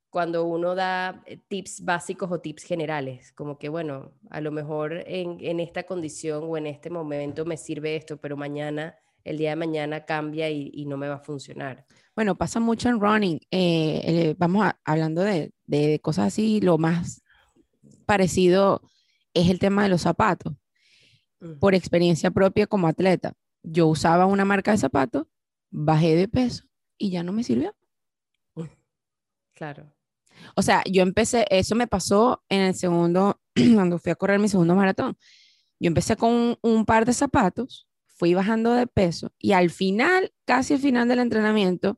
cuando 0.10 0.46
uno 0.46 0.74
da 0.74 1.22
eh, 1.28 1.38
tips 1.48 1.86
básicos 1.86 2.32
o 2.32 2.40
tips 2.40 2.64
generales, 2.64 3.32
como 3.34 3.60
que 3.60 3.70
bueno, 3.70 4.12
a 4.32 4.42
lo 4.42 4.52
mejor 4.52 5.04
en, 5.06 5.38
en 5.40 5.60
esta 5.60 5.84
condición 5.84 6.46
o 6.48 6.58
en 6.58 6.66
este 6.66 6.90
momento 6.90 7.46
me 7.46 7.58
sirve 7.58 7.96
esto, 7.96 8.18
pero 8.18 8.36
mañana 8.36 8.98
el 9.24 9.38
día 9.38 9.52
de 9.52 9.56
mañana 9.56 10.06
cambia 10.06 10.50
y, 10.50 10.86
no 10.86 10.98
me 10.98 11.08
va 11.08 11.16
a 11.16 11.20
funcionar. 11.20 11.86
Bueno, 12.16 12.36
pasa 12.36 12.60
mucho 12.60 12.90
en 12.90 13.00
running. 13.00 13.40
Eh, 13.52 14.36
vamos 14.38 14.72
hablando 14.84 15.22
de, 15.22 16.00
cosas 16.02 16.28
así, 16.28 16.62
lo 16.62 16.78
más 16.78 17.22
parecido 18.06 18.82
es 19.34 19.50
el 19.50 19.60
tema 19.60 19.84
de 19.84 19.90
los 19.90 20.02
zapatos. 20.02 20.54
Por 21.60 21.74
experiencia 21.74 22.32
propia 22.32 22.68
como 22.68 22.88
atleta, 22.88 23.34
yo 23.64 23.88
usaba 23.88 24.26
una 24.26 24.46
marca 24.46 24.72
de 24.72 24.78
zapatos, 24.78 25.26
bajé 25.70 26.16
de 26.16 26.28
peso 26.28 26.66
y 26.98 27.12
ya 27.12 27.24
no 27.24 27.32
me 27.32 27.44
sirvió. 27.44 27.74
Claro. 29.54 29.92
O 30.56 30.62
sea, 30.62 30.84
yo 30.90 31.02
empecé, 31.02 31.46
eso 31.50 31.76
me 31.76 31.86
pasó 31.86 32.42
en 32.48 32.62
el 32.62 32.76
segundo, 32.76 33.42
cuando 33.76 34.00
fui 34.00 34.12
a 34.12 34.16
correr 34.16 34.40
mi 34.40 34.48
segundo 34.48 34.74
maratón. 34.74 35.18
Yo 35.80 35.88
empecé 35.88 36.16
con 36.16 36.58
un 36.62 36.86
par 36.86 37.06
de 37.06 37.14
zapatos 37.14 37.89
fui 38.20 38.34
bajando 38.34 38.74
de 38.74 38.86
peso 38.86 39.32
y 39.40 39.54
al 39.54 39.70
final, 39.70 40.34
casi 40.46 40.74
al 40.74 40.82
final 40.82 41.08
del 41.08 41.20
entrenamiento, 41.20 41.98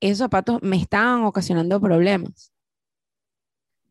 esos 0.00 0.18
zapatos 0.18 0.62
me 0.62 0.76
estaban 0.76 1.24
ocasionando 1.24 1.80
problemas. 1.80 2.52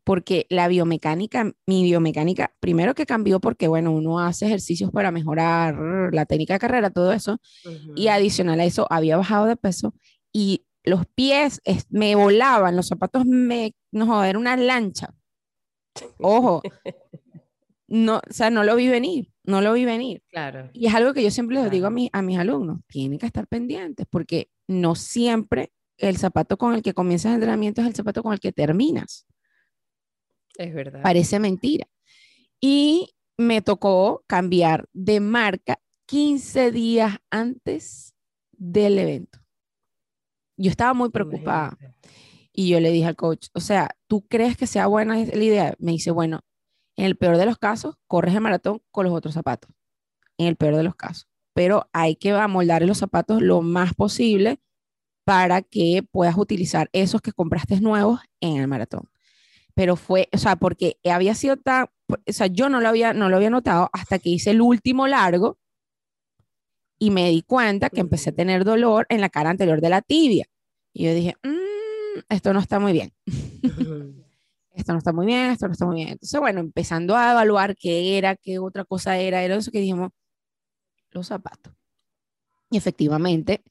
Porque 0.04 0.46
la 0.50 0.70
biomecánica, 0.70 1.52
mi 1.66 1.84
biomecánica, 1.84 2.56
primero 2.62 2.96
que 2.96 3.06
cambió 3.06 3.42
porque, 3.42 3.68
bueno, 3.68 3.92
uno 3.92 4.20
hace 4.20 4.46
ejercicios 4.46 4.90
para 4.92 5.12
mejorar 5.12 5.76
la 6.14 6.26
técnica 6.26 6.54
de 6.54 6.60
carrera, 6.60 6.92
todo 6.92 7.12
eso, 7.12 7.42
y 7.94 8.08
adicional 8.08 8.62
a 8.62 8.66
eso, 8.66 8.88
había 8.90 9.18
bajado 9.18 9.48
de 9.48 9.58
peso 9.58 9.94
y 10.32 10.66
los 10.84 11.06
pies 11.08 11.60
me 11.90 12.16
volaban, 12.16 12.78
los 12.78 12.88
zapatos 12.88 13.26
me, 13.26 13.76
no, 13.92 14.24
era 14.24 14.40
una 14.40 14.56
lancha. 14.56 15.14
Ojo, 16.20 16.62
no, 17.88 18.18
o 18.18 18.34
sea, 18.34 18.50
no 18.50 18.64
lo 18.64 18.76
vi 18.76 18.88
venir 18.88 19.32
no 19.48 19.62
lo 19.62 19.74
vi 19.74 19.86
venir. 19.86 20.22
Claro. 20.30 20.70
Y 20.74 20.88
es 20.88 20.94
algo 20.94 21.14
que 21.14 21.24
yo 21.24 21.32
siempre 21.32 21.56
les 21.56 21.72
digo 21.72 21.88
a, 21.88 21.92
a 22.12 22.22
mis 22.22 22.38
alumnos, 22.38 22.82
tienen 22.88 23.18
que 23.18 23.26
estar 23.26 23.48
pendientes 23.48 24.06
porque 24.10 24.52
no 24.68 24.94
siempre 24.94 25.72
el 25.98 26.18
zapato 26.18 26.58
con 26.58 26.76
el 26.76 26.84
que 26.84 26.94
comienzas 26.94 27.30
el 27.30 27.36
entrenamiento 27.36 27.82
es 27.82 27.88
el 27.88 27.96
zapato 27.96 28.22
con 28.22 28.34
el 28.34 28.40
que 28.40 28.52
terminas. 28.52 29.26
Es 30.58 30.74
verdad. 30.74 31.02
Parece 31.02 31.40
mentira. 31.40 31.88
Y 32.60 33.16
me 33.38 33.62
tocó 33.62 34.24
cambiar 34.28 34.90
de 34.94 35.22
marca 35.22 35.80
15 36.08 36.72
días 36.72 37.18
antes 37.32 38.14
del 38.52 39.00
evento. 39.00 39.40
Yo 40.58 40.70
estaba 40.70 40.94
muy 40.94 41.10
preocupada. 41.10 41.78
Y 42.52 42.70
yo 42.70 42.80
le 42.80 42.92
dije 42.92 43.06
al 43.06 43.16
coach, 43.16 43.48
o 43.54 43.60
sea, 43.60 43.96
¿tú 44.08 44.28
crees 44.28 44.58
que 44.58 44.68
sea 44.68 44.88
buena 44.88 45.16
la 45.16 45.44
idea? 45.44 45.76
Me 45.78 45.92
dice, 45.92 46.12
bueno, 46.12 46.42
en 46.98 47.06
el 47.06 47.16
peor 47.16 47.38
de 47.38 47.46
los 47.46 47.58
casos, 47.58 47.96
corres 48.08 48.34
el 48.34 48.42
maratón 48.42 48.82
con 48.92 49.06
los 49.06 49.14
otros 49.14 49.34
zapatos. 49.34 49.72
En 50.38 50.48
el 50.48 50.56
peor 50.56 50.76
de 50.76 50.84
los 50.84 50.96
casos. 50.96 51.28
Pero 51.54 51.90
hay 51.94 52.16
que 52.16 52.32
amoldar 52.32 52.84
los 52.84 52.98
zapatos 52.98 53.42
lo 53.42 53.62
más 53.62 53.94
posible 53.94 54.60
para 55.24 55.62
que 55.62 56.04
puedas 56.12 56.38
utilizar 56.38 56.90
esos 56.94 57.22
que 57.22 57.32
compraste 57.32 57.80
nuevos 57.82 58.22
en 58.42 58.58
el 58.58 58.68
maratón. 58.68 59.10
Pero 59.74 59.96
fue, 59.96 60.28
o 60.34 60.38
sea, 60.38 60.56
porque 60.56 60.98
había 61.04 61.36
sido 61.36 61.58
tan, 61.58 61.88
o 62.10 62.16
sea, 62.28 62.48
yo 62.48 62.70
no 62.70 62.82
lo 62.82 62.90
había, 62.90 63.14
no 63.14 63.30
lo 63.30 63.38
había 63.38 63.50
notado 63.50 63.90
hasta 63.94 64.20
que 64.20 64.30
hice 64.30 64.52
el 64.52 64.62
último 64.62 65.08
largo 65.08 65.60
y 67.00 67.12
me 67.12 67.30
di 67.30 67.44
cuenta 67.44 67.90
que 67.90 68.02
empecé 68.02 68.32
a 68.32 68.36
tener 68.36 68.64
dolor 68.64 69.06
en 69.10 69.22
la 69.22 69.30
cara 69.30 69.52
anterior 69.52 69.82
de 69.82 69.90
la 69.90 70.02
tibia. 70.02 70.48
Y 70.94 71.06
yo 71.06 71.14
dije, 71.14 71.36
mm, 71.44 72.20
esto 72.30 72.54
no 72.54 72.60
está 72.60 72.80
muy 72.80 72.94
bien. 72.94 73.14
esto 74.78 74.94
no 74.94 75.00
está 75.00 75.12
muy 75.12 75.26
bien, 75.26 75.52
esto 75.52 75.68
no 75.68 75.74
está 75.74 75.86
muy 75.86 75.96
bien. 75.98 76.10
Entonces, 76.10 76.40
bueno, 76.40 76.60
empezando 76.60 77.16
a 77.16 77.32
evaluar 77.32 77.76
qué 77.76 78.18
era, 78.18 78.36
qué 78.36 78.60
otra 78.60 78.86
cosa 78.86 79.18
era, 79.18 79.44
era 79.44 79.56
eso 79.56 79.72
que 79.72 79.80
dijimos, 79.80 80.12
los 81.12 81.28
zapatos. 81.28 81.74
Y 82.70 82.78
efectivamente, 82.78 83.64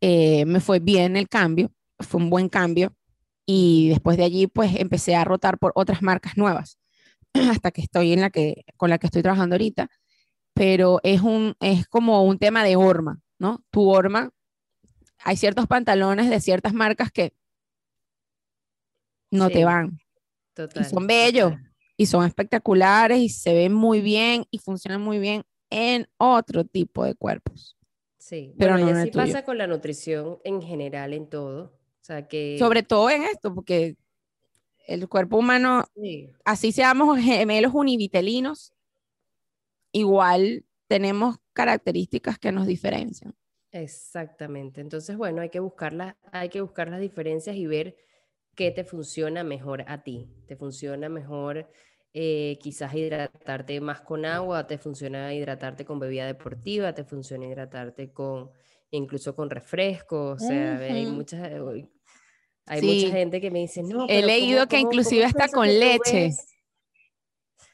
eh, 0.00 0.44
me 0.46 0.60
fue 0.60 0.78
bien 0.80 1.16
el 1.16 1.28
cambio, 1.28 1.70
fue 1.98 2.20
un 2.20 2.30
buen 2.30 2.48
cambio. 2.48 2.94
Y 3.46 3.88
después 3.90 4.16
de 4.16 4.24
allí, 4.24 4.46
pues 4.46 4.74
empecé 4.76 5.16
a 5.16 5.24
rotar 5.24 5.58
por 5.58 5.72
otras 5.74 6.02
marcas 6.02 6.36
nuevas, 6.36 6.78
hasta 7.50 7.70
que 7.70 7.82
estoy 7.82 8.12
en 8.12 8.20
la 8.22 8.30
que, 8.30 8.64
con 8.76 8.90
la 8.90 8.98
que 8.98 9.06
estoy 9.06 9.22
trabajando 9.22 9.54
ahorita. 9.54 9.88
Pero 10.54 11.00
es, 11.02 11.20
un, 11.20 11.54
es 11.60 11.86
como 11.88 12.24
un 12.24 12.38
tema 12.38 12.64
de 12.64 12.76
horma, 12.76 13.20
¿no? 13.38 13.62
Tu 13.70 13.88
horma, 13.88 14.30
hay 15.18 15.36
ciertos 15.36 15.66
pantalones 15.66 16.30
de 16.30 16.40
ciertas 16.40 16.74
marcas 16.74 17.12
que 17.12 17.32
no 19.30 19.50
te 19.50 19.64
van. 19.64 19.98
Y 20.80 20.84
son 20.84 21.06
bellos 21.06 21.52
y 21.96 22.06
son 22.06 22.24
espectaculares 22.24 23.18
y 23.18 23.28
se 23.28 23.52
ven 23.52 23.72
muy 23.74 24.00
bien 24.00 24.46
y 24.50 24.58
funcionan 24.58 25.00
muy 25.00 25.18
bien 25.18 25.44
en 25.70 26.08
otro 26.16 26.64
tipo 26.64 27.04
de 27.04 27.14
cuerpos. 27.14 27.76
Sí, 28.18 28.54
pero 28.58 28.78
no 28.78 28.88
y 28.88 28.92
así 28.92 29.10
pasa 29.10 29.44
con 29.44 29.58
la 29.58 29.66
nutrición 29.66 30.38
en 30.44 30.62
general 30.62 31.12
en 31.12 31.28
todo. 31.28 31.64
O 31.64 32.04
sea 32.04 32.28
que... 32.28 32.56
Sobre 32.58 32.82
todo 32.82 33.10
en 33.10 33.24
esto, 33.24 33.54
porque 33.54 33.96
el 34.86 35.08
cuerpo 35.08 35.38
humano, 35.38 35.84
así 36.44 36.72
seamos 36.72 37.18
gemelos 37.18 37.74
univitelinos, 37.74 38.72
igual 39.92 40.64
tenemos 40.86 41.36
características 41.52 42.38
que 42.38 42.52
nos 42.52 42.66
diferencian. 42.66 43.34
Exactamente. 43.72 44.80
Entonces, 44.80 45.16
bueno, 45.16 45.42
hay 45.42 45.50
que 45.50 45.60
buscar 45.60 46.16
hay 46.32 46.48
que 46.48 46.60
buscar 46.60 46.88
las 46.88 47.00
diferencias 47.00 47.56
y 47.56 47.66
ver 47.66 47.96
qué 48.58 48.72
te 48.72 48.82
funciona 48.82 49.44
mejor 49.44 49.84
a 49.86 50.02
ti. 50.02 50.28
¿Te 50.48 50.56
funciona 50.56 51.08
mejor 51.08 51.70
eh, 52.12 52.58
quizás 52.60 52.92
hidratarte 52.92 53.80
más 53.80 54.00
con 54.00 54.24
agua? 54.24 54.66
¿Te 54.66 54.78
funciona 54.78 55.32
hidratarte 55.32 55.84
con 55.84 56.00
bebida 56.00 56.26
deportiva? 56.26 56.92
¿Te 56.92 57.04
funciona 57.04 57.46
hidratarte 57.46 58.12
con 58.12 58.50
incluso 58.90 59.36
con 59.36 59.48
refrescos? 59.48 60.42
O 60.42 60.44
sea, 60.44 60.78
hay 60.78 61.06
muchas... 61.06 61.48
Eh, 61.52 61.88
hay 62.66 62.82
mucha 62.82 63.16
gente 63.16 63.40
que 63.40 63.50
me 63.52 63.60
dice, 63.60 63.82
no. 63.84 64.06
He 64.08 64.22
leído 64.22 64.66
que 64.66 64.80
inclusive 64.80 65.24
hasta 65.24 65.48
con 65.48 65.66
leche. 65.68 66.32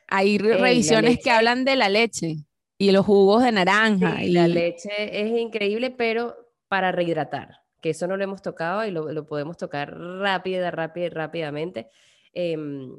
Hay 0.06 0.36
revisiones 0.36 1.18
que 1.18 1.30
hablan 1.30 1.64
de 1.64 1.76
la 1.76 1.88
leche 1.88 2.36
y 2.76 2.92
los 2.92 3.06
jugos 3.06 3.42
de 3.42 3.52
naranja. 3.52 4.22
y 4.22 4.32
la 4.32 4.46
leche 4.46 4.90
es 5.22 5.40
increíble, 5.40 5.90
pero 5.90 6.36
para 6.68 6.92
rehidratar 6.92 7.63
que 7.84 7.90
eso 7.90 8.06
no 8.06 8.16
lo 8.16 8.24
hemos 8.24 8.40
tocado 8.40 8.82
y 8.86 8.90
lo, 8.90 9.26
podemos 9.26 9.58
tocar 9.58 9.94
rápida, 9.94 10.70
rápida, 10.70 11.10
rápidamente. 11.10 11.90
Em, 12.32 12.98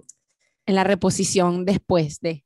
en 0.67 0.75
la 0.75 0.83
reposición 0.83 1.65
después 1.65 2.21
de. 2.21 2.45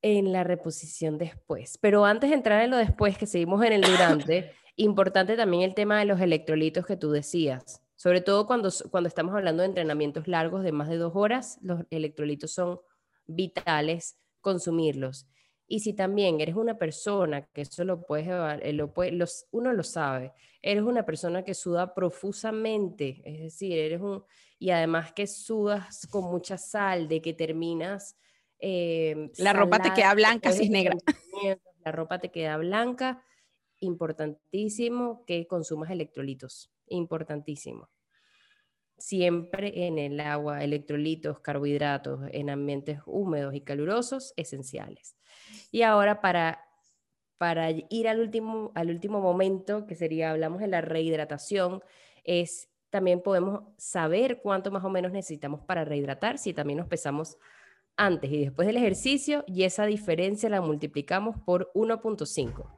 En 0.00 0.32
la 0.32 0.44
reposición 0.44 1.18
después. 1.18 1.78
Pero 1.78 2.04
antes 2.04 2.30
de 2.30 2.36
entrar 2.36 2.62
en 2.62 2.70
lo 2.70 2.76
después, 2.76 3.18
que 3.18 3.26
seguimos 3.26 3.64
en 3.64 3.72
el 3.72 3.80
durante, 3.80 4.52
importante 4.76 5.36
también 5.36 5.64
el 5.64 5.74
tema 5.74 5.98
de 5.98 6.04
los 6.04 6.20
electrolitos 6.20 6.86
que 6.86 6.96
tú 6.96 7.10
decías. 7.10 7.82
Sobre 7.96 8.20
todo 8.20 8.46
cuando, 8.46 8.70
cuando 8.92 9.08
estamos 9.08 9.34
hablando 9.34 9.62
de 9.62 9.70
entrenamientos 9.70 10.28
largos 10.28 10.62
de 10.62 10.70
más 10.70 10.88
de 10.88 10.98
dos 10.98 11.14
horas, 11.16 11.58
los 11.62 11.80
electrolitos 11.90 12.52
son 12.52 12.78
vitales 13.26 14.16
consumirlos. 14.40 15.26
Y 15.72 15.80
si 15.80 15.94
también 15.94 16.38
eres 16.38 16.54
una 16.54 16.76
persona, 16.76 17.46
que 17.46 17.62
eso 17.62 17.82
lo 17.84 18.02
puedes 18.02 18.28
eh, 18.60 18.74
lo 18.74 18.92
puede, 18.92 19.12
los, 19.12 19.46
uno 19.52 19.72
lo 19.72 19.82
sabe, 19.82 20.34
eres 20.60 20.82
una 20.82 21.06
persona 21.06 21.44
que 21.44 21.54
suda 21.54 21.94
profusamente, 21.94 23.22
es 23.24 23.40
decir, 23.40 23.78
eres 23.78 24.02
un, 24.02 24.22
y 24.58 24.68
además 24.68 25.14
que 25.14 25.26
sudas 25.26 26.06
con 26.08 26.24
mucha 26.24 26.58
sal, 26.58 27.08
de 27.08 27.22
que 27.22 27.32
terminas... 27.32 28.18
Eh, 28.58 29.30
la 29.38 29.54
ropa 29.54 29.78
te 29.80 29.94
queda 29.94 30.12
blanca, 30.12 30.52
si 30.52 30.64
es 30.64 30.70
negra. 30.70 30.94
La 31.86 31.90
ropa 31.90 32.20
te 32.20 32.30
queda 32.30 32.58
blanca, 32.58 33.24
importantísimo 33.80 35.24
que 35.24 35.46
consumas 35.46 35.90
electrolitos, 35.90 36.70
importantísimo 36.88 37.88
siempre 38.98 39.86
en 39.86 39.98
el 39.98 40.20
agua, 40.20 40.62
electrolitos, 40.62 41.40
carbohidratos 41.40 42.20
en 42.30 42.50
ambientes 42.50 43.00
húmedos 43.04 43.54
y 43.54 43.62
calurosos, 43.62 44.32
esenciales. 44.36 45.16
Y 45.70 45.82
ahora 45.82 46.20
para, 46.20 46.64
para 47.38 47.70
ir 47.70 48.08
al 48.08 48.20
último, 48.20 48.72
al 48.74 48.90
último 48.90 49.20
momento, 49.20 49.86
que 49.86 49.94
sería, 49.94 50.30
hablamos 50.30 50.60
de 50.60 50.68
la 50.68 50.80
rehidratación, 50.80 51.82
es 52.24 52.68
también 52.90 53.22
podemos 53.22 53.62
saber 53.78 54.40
cuánto 54.42 54.70
más 54.70 54.84
o 54.84 54.90
menos 54.90 55.12
necesitamos 55.12 55.62
para 55.62 55.84
rehidratar 55.84 56.36
si 56.36 56.52
también 56.52 56.78
nos 56.78 56.88
pesamos 56.88 57.38
antes 57.96 58.30
y 58.30 58.44
después 58.44 58.66
del 58.66 58.76
ejercicio 58.76 59.44
y 59.46 59.62
esa 59.62 59.86
diferencia 59.86 60.50
la 60.50 60.60
multiplicamos 60.60 61.36
por 61.44 61.70
1.5. 61.74 62.70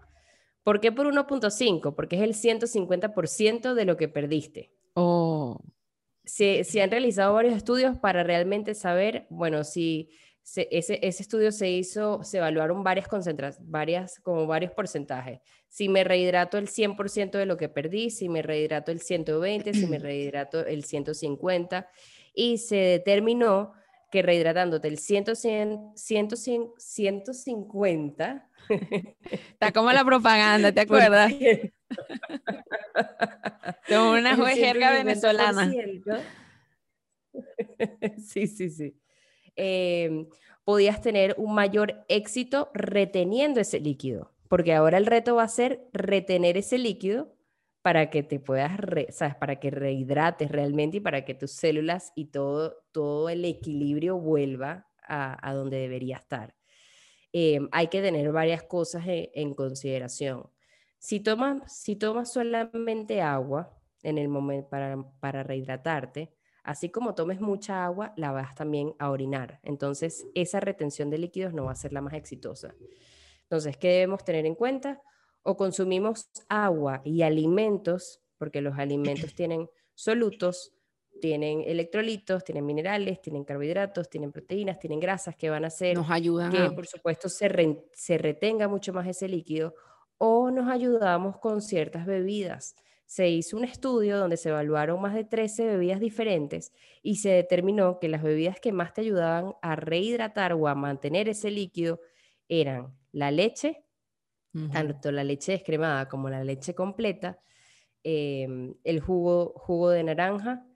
¿Por 0.62 0.80
qué 0.80 0.92
por 0.92 1.06
1.5? 1.06 1.94
Porque 1.94 2.16
es 2.16 2.22
el 2.22 2.34
150% 2.34 3.74
de 3.74 3.84
lo 3.84 3.96
que 3.96 4.08
perdiste. 4.08 4.72
Oh 4.94 5.60
se, 6.24 6.82
han 6.82 6.90
realizado 6.90 7.34
varios 7.34 7.54
estudios 7.54 7.98
para 7.98 8.22
realmente 8.22 8.74
saber, 8.74 9.26
bueno, 9.30 9.64
si 9.64 10.10
ese, 10.44 10.98
estudio 11.02 11.50
se 11.52 11.70
hizo, 11.70 12.22
se 12.22 12.36
evaluaron 12.38 12.82
varias 12.84 13.08
concentraciones, 13.08 13.70
varias, 13.70 14.20
como 14.20 14.46
varios 14.46 14.72
porcentajes. 14.72 15.40
Si 15.68 15.88
me 15.88 16.04
rehidrato 16.04 16.58
el 16.58 16.68
100% 16.68 17.38
de 17.38 17.46
lo 17.46 17.56
que 17.56 17.68
perdí, 17.68 18.10
si 18.10 18.28
me 18.28 18.42
rehidrato 18.42 18.92
el 18.92 19.00
120, 19.00 19.72
si 19.72 19.86
me 19.86 19.98
rehidrato 20.00 20.66
el 20.66 20.84
150, 20.84 21.88
y 22.34 22.58
se 22.58 22.76
determinó 22.76 23.72
que 24.10 24.20
rehidratándote 24.22 24.88
el 24.88 24.98
100, 24.98 25.36
150... 25.96 28.50
Está 29.30 29.72
como 29.72 29.92
la 29.92 30.04
propaganda, 30.04 30.72
¿te 30.72 30.80
acuerdas? 30.80 31.32
Una 33.90 34.36
jerga 34.54 34.92
venezolana. 34.92 35.72
Sí, 38.18 38.46
sí, 38.46 38.70
sí. 38.70 38.94
Em, 39.56 40.28
podías 40.64 41.00
tener 41.00 41.34
un 41.38 41.54
mayor 41.54 42.04
éxito 42.08 42.70
reteniendo 42.74 43.60
ese 43.60 43.80
líquido, 43.80 44.32
porque 44.48 44.74
ahora 44.74 44.98
el 44.98 45.06
reto 45.06 45.36
va 45.36 45.44
a 45.44 45.48
ser 45.48 45.88
retener 45.92 46.56
ese 46.56 46.78
líquido 46.78 47.34
para 47.82 48.08
que 48.10 48.22
te 48.22 48.40
puedas, 48.40 48.72
¿sabes? 49.10 49.34
Para 49.36 49.60
que 49.60 49.70
rehidrates 49.70 50.50
realmente 50.50 50.96
y 50.98 51.00
para 51.00 51.24
que 51.24 51.34
tus 51.34 51.52
células 51.52 52.12
y 52.16 52.26
todo, 52.26 52.76
todo 52.92 53.28
el 53.28 53.44
equilibrio 53.44 54.18
vuelva 54.18 54.88
a, 55.06 55.52
donde 55.52 55.76
debería 55.78 56.16
estar. 56.16 56.54
Em, 57.32 57.68
hay 57.72 57.88
que 57.88 58.00
tener 58.00 58.32
varias 58.32 58.62
cosas 58.62 59.04
en 59.06 59.54
consideración. 59.54 60.48
Si 60.98 61.20
tomas, 61.20 61.60
si 61.78 61.96
tomas 61.96 62.32
solamente 62.32 63.20
agua 63.20 63.78
en 64.02 64.16
el 64.16 64.28
momento 64.28 64.70
para, 64.70 64.96
para 65.20 65.42
rehidratarte, 65.42 66.32
así 66.64 66.90
como 66.90 67.14
tomes 67.14 67.40
mucha 67.40 67.84
agua, 67.84 68.12
la 68.16 68.32
vas 68.32 68.54
también 68.54 68.94
a 68.98 69.10
orinar. 69.10 69.60
Entonces, 69.62 70.26
esa 70.34 70.60
retención 70.60 71.10
de 71.10 71.18
líquidos 71.18 71.54
no 71.54 71.66
va 71.66 71.72
a 71.72 71.76
ser 71.76 71.92
la 71.92 72.00
más 72.00 72.14
exitosa. 72.14 72.74
Entonces, 73.42 73.76
¿qué 73.76 73.88
debemos 73.88 74.24
tener 74.24 74.46
en 74.46 74.54
cuenta? 74.54 75.00
O 75.42 75.56
consumimos 75.56 76.30
agua 76.48 77.02
y 77.04 77.22
alimentos, 77.22 78.22
porque 78.38 78.62
los 78.62 78.78
alimentos 78.78 79.34
tienen 79.36 79.68
solutos, 79.94 80.72
tienen 81.20 81.62
electrolitos, 81.62 82.42
tienen 82.44 82.66
minerales, 82.66 83.20
tienen 83.20 83.44
carbohidratos, 83.44 84.08
tienen 84.08 84.32
proteínas, 84.32 84.78
tienen 84.78 85.00
grasas 85.00 85.36
que 85.36 85.50
van 85.50 85.64
a 85.64 85.68
hacer 85.68 85.96
Nos 85.96 86.10
ayudan 86.10 86.50
que, 86.50 86.70
por 86.70 86.86
supuesto, 86.86 87.28
se, 87.28 87.86
se 87.92 88.18
retenga 88.18 88.68
mucho 88.68 88.92
más 88.92 89.06
ese 89.06 89.28
líquido 89.28 89.74
o 90.18 90.50
nos 90.50 90.68
ayudamos 90.68 91.38
con 91.38 91.60
ciertas 91.60 92.06
bebidas. 92.06 92.74
Se 93.06 93.28
hizo 93.28 93.56
un 93.56 93.64
estudio 93.64 94.18
donde 94.18 94.36
se 94.36 94.48
evaluaron 94.48 95.00
más 95.00 95.14
de 95.14 95.24
13 95.24 95.66
bebidas 95.66 96.00
diferentes 96.00 96.72
y 97.02 97.16
se 97.16 97.30
determinó 97.30 98.00
que 98.00 98.08
las 98.08 98.22
bebidas 98.22 98.60
que 98.60 98.72
más 98.72 98.92
te 98.94 99.02
ayudaban 99.02 99.54
a 99.62 99.76
rehidratar 99.76 100.54
o 100.54 100.68
a 100.68 100.74
mantener 100.74 101.28
ese 101.28 101.50
líquido 101.50 102.00
eran 102.48 102.96
la 103.12 103.30
leche, 103.30 103.84
tanto 104.72 105.12
la 105.12 105.24
leche 105.24 105.52
descremada 105.52 106.08
como 106.08 106.30
la 106.30 106.44
leche 106.44 106.74
completa, 106.74 107.38
em, 108.02 108.74
el 108.84 109.00
jugo, 109.00 109.52
jugo 109.56 109.90
de 109.90 110.04
naranja, 110.04 110.66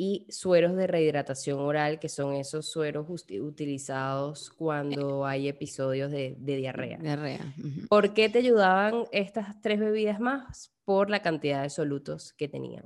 y 0.00 0.26
sueros 0.30 0.76
de 0.76 0.86
rehidratación 0.86 1.58
oral, 1.58 1.98
que 1.98 2.08
son 2.08 2.32
esos 2.34 2.70
sueros 2.70 3.08
utilizados 3.10 4.48
cuando 4.48 5.26
hay 5.26 5.48
episodios 5.48 6.12
de, 6.12 6.36
diarrea. 6.38 6.98
diarrea. 6.98 7.52
¿Por 7.88 8.14
qué 8.14 8.28
te 8.28 8.38
ayudaban 8.38 9.06
estas 9.10 9.60
tres 9.60 9.80
bebidas 9.80 10.20
más? 10.20 10.72
Por 10.84 11.10
la 11.10 11.20
cantidad 11.20 11.64
de 11.64 11.70
solutos 11.70 12.32
que 12.32 12.46
tenían. 12.46 12.84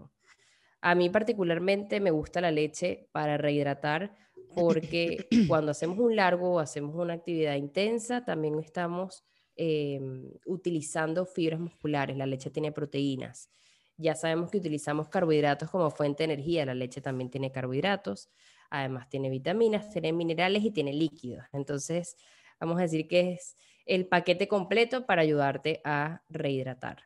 A 0.81 0.95
mí 0.95 1.11
particularmente 1.11 2.01
me 2.01 2.11
gusta 2.11 2.41
la 2.41 2.51
leche 2.51 3.11
para 3.13 3.37
rehidratar 3.37 4.17
porque 4.55 5.27
cuando 5.49 5.73
hacemos 5.73 5.99
un 5.99 6.17
largo 6.17 6.55
o 6.55 6.61
hacemos 6.61 6.97
una 6.97 7.13
actividad 7.13 7.57
intensa, 7.57 8.25
también 8.25 8.59
estamos 8.59 9.23
em, 9.55 10.31
utilizando 10.47 11.27
fibras 11.27 11.61
musculares, 11.61 12.17
la 12.17 12.25
leche 12.25 12.49
tiene 12.49 12.73
proteínas. 12.73 13.51
Ya 13.97 14.15
sabemos 14.15 14.51
que 14.51 14.59
utilizamos 14.59 15.09
carbohidratos 15.09 15.71
como 15.71 15.91
fuente 15.91 16.27
de 16.27 16.35
energía, 16.35 16.67
la 16.67 16.75
leche 16.75 17.01
también 17.01 17.31
tiene 17.31 17.53
carbohidratos, 17.53 18.31
además 18.71 19.09
tiene 19.09 19.31
vitaminas, 19.31 19.91
tiene 19.91 20.13
minerales 20.13 20.65
y 20.65 20.71
tiene 20.71 20.93
líquidos. 20.93 21.45
Entonces, 21.53 22.17
vamos 22.59 22.79
a 22.79 22.83
decir 22.83 23.07
que 23.07 23.33
es 23.33 23.57
el 23.87 24.07
paquete 24.07 24.49
completo 24.49 25.07
para 25.07 25.23
ayudarte 25.23 25.81
a 25.85 26.23
rehidratar. 26.29 27.05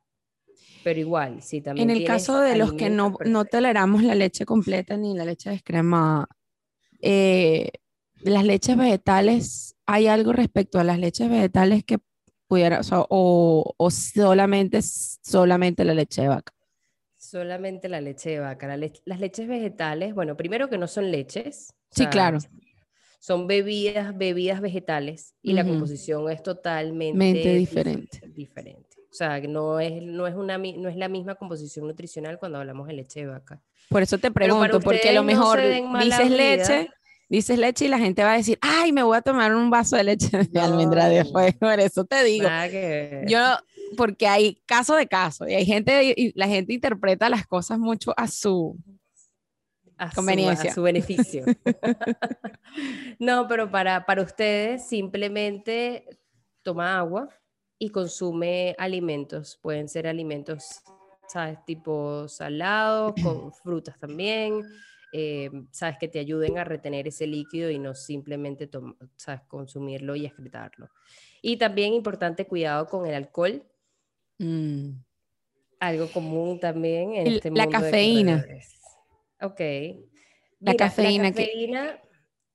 Pero 0.85 1.01
igual, 1.01 1.43
si 1.43 1.61
también... 1.61 1.91
En 1.91 1.97
el 1.97 2.05
caso 2.05 2.39
de 2.41 2.57
los 2.57 2.73
que 2.73 2.89
no, 2.91 3.17
no 3.25 3.45
toleramos 3.45 4.03
la 4.03 4.15
leche 4.15 4.47
completa 4.47 4.97
ni 4.97 5.15
la 5.15 5.25
leche 5.25 5.51
descremada, 5.51 6.29
eh, 7.01 7.71
las 8.21 8.45
leches 8.45 8.77
vegetales, 8.77 9.77
¿hay 9.87 10.07
algo 10.07 10.33
respecto 10.33 10.79
a 10.79 10.85
las 10.85 10.99
leches 10.99 11.29
vegetales 11.29 11.85
que 11.85 11.99
pudiera, 12.47 12.81
o, 12.91 13.75
o, 13.77 13.91
solamente, 13.91 14.81
solamente 14.83 15.85
la 15.85 15.95
leche 15.95 16.23
de 16.23 16.29
vaca? 16.29 16.53
Solamente 17.31 17.89
la 17.89 18.01
leche 18.01 18.31
de 18.31 18.41
vaca. 18.41 18.69
las 18.77 19.21
leches 19.21 19.49
vegetales, 19.49 20.15
bueno, 20.15 20.37
primero 20.37 20.69
que 20.69 20.79
no 20.79 20.87
son 20.87 21.11
leches. 21.11 21.75
Sí, 21.91 22.07
claro. 22.07 22.39
Son 23.19 23.47
bebidas, 23.47 24.17
bebidas 24.17 24.61
vegetales 24.61 25.35
y 25.43 25.53
la 25.53 25.65
composición 25.65 26.31
es 26.31 26.43
totalmente 26.43 27.55
diferente. 27.55 28.21
diferente. 28.29 28.97
O 29.11 29.15
sea, 29.15 29.41
no 29.41 29.81
es, 29.81 30.03
no, 30.03 30.27
es 30.27 30.35
una, 30.35 30.59
no 30.59 30.89
es 30.89 30.97
la 30.97 31.09
misma 31.09 31.35
composición 31.35 31.87
nutricional 31.87 32.39
cuando 32.39 32.59
hablamos 32.59 32.87
de 32.87 32.93
leche 32.93 33.21
de 33.21 33.27
vaca. 33.27 33.61
Por 33.89 34.03
eso 34.03 34.19
te 34.19 34.31
pregunto, 34.31 34.79
porque 34.81 35.09
a 35.09 35.13
lo 35.13 35.25
mejor 35.25 35.61
dices 36.01 36.31
leche 36.31 36.91
dices 37.29 37.59
leche 37.59 37.87
y 37.87 37.89
la 37.89 37.99
gente 37.99 38.23
va 38.23 38.35
a 38.35 38.37
decir, 38.37 38.59
ay, 38.61 38.93
me 38.93 39.03
voy 39.03 39.17
a 39.17 39.23
tomar 39.23 39.55
un 39.55 39.71
vaso 39.71 39.97
de 39.97 40.05
leche 40.05 40.31
de 40.37 40.61
almendra 40.61 41.09
después. 41.09 41.55
Por 41.61 41.81
eso 41.81 42.05
te 42.05 42.23
digo. 42.25 42.49
Yo, 43.27 43.57
porque 43.97 44.27
hay 44.27 44.63
caso 44.67 44.97
de 44.97 45.07
caso 45.07 45.47
y 45.49 45.55
hay 45.55 45.67
gente, 45.67 46.15
y 46.17 46.33
la 46.35 46.49
gente 46.49 46.73
interpreta 46.73 47.29
las 47.29 47.47
cosas 47.47 47.79
mucho 47.79 48.13
a 48.17 48.29
su 48.29 48.79
conveniencia. 50.15 50.71
a 50.71 50.75
su 50.75 50.83
beneficio. 50.83 51.45
no, 53.19 53.47
pero 53.49 53.71
para, 53.71 54.05
para 54.05 54.23
ustedes 54.23 54.87
simplemente 54.87 56.07
toma 56.63 56.99
agua 56.99 57.29
y 57.79 57.91
consume 57.91 58.75
alimentos. 58.79 59.59
Pueden 59.63 59.89
ser 59.89 60.07
alimentos, 60.07 60.83
¿sabes? 61.29 61.65
Tipo 61.65 62.29
salados, 62.29 63.15
con 63.23 63.53
frutas 63.63 63.99
también. 63.99 64.63
Eh, 65.13 65.51
sabes, 65.71 65.97
que 65.99 66.09
te 66.09 66.19
ayuden 66.19 66.59
a 66.59 66.65
retener 66.65 67.09
ese 67.09 67.27
líquido 67.27 67.71
y 67.71 67.79
no 67.79 67.95
simplemente 67.95 68.69
sabes, 69.17 69.43
consumirlo 69.49 70.17
y 70.17 70.27
excretarlo. 70.27 70.91
Y 71.41 71.57
también 71.57 71.95
importante 71.95 72.47
cuidado 72.47 72.87
con 72.87 73.07
el 73.07 73.15
alcohol. 73.15 73.65
Mm. 74.39 74.91
Algo 75.81 76.11
común 76.11 76.59
también 76.59 77.15
en 77.15 77.27
este 77.27 77.51
la 77.51 77.69
cafeína. 77.69 78.45
ok. 79.41 79.61
la 80.61 80.75
cafeína. 80.75 81.25
La 81.25 81.31
cafeína 81.31 82.01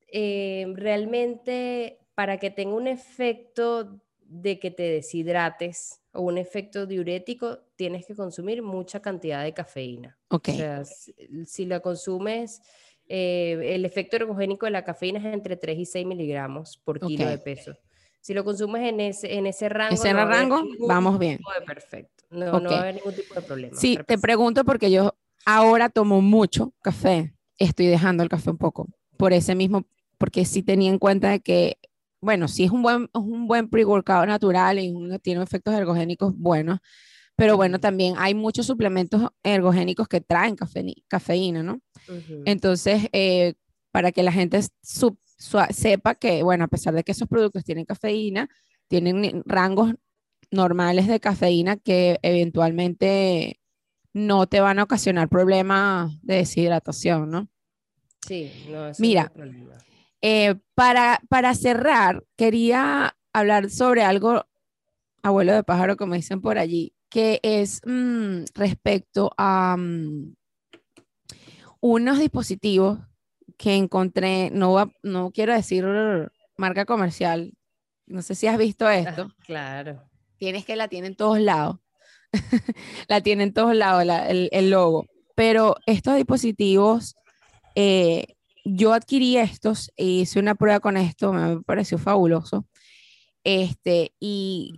eh, 0.08 0.66
realmente 0.74 1.98
para 2.14 2.38
que 2.38 2.50
tenga 2.50 2.74
un 2.74 2.86
efecto 2.86 4.00
de 4.20 4.58
que 4.58 4.70
te 4.70 4.82
deshidrates 4.82 6.00
o 6.12 6.22
un 6.22 6.38
efecto 6.38 6.86
diurético, 6.86 7.60
tienes 7.76 8.06
que 8.06 8.14
consumir 8.14 8.62
mucha 8.62 9.00
cantidad 9.00 9.42
de 9.42 9.52
cafeína. 9.52 10.18
Ok. 10.28 10.48
O 10.48 10.52
sea, 10.52 10.84
si, 10.84 11.66
la 11.66 11.80
consumes, 11.80 12.60
eh, 13.08 13.74
el 13.74 13.84
efecto 13.84 14.16
ergogénico 14.16 14.66
de 14.66 14.72
la 14.72 14.84
cafeína 14.84 15.18
es 15.18 15.34
entre 15.34 15.56
3 15.56 15.78
y 15.78 15.86
6 15.86 16.06
miligramos 16.06 16.78
por 16.78 17.00
kilo 17.00 17.28
de 17.28 17.38
peso. 17.38 17.76
Si 18.22 18.32
lo 18.32 18.44
consumes 18.44 18.88
en 18.88 19.00
ese, 19.00 19.34
en 19.34 19.46
ese 19.46 19.68
rango, 19.68 19.94
ese 19.94 20.12
rango 20.14 20.64
vamos 20.88 21.18
bien. 21.18 21.40
perfecto. 21.66 22.24
No, 22.30 22.58
no, 22.60 22.70
va 22.70 22.76
a 22.76 22.80
haber 22.80 22.94
ningún 22.94 23.14
tipo 23.14 23.34
de 23.34 23.42
problema. 23.42 23.76
Sí, 23.76 23.98
te 24.06 24.16
pregunto 24.16 24.64
porque 24.64 24.90
yo 24.90 25.14
ahora 25.44 25.90
tomo 25.90 26.22
mucho 26.22 26.72
café. 26.80 27.34
Estoy 27.58 27.86
dejando 27.86 28.22
el 28.22 28.30
café 28.30 28.48
un 28.48 28.56
poco. 28.56 28.88
Por 29.18 29.34
ese 29.34 29.54
mismo, 29.54 29.84
porque 30.16 30.46
sí 30.46 30.62
tenía 30.62 30.90
en 30.90 30.98
cuenta 30.98 31.28
de 31.28 31.40
que 31.40 31.78
bueno, 32.22 32.46
sí 32.46 32.64
es 32.64 32.70
un 32.70 32.82
buen, 32.82 33.10
un 33.12 33.48
buen 33.48 33.68
pre-workout 33.68 34.26
natural 34.26 34.78
y 34.78 34.94
tiene 35.20 35.42
efectos 35.42 35.74
ergogénicos 35.74 36.32
buenos, 36.36 36.78
pero 37.34 37.56
bueno, 37.56 37.80
también 37.80 38.14
hay 38.16 38.34
muchos 38.34 38.64
suplementos 38.64 39.28
ergogénicos 39.42 40.06
que 40.06 40.20
traen 40.20 40.56
cafeína, 41.08 41.64
¿no? 41.64 41.80
Entonces, 42.44 43.08
eh, 43.12 43.54
para 43.90 44.12
que 44.12 44.22
la 44.22 44.30
gente 44.30 44.62
sepa 45.70 46.14
que, 46.14 46.42
bueno, 46.42 46.64
a 46.64 46.68
pesar 46.68 46.94
de 46.94 47.04
que 47.04 47.12
esos 47.12 47.28
productos 47.28 47.64
tienen 47.64 47.84
cafeína, 47.84 48.48
tienen 48.88 49.42
rangos 49.46 49.94
normales 50.50 51.08
de 51.08 51.20
cafeína 51.20 51.76
que 51.76 52.18
eventualmente 52.22 53.60
no 54.12 54.46
te 54.46 54.60
van 54.60 54.78
a 54.78 54.84
ocasionar 54.84 55.28
problemas 55.28 56.12
de 56.22 56.36
deshidratación, 56.36 57.30
¿no? 57.30 57.48
Sí, 58.26 58.52
no, 58.70 58.92
Mira, 58.98 59.32
eh, 60.20 60.54
para, 60.74 61.20
para 61.28 61.54
cerrar, 61.54 62.24
quería 62.36 63.16
hablar 63.32 63.70
sobre 63.70 64.04
algo, 64.04 64.44
abuelo 65.22 65.54
de 65.54 65.64
pájaro, 65.64 65.96
como 65.96 66.14
dicen 66.14 66.40
por 66.40 66.58
allí, 66.58 66.94
que 67.08 67.40
es 67.42 67.80
mm, 67.84 68.44
respecto 68.54 69.32
a 69.36 69.76
mm, 69.76 70.34
unos 71.80 72.18
dispositivos 72.20 73.00
que 73.62 73.76
encontré, 73.76 74.50
no, 74.50 74.92
no 75.04 75.30
quiero 75.30 75.54
decir 75.54 75.86
marca 76.56 76.84
comercial, 76.84 77.52
no 78.06 78.20
sé 78.20 78.34
si 78.34 78.48
has 78.48 78.58
visto 78.58 78.90
esto. 78.90 79.32
claro. 79.46 80.02
Tienes 80.36 80.64
que 80.64 80.74
la 80.74 80.88
tienen 80.88 81.14
todos 81.16 81.38
lados. 81.38 81.78
la 83.06 83.20
tienen 83.20 83.52
todos 83.52 83.76
lados, 83.76 84.02
el, 84.28 84.48
el, 84.50 84.70
logo. 84.70 85.06
Pero 85.36 85.76
estos 85.86 86.16
dispositivos 86.16 87.14
eh, 87.76 88.34
yo 88.64 88.92
adquirí 88.94 89.36
estos 89.36 89.92
e 89.96 90.06
hice 90.06 90.40
una 90.40 90.56
prueba 90.56 90.80
con 90.80 90.96
esto, 90.96 91.32
me 91.32 91.62
pareció 91.62 91.98
fabuloso. 91.98 92.66
Este, 93.44 94.12
y 94.18 94.74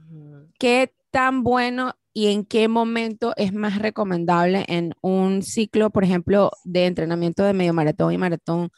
qué 0.59 0.93
tan 1.11 1.43
bueno 1.43 1.95
y 2.15 2.29
en 2.29 2.45
qué 2.45 2.69
momento 2.69 3.35
es 3.37 3.53
más 3.53 3.79
recomendable 3.79 4.65
en 4.69 4.95
un 5.03 5.43
ciclo, 5.43 5.91
por 5.91 6.05
ejemplo, 6.05 6.51
de 6.65 6.87
entrenamiento 6.87 7.45
de 7.45 7.53
medio 7.53 7.75
maratón 7.75 8.15
y 8.15 8.19
maratón, 8.19 8.71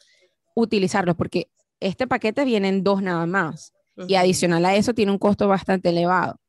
utilizarlos, 0.55 1.15
porque 1.15 1.49
este 1.79 2.07
paquete 2.07 2.43
viene 2.43 2.67
en 2.67 2.83
dos 2.83 3.01
nada 3.01 3.25
más. 3.25 3.73
Y 4.07 4.15
adicional 4.15 4.63
a 4.65 4.75
eso 4.75 4.93
tiene 4.93 5.11
un 5.11 5.17
costo 5.17 5.47
bastante 5.47 5.89
elevado. 5.89 6.39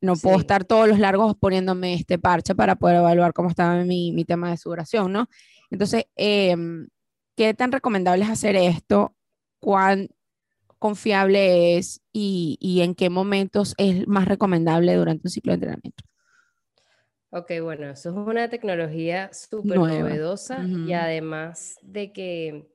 No 0.00 0.14
puedo 0.14 0.38
estar 0.38 0.64
todos 0.64 0.86
los 0.86 0.98
largos 0.98 1.34
poniéndome 1.36 1.94
este 1.94 2.18
parche 2.18 2.54
para 2.54 2.76
poder 2.76 2.96
evaluar 2.96 3.32
cómo 3.32 3.48
estaba 3.48 3.82
mi, 3.84 4.12
mi 4.12 4.24
tema 4.24 4.50
de 4.50 4.58
sudoración, 4.58 5.10
¿no? 5.10 5.28
Entonces, 5.70 6.04
eh, 6.14 6.54
¿Qué 7.36 7.52
tan 7.52 7.72
recomendable 7.72 8.24
es 8.24 8.30
hacer 8.30 8.54
esto? 8.54 9.16
¿Cuán 9.58 10.08
confiable 10.78 11.76
es 11.76 12.00
y, 12.12 12.80
en 12.80 12.94
qué 12.94 13.10
momentos 13.10 13.74
es 13.76 14.06
más 14.06 14.26
recomendable 14.26 14.94
durante 14.94 15.26
un 15.26 15.30
ciclo 15.30 15.52
de 15.52 15.54
entrenamiento? 15.54 16.04
Ok, 17.36 17.50
bueno, 17.60 17.90
eso 17.90 18.10
es 18.10 18.14
una 18.14 18.48
tecnología 18.48 19.28
súper 19.32 19.76
novedosa 19.76 20.62
y 20.62 20.92
además 20.92 21.76
de 21.82 22.12
que 22.12 22.68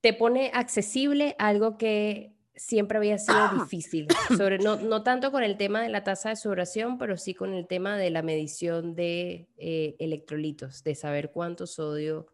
te 0.00 0.14
pone 0.14 0.50
accesible 0.54 1.36
algo 1.38 1.76
que 1.76 2.32
siempre 2.56 2.96
había 2.96 3.18
sido 3.18 3.50
difícil, 3.60 4.08
sobre, 4.38 4.56
no, 4.56 4.76
no, 4.76 5.02
tanto 5.02 5.30
con 5.30 5.42
el 5.42 5.58
tema 5.58 5.82
de 5.82 5.90
la 5.90 6.02
tasa 6.02 6.30
de 6.30 6.36
sudoración, 6.36 6.96
pero 6.96 7.18
sí 7.18 7.34
con 7.34 7.52
el 7.52 7.66
tema 7.66 7.98
de 7.98 8.08
la 8.08 8.22
medición 8.22 8.94
de 8.94 9.50
eh, 9.58 9.96
electrolitos, 9.98 10.82
de 10.82 10.94
saber 10.94 11.30
cuánto 11.30 11.66
sodio 11.66 12.28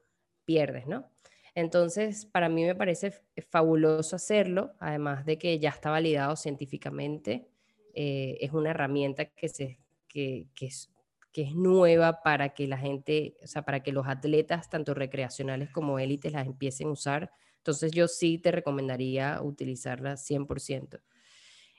pierdes, 0.44 0.86
¿no? 0.86 1.10
Entonces, 1.56 2.26
para 2.26 2.48
mí 2.48 2.64
me 2.64 2.76
parece 2.76 3.12
fabuloso 3.50 4.14
hacerlo, 4.14 4.70
además 4.78 5.26
de 5.26 5.36
que 5.36 5.58
ya 5.58 5.70
está 5.70 5.90
validado 5.90 6.36
científicamente. 6.36 7.48
Eh, 7.92 8.38
es 8.40 8.52
una 8.52 8.70
herramienta 8.70 9.24
que, 9.24 9.48
se, 9.48 9.80
que, 10.06 10.46
es, 10.60 10.92
que 11.32 11.42
es 11.42 11.54
nueva 11.54 12.22
para 12.22 12.50
que 12.50 12.66
la 12.66 12.78
gente, 12.78 13.36
o 13.42 13.46
sea, 13.46 13.62
para 13.62 13.82
que 13.82 13.92
los 13.92 14.06
atletas, 14.06 14.70
tanto 14.70 14.94
recreacionales 14.94 15.70
como 15.70 15.98
élites, 15.98 16.32
las 16.32 16.46
empiecen 16.46 16.88
a 16.88 16.92
usar. 16.92 17.30
Entonces, 17.58 17.92
yo 17.92 18.08
sí 18.08 18.38
te 18.38 18.50
recomendaría 18.50 19.40
utilizarla 19.42 20.16
100%. 20.16 21.00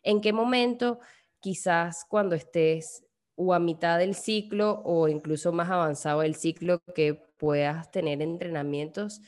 ¿En 0.03 0.21
qué 0.21 0.33
momento? 0.33 0.99
Quizás 1.39 2.05
cuando 2.07 2.35
estés 2.35 3.05
o 3.35 3.53
a 3.53 3.59
mitad 3.59 3.97
del 3.97 4.15
ciclo 4.15 4.81
o 4.83 5.07
incluso 5.07 5.51
más 5.51 5.69
avanzado 5.69 6.21
del 6.21 6.35
ciclo 6.35 6.81
que 6.93 7.13
puedas 7.37 7.89
tener 7.89 8.21
entrenamientos 8.21 9.21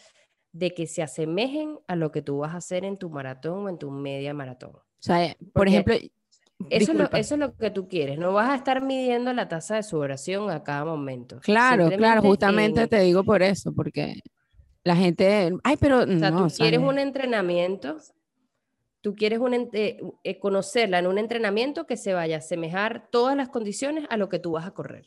de 0.51 0.73
que 0.73 0.85
se 0.85 1.01
asemejen 1.01 1.79
a 1.87 1.95
lo 1.95 2.11
que 2.11 2.21
tú 2.21 2.39
vas 2.39 2.53
a 2.53 2.57
hacer 2.57 2.83
en 2.83 2.97
tu 2.97 3.09
maratón 3.09 3.65
o 3.65 3.69
en 3.69 3.77
tu 3.77 3.89
media 3.89 4.33
maratón. 4.33 4.71
O 4.75 4.83
sea, 4.99 5.35
por 5.53 5.67
ejemplo, 5.67 5.95
eso 6.69 6.91
es, 6.91 7.31
lo, 7.37 7.55
que 7.55 7.71
tú 7.71 7.87
quieres, 7.87 8.17
no 8.17 8.33
vas 8.33 8.49
a 8.49 8.55
estar 8.55 8.81
midiendo 8.81 9.33
la 9.33 9.47
tasa 9.47 9.75
de 9.75 9.83
sudoración 9.83 10.49
a 10.49 10.63
cada 10.63 10.85
momento. 10.85 11.39
Claro, 11.41 11.89
claro, 11.89 12.21
justamente 12.21 12.87
te 12.87 12.99
digo 12.99 13.23
por 13.23 13.41
eso, 13.41 13.73
porque 13.73 14.19
la 14.83 14.95
gente, 14.95 15.53
ay, 15.63 15.77
pero 15.79 15.99
o 15.99 16.19
sea, 16.19 16.31
tú 16.31 16.47
quieres 16.57 16.79
un 16.79 16.99
entrenamiento 16.99 17.97
tú 19.01 19.15
quieres 19.15 19.39
eh, 19.73 19.99
eh, 20.23 20.39
conocerla 20.39 20.99
en 20.99 21.07
un 21.07 21.17
entrenamiento 21.17 21.85
que 21.85 21.97
se 21.97 22.13
vaya 22.13 22.35
a 22.35 22.39
asemejar 22.39 23.09
todas 23.11 23.35
las 23.35 23.49
condiciones 23.49 24.05
a 24.09 24.17
lo 24.17 24.29
que 24.29 24.39
tú 24.39 24.51
vas 24.51 24.65
a 24.65 24.71
correr. 24.71 25.05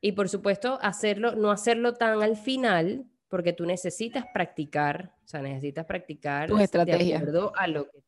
Y 0.00 0.12
por 0.12 0.28
supuesto, 0.28 0.78
hacerlo, 0.82 1.34
no 1.34 1.50
hacerlo 1.50 1.94
tan 1.94 2.22
al 2.22 2.36
final, 2.36 3.06
porque 3.28 3.52
tú 3.52 3.64
necesitas 3.64 4.26
practicar, 4.32 5.14
o 5.24 5.28
sea, 5.28 5.40
necesitas 5.40 5.86
practicar 5.86 6.48
tu 6.48 6.58
estrategia. 6.58 7.04
de 7.06 7.14
acuerdo 7.16 7.52
a 7.56 7.66
lo 7.66 7.90
que 7.90 8.00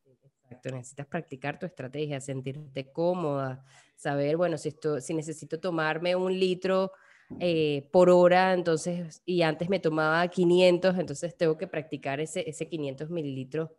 exacto, 0.46 0.70
necesitas 0.70 1.06
practicar 1.06 1.58
tu 1.58 1.66
estrategia, 1.66 2.20
sentirte 2.20 2.92
cómoda, 2.92 3.64
saber, 3.96 4.36
bueno, 4.36 4.56
si, 4.58 4.68
esto, 4.68 5.00
si 5.00 5.14
necesito 5.14 5.58
tomarme 5.58 6.14
un 6.14 6.38
litro 6.38 6.92
eh, 7.40 7.88
por 7.90 8.10
hora, 8.10 8.52
entonces, 8.52 9.22
y 9.26 9.42
antes 9.42 9.68
me 9.68 9.80
tomaba 9.80 10.26
500, 10.28 10.98
entonces 10.98 11.36
tengo 11.36 11.58
que 11.58 11.66
practicar 11.66 12.20
ese, 12.20 12.48
ese 12.48 12.68
500 12.68 13.10
mililitros 13.10 13.70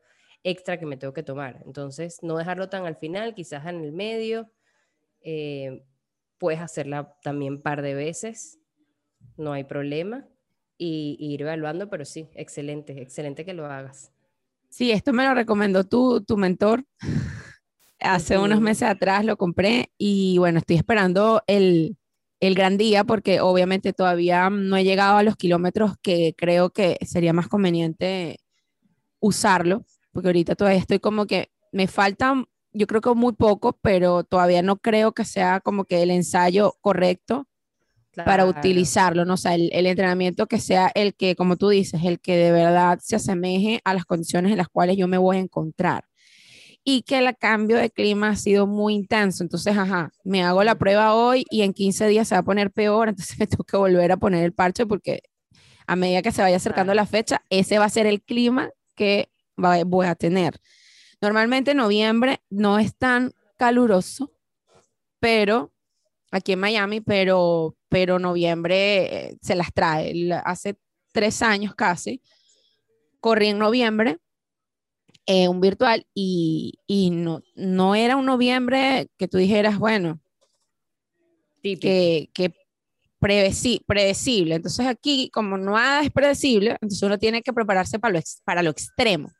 extra 0.43 0.77
que 0.77 0.85
me 0.85 0.97
tengo 0.97 1.13
que 1.13 1.23
tomar. 1.23 1.61
Entonces, 1.65 2.21
no 2.21 2.37
dejarlo 2.37 2.69
tan 2.69 2.85
al 2.85 2.97
final, 2.97 3.33
quizás 3.33 3.65
en 3.65 3.83
el 3.83 3.93
medio. 3.93 4.51
Eh, 5.21 5.83
puedes 6.37 6.59
hacerla 6.59 7.17
también 7.23 7.61
par 7.61 7.81
de 7.81 7.93
veces, 7.93 8.59
no 9.37 9.53
hay 9.53 9.63
problema. 9.63 10.27
Y, 10.77 11.17
ir 11.19 11.41
evaluando, 11.41 11.89
pero 11.89 12.05
sí, 12.05 12.29
excelente, 12.35 13.01
excelente 13.01 13.45
que 13.45 13.53
lo 13.53 13.65
hagas. 13.65 14.11
Sí, 14.69 14.91
esto 14.91 15.13
me 15.13 15.23
lo 15.23 15.33
recomendó 15.33 15.83
tu, 15.85 16.21
tu 16.23 16.37
mentor. 16.37 16.85
Hace 17.99 18.37
unos 18.37 18.61
meses 18.61 18.87
atrás 18.89 19.25
lo 19.25 19.37
compré 19.37 19.91
y 19.97 20.37
bueno, 20.37 20.59
estoy 20.59 20.75
esperando 20.75 21.41
el, 21.47 21.97
el 22.39 22.53
gran 22.53 22.77
día 22.77 23.03
porque 23.03 23.41
obviamente 23.41 23.91
todavía 23.91 24.49
no 24.51 24.77
he 24.77 24.83
llegado 24.83 25.17
a 25.17 25.23
los 25.23 25.35
kilómetros 25.35 25.95
que 26.03 26.35
creo 26.37 26.69
que 26.69 26.97
sería 27.05 27.33
más 27.33 27.47
conveniente 27.47 28.37
usarlo 29.19 29.85
porque 30.11 30.29
ahorita 30.29 30.55
todavía 30.55 30.79
estoy 30.79 30.99
como 30.99 31.27
que 31.27 31.51
me 31.71 31.87
falta, 31.87 32.33
yo 32.71 32.87
creo 32.87 33.01
que 33.01 33.13
muy 33.13 33.33
poco, 33.33 33.77
pero 33.81 34.23
todavía 34.23 34.63
no 34.63 34.77
creo 34.77 35.11
que 35.13 35.25
sea 35.25 35.59
como 35.59 35.85
que 35.85 36.01
el 36.03 36.11
ensayo 36.11 36.75
correcto 36.81 37.47
para 38.25 38.45
utilizarlo, 38.45 39.25
¿no? 39.25 39.35
O 39.35 39.37
sea, 39.37 39.55
el, 39.55 39.85
entrenamiento 39.85 40.47
que 40.47 40.59
sea 40.59 40.91
el 40.95 41.15
que, 41.15 41.35
como 41.35 41.57
tú 41.57 41.69
dices, 41.69 42.01
el 42.03 42.19
que 42.19 42.35
de 42.35 42.51
verdad 42.51 42.99
se 43.01 43.15
asemeje 43.15 43.81
a 43.83 43.93
las 43.93 44.05
condiciones 44.05 44.51
en 44.51 44.57
las 44.57 44.67
cuales 44.69 44.97
yo 44.97 45.07
me 45.07 45.17
voy 45.17 45.37
a 45.37 45.39
encontrar. 45.39 46.05
Y 46.83 47.01
que 47.01 47.17
el 47.17 47.35
cambio 47.37 47.77
de 47.77 47.89
clima 47.89 48.29
ha 48.29 48.35
sido 48.35 48.65
muy 48.65 48.93
intenso. 48.93 49.43
Entonces, 49.43 49.77
ajá, 49.77 50.11
me 50.23 50.43
hago 50.43 50.63
la 50.63 50.75
prueba 50.75 51.13
hoy 51.13 51.45
y 51.49 51.63
en 51.63 51.73
15 51.73 52.07
días 52.07 52.27
se 52.27 52.35
va 52.35 52.39
a 52.39 52.43
poner 52.43 52.71
peor, 52.71 53.09
entonces 53.09 53.37
me 53.39 53.47
tengo 53.47 53.63
que 53.63 53.77
volver 53.77 54.11
a 54.11 54.17
poner 54.17 54.43
el 54.43 54.53
parche 54.53 54.85
porque 54.85 55.21
a 55.85 55.95
medida 55.95 56.21
que 56.21 56.31
se 56.31 56.41
vaya 56.41 56.57
acercando 56.57 56.93
la 56.93 57.05
fecha, 57.05 57.41
ese 57.49 57.79
va 57.79 57.85
a 57.85 57.89
ser 57.89 58.07
el 58.07 58.21
clima 58.21 58.69
que 58.95 59.29
voy 59.55 60.05
a 60.05 60.15
tener. 60.15 60.59
Normalmente 61.21 61.73
noviembre 61.73 62.41
no 62.49 62.77
es 62.77 62.95
tan 62.95 63.31
caluroso, 63.57 64.31
pero 65.19 65.71
aquí 66.31 66.53
en 66.53 66.59
Miami, 66.59 67.01
pero, 67.01 67.75
pero 67.89 68.19
noviembre 68.19 69.29
eh, 69.29 69.37
se 69.41 69.55
las 69.55 69.73
trae. 69.73 70.13
Hace 70.45 70.77
tres 71.11 71.41
años 71.41 71.75
casi, 71.75 72.21
corrí 73.19 73.47
en 73.47 73.59
noviembre, 73.59 74.17
eh, 75.25 75.47
un 75.47 75.59
virtual, 75.59 76.05
y, 76.13 76.79
y, 76.87 77.09
no, 77.09 77.41
no 77.55 77.95
era 77.95 78.15
un 78.15 78.25
noviembre 78.25 79.07
que 79.17 79.27
tú 79.27 79.37
dijeras, 79.37 79.77
bueno, 79.77 80.21
que, 81.61 82.29
que 82.33 82.53
predecible. 83.19 84.55
Entonces 84.55 84.85
aquí, 84.85 85.29
como 85.31 85.57
nada 85.57 86.01
es 86.01 86.11
predecible, 86.11 86.71
entonces 86.81 87.03
uno 87.03 87.17
tiene 87.17 87.41
que 87.41 87.53
prepararse 87.53 87.99
para 87.99 88.13
lo, 88.13 88.21
para 88.45 88.63
lo 88.63 88.69
extremo. 88.69 89.31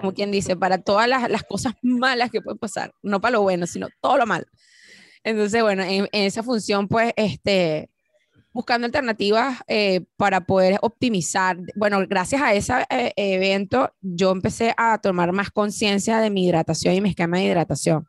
Como 0.00 0.12
quien 0.12 0.32
dice, 0.32 0.56
para 0.56 0.78
todas 0.78 1.08
las, 1.08 1.44
cosas 1.44 1.74
malas 1.82 2.30
que 2.30 2.40
pueden 2.40 2.58
pasar, 2.58 2.92
no 3.02 3.20
para 3.20 3.32
lo 3.32 3.42
bueno, 3.42 3.66
sino 3.66 3.88
todo 4.00 4.16
lo 4.16 4.26
malo. 4.26 4.44
Entonces, 5.24 5.62
bueno, 5.62 5.82
en, 5.82 6.08
esa 6.12 6.42
función, 6.42 6.88
pues, 6.88 7.12
este, 7.16 7.90
buscando 8.52 8.86
alternativas 8.86 9.58
eh, 9.68 10.06
para 10.16 10.42
poder 10.42 10.78
optimizar. 10.82 11.58
Bueno, 11.76 12.00
gracias 12.08 12.42
a 12.42 12.54
ese 12.54 12.72
eh, 12.90 13.12
evento, 13.16 13.92
yo 14.00 14.30
empecé 14.32 14.74
a 14.76 14.98
tomar 14.98 15.32
más 15.32 15.50
conciencia 15.50 16.20
de 16.20 16.30
mi 16.30 16.46
hidratación 16.46 16.94
y 16.94 17.00
mi 17.00 17.10
esquema 17.10 17.38
de 17.38 17.44
hidratación. 17.44 18.06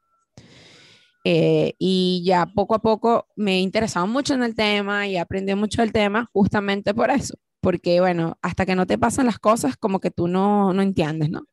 Eh, 1.23 1.75
y 1.77 2.23
ya 2.25 2.47
poco 2.47 2.73
a 2.73 2.81
poco 2.81 3.27
me 3.35 3.57
he 3.57 3.59
interesado 3.59 4.07
mucho 4.07 4.33
en 4.33 4.41
el 4.41 4.55
tema 4.55 5.07
y 5.07 5.17
aprendí 5.17 5.53
mucho 5.53 5.81
del 5.81 5.91
tema 5.91 6.27
justamente 6.33 6.95
por 6.95 7.11
eso, 7.11 7.35
porque 7.59 7.99
bueno, 7.99 8.39
hasta 8.41 8.65
que 8.65 8.73
no 8.73 8.87
te 8.87 8.97
pasan 8.97 9.27
las 9.27 9.37
cosas, 9.37 9.77
como 9.77 9.99
que 9.99 10.09
tú 10.09 10.27
no, 10.27 10.73
no 10.73 10.81
entiendes, 10.81 11.29
¿no? 11.29 11.43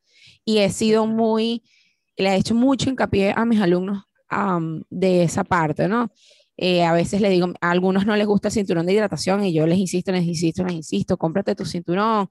y 0.49 0.59
he 0.59 0.69
sido 0.71 1.05
muy, 1.05 1.63
le 2.17 2.29
he 2.29 2.35
hecho 2.35 2.55
mucho 2.55 2.89
hincapié 2.89 3.33
a 3.35 3.45
mis 3.45 3.61
alumnos 3.61 4.05
de 4.89 5.23
esa 5.23 5.43
parte, 5.43 5.87
¿no? 5.87 6.11
Eh, 6.57 6.83
a 6.83 6.93
veces 6.93 7.21
le 7.21 7.29
digo, 7.29 7.53
a 7.61 7.71
algunos 7.71 8.05
no 8.05 8.15
les 8.15 8.27
gusta 8.27 8.49
el 8.49 8.53
cinturón 8.53 8.85
de 8.85 8.93
hidratación 8.93 9.45
y 9.45 9.53
yo 9.53 9.65
les 9.65 9.77
insisto, 9.77 10.11
les 10.11 10.25
insisto, 10.25 10.63
les 10.63 10.73
insisto, 10.73 11.17
cómprate 11.17 11.55
tu 11.55 11.65
cinturón. 11.65 12.29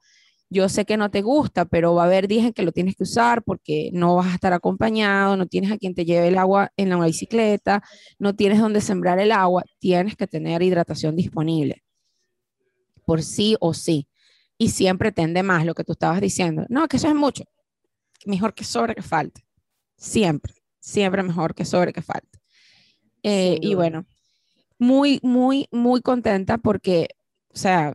Yo 0.51 0.68
sé 0.68 0.84
que 0.84 0.96
no 0.96 1.11
te 1.11 1.22
gusta, 1.22 1.66
pero 1.66 1.94
va 1.94 2.05
a 2.05 2.07
haber 2.07 2.28
días 2.28 2.53
que 2.55 2.62
lo 2.62 2.72
tienes 2.72 2.96
que 2.96 3.05
usar 3.05 3.42
porque 3.42 3.90
no 3.92 4.16
vas 4.16 4.28
a 4.28 4.34
estar 4.34 4.53
acompañado, 4.53 5.36
no 5.36 5.46
tienes 5.46 5.70
a 5.72 5.78
quien 5.78 5.94
te 5.94 6.05
lleve 6.05 6.28
el 6.28 6.38
agua 6.38 6.72
en 6.76 6.90
la 6.90 7.05
bicicleta, 7.05 7.82
no 8.18 8.34
tienes 8.34 8.61
donde 8.61 8.80
sembrar 8.80 9.18
el 9.18 9.32
agua, 9.32 9.64
tienes 9.78 10.16
que 10.16 10.26
tener 10.26 10.62
hidratación 10.62 11.16
disponible, 11.16 11.84
por 13.05 13.22
sí 13.22 13.57
o 13.61 13.74
sí. 13.74 14.09
Y 14.59 14.70
siempre 14.70 15.12
tende 15.12 15.42
más 15.42 15.64
lo 15.66 15.74
que 15.74 15.84
tú 15.84 15.92
estabas 15.92 16.20
diciendo. 16.20 16.66
No, 16.68 16.88
que 16.88 16.96
eso 16.96 17.09
es 17.09 17.14
mucho 17.14 17.44
mejor 18.26 18.55
que 18.55 18.64
sobre 18.64 18.94
que 18.94 19.03
falte. 19.03 19.44
Siempre, 19.96 20.55
siempre 20.89 21.22
mejor 21.22 21.55
que 21.55 21.64
sobre 21.64 21.93
que 21.93 22.03
falte. 22.03 22.39
Eh, 23.22 23.59
y 23.61 23.74
bueno, 23.74 24.07
muy, 24.78 25.20
muy, 25.22 25.68
muy 25.70 26.01
contenta 26.01 26.59
porque, 26.59 27.09
o 27.53 27.57
sea, 27.57 27.95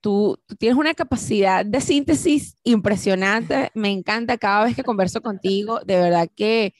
tú, 0.00 0.40
tienes 0.58 0.78
una 0.78 0.94
capacidad 0.94 1.64
de 1.64 1.80
síntesis 1.80 2.56
impresionante. 2.64 3.70
Me 3.74 3.90
encanta 3.90 4.38
cada 4.38 4.64
vez 4.64 4.74
que 4.74 4.82
converso 4.82 5.20
contigo. 5.22 5.80
De 5.80 5.96
verdad 5.96 6.28
que 6.34 6.74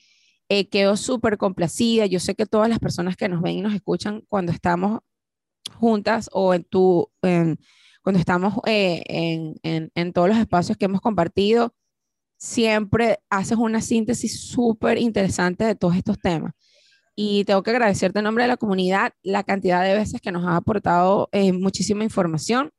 eh, 0.49 0.69
quedo 0.69 0.97
súper 0.97 1.39
complacida. 1.39 2.07
Yo 2.07 2.19
sé 2.19 2.35
que 2.35 2.47
todas 2.47 2.69
las 2.69 2.81
personas 2.81 3.17
que 3.17 3.29
nos 3.29 3.41
ven 3.43 3.59
y 3.59 3.63
nos 3.63 3.75
escuchan 3.75 4.25
cuando 4.29 4.53
estamos 4.53 5.01
juntas 5.79 6.29
o 6.33 6.55
en 6.55 6.65
tu, 6.65 7.09
cuando 7.21 8.19
estamos 8.19 8.55
eh, 8.67 9.03
en, 9.07 9.55
en, 9.63 9.93
en, 9.95 10.13
todos 10.13 10.29
los 10.29 10.39
espacios 10.39 10.77
que 10.77 10.87
hemos 10.87 11.01
compartido, 11.01 11.75
siempre 12.43 13.21
haces 13.31 13.57
una 13.57 13.81
síntesis 13.81 14.41
súper 14.41 14.99
interesante 14.99 15.65
de 15.65 15.77
todos 15.77 15.95
estos 15.95 16.19
temas. 16.19 16.53
Y 17.15 17.45
tengo 17.45 17.63
que 17.63 17.71
agradecerte 17.71 18.19
en 18.19 18.25
nombre 18.25 18.43
de 18.43 18.49
la 18.49 18.57
comunidad 18.57 19.13
la 19.23 19.45
cantidad 19.45 19.85
de 19.85 19.95
veces 19.95 20.21
que 20.21 20.33
nos 20.33 20.45
ha 20.45 20.57
aportado 20.57 21.29
eh, 21.31 21.53
muchísima 21.53 22.03
información. 22.03 22.73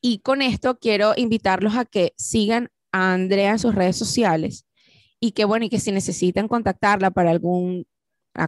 Y 0.00 0.20
con 0.20 0.40
esto 0.40 0.78
quiero 0.78 1.14
invitarlos 1.16 1.74
a 1.74 1.84
que 1.84 2.14
sigan 2.16 2.68
a 2.92 3.12
Andrea 3.12 3.52
en 3.52 3.58
sus 3.58 3.74
redes 3.74 3.96
sociales 3.96 4.66
y 5.18 5.32
que 5.32 5.44
bueno, 5.44 5.64
y 5.64 5.68
que 5.68 5.80
si 5.80 5.90
necesitan 5.90 6.46
contactarla 6.46 7.10
para 7.10 7.32
alguna 7.32 7.84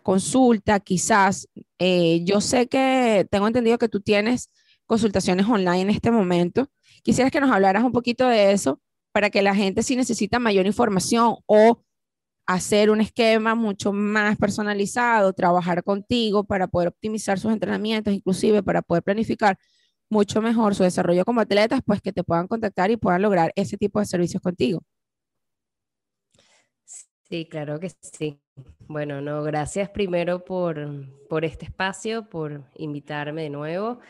consulta, 0.05 0.79
quizás, 0.79 1.49
eh, 1.81 2.23
yo 2.25 2.41
sé 2.41 2.69
que 2.69 3.27
tengo 3.29 3.49
entendido 3.49 3.79
que 3.79 3.89
tú 3.89 4.01
tienes 4.01 4.51
consultaciones 4.87 5.47
online 5.49 5.81
en 5.81 5.91
este 5.91 6.13
momento. 6.13 6.69
Quisieras 7.03 7.33
que 7.33 7.41
nos 7.41 7.51
hablaras 7.51 7.83
un 7.83 7.93
poquito 7.93 8.29
de 8.29 8.53
eso 8.53 8.81
para 9.15 9.31
que 9.31 9.43
la 9.43 9.55
gente 9.55 9.85
si 9.85 9.95
necesita 9.95 10.41
mayor 10.41 10.67
información 10.67 11.37
o 11.47 11.81
hacer 12.47 12.91
un 12.91 13.01
esquema 13.01 13.55
mucho 13.55 13.93
más 13.93 14.37
personalizado, 14.37 15.33
trabajar 15.33 15.85
contigo 15.85 16.43
para 16.43 16.67
poder 16.67 16.89
optimizar 16.89 17.39
sus 17.39 17.53
entrenamientos, 17.53 18.13
inclusive 18.13 18.65
para 18.65 18.83
poder 18.83 19.05
planificar 19.05 19.57
mucho 20.11 20.43
mejor 20.43 20.75
su 20.75 20.83
desarrollo 20.83 21.25
como 21.25 21.41
atletas, 21.41 21.81
pues 21.87 22.03
que 22.03 22.13
te 22.13 22.25
puedan 22.25 22.49
contactar 22.49 22.91
y 22.91 22.97
puedan 22.97 23.23
lograr 23.23 23.53
ese 23.55 23.77
tipo 23.77 24.01
de 24.01 24.07
servicios 24.07 24.43
contigo. 24.43 24.83
Sí, 27.29 27.47
claro 27.49 27.79
que 27.79 27.91
sí. 27.91 28.41
Bueno, 28.89 29.21
no, 29.21 29.45
gracias 29.45 29.91
primero 29.91 30.45
por, 30.45 31.07
por 31.29 31.45
este 31.45 31.67
espacio, 31.67 32.29
por 32.29 32.65
invitarme 32.75 33.43
de 33.43 33.51
nuevo. 33.51 34.01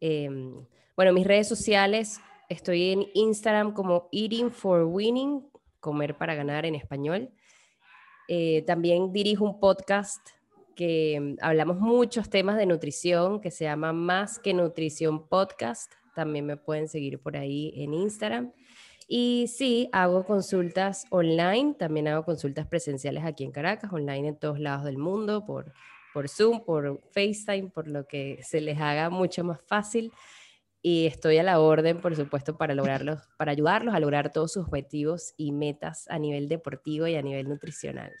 Em, 0.00 0.66
bueno, 0.96 1.12
mis 1.12 1.26
redes 1.26 1.46
sociales, 1.46 2.20
Estoy 2.48 2.92
en 2.92 3.06
Instagram 3.14 3.72
como 3.72 4.08
Eating 4.12 4.52
for 4.52 4.84
Winning, 4.84 5.44
comer 5.80 6.16
para 6.16 6.36
ganar 6.36 6.64
en 6.64 6.76
español. 6.76 7.30
Eh, 8.28 8.62
también 8.66 9.12
dirijo 9.12 9.44
un 9.44 9.58
podcast 9.58 10.20
que 10.76 11.18
mm, 11.20 11.36
hablamos 11.40 11.78
muchos 11.78 12.30
temas 12.30 12.56
de 12.56 12.66
nutrición, 12.66 13.40
que 13.40 13.50
se 13.50 13.64
llama 13.64 13.92
Más 13.92 14.38
que 14.38 14.54
Nutrición 14.54 15.26
Podcast. 15.26 15.92
También 16.14 16.46
me 16.46 16.56
pueden 16.56 16.86
seguir 16.88 17.18
por 17.18 17.36
ahí 17.36 17.72
en 17.76 17.94
Instagram. 17.94 18.52
Y 19.08 19.46
sí, 19.48 19.88
hago 19.92 20.24
consultas 20.24 21.04
online, 21.10 21.74
también 21.74 22.06
hago 22.08 22.24
consultas 22.24 22.66
presenciales 22.66 23.24
aquí 23.24 23.42
en 23.42 23.52
Caracas, 23.52 23.92
online 23.92 24.28
en 24.28 24.38
todos 24.38 24.60
lados 24.60 24.84
del 24.84 24.98
mundo, 24.98 25.44
por, 25.44 25.72
por 26.12 26.28
Zoom, 26.28 26.64
por 26.64 27.00
FaceTime, 27.12 27.70
por 27.70 27.88
lo 27.88 28.06
que 28.06 28.40
se 28.42 28.60
les 28.60 28.78
haga 28.80 29.10
mucho 29.10 29.42
más 29.42 29.60
fácil. 29.62 30.12
Y 30.88 31.06
estoy 31.06 31.36
a 31.38 31.42
la 31.42 31.58
orden, 31.58 32.00
por 32.00 32.14
supuesto, 32.14 32.56
para 32.56 32.72
lograrlos, 32.72 33.20
para 33.36 33.50
ayudarlos 33.50 33.92
a 33.92 33.98
lograr 33.98 34.30
todos 34.30 34.52
sus 34.52 34.66
objetivos 34.66 35.34
y 35.36 35.50
metas 35.50 36.06
a 36.08 36.16
nivel 36.20 36.46
deportivo 36.46 37.08
y 37.08 37.16
a 37.16 37.22
nivel 37.22 37.48
nutricional. 37.48 38.12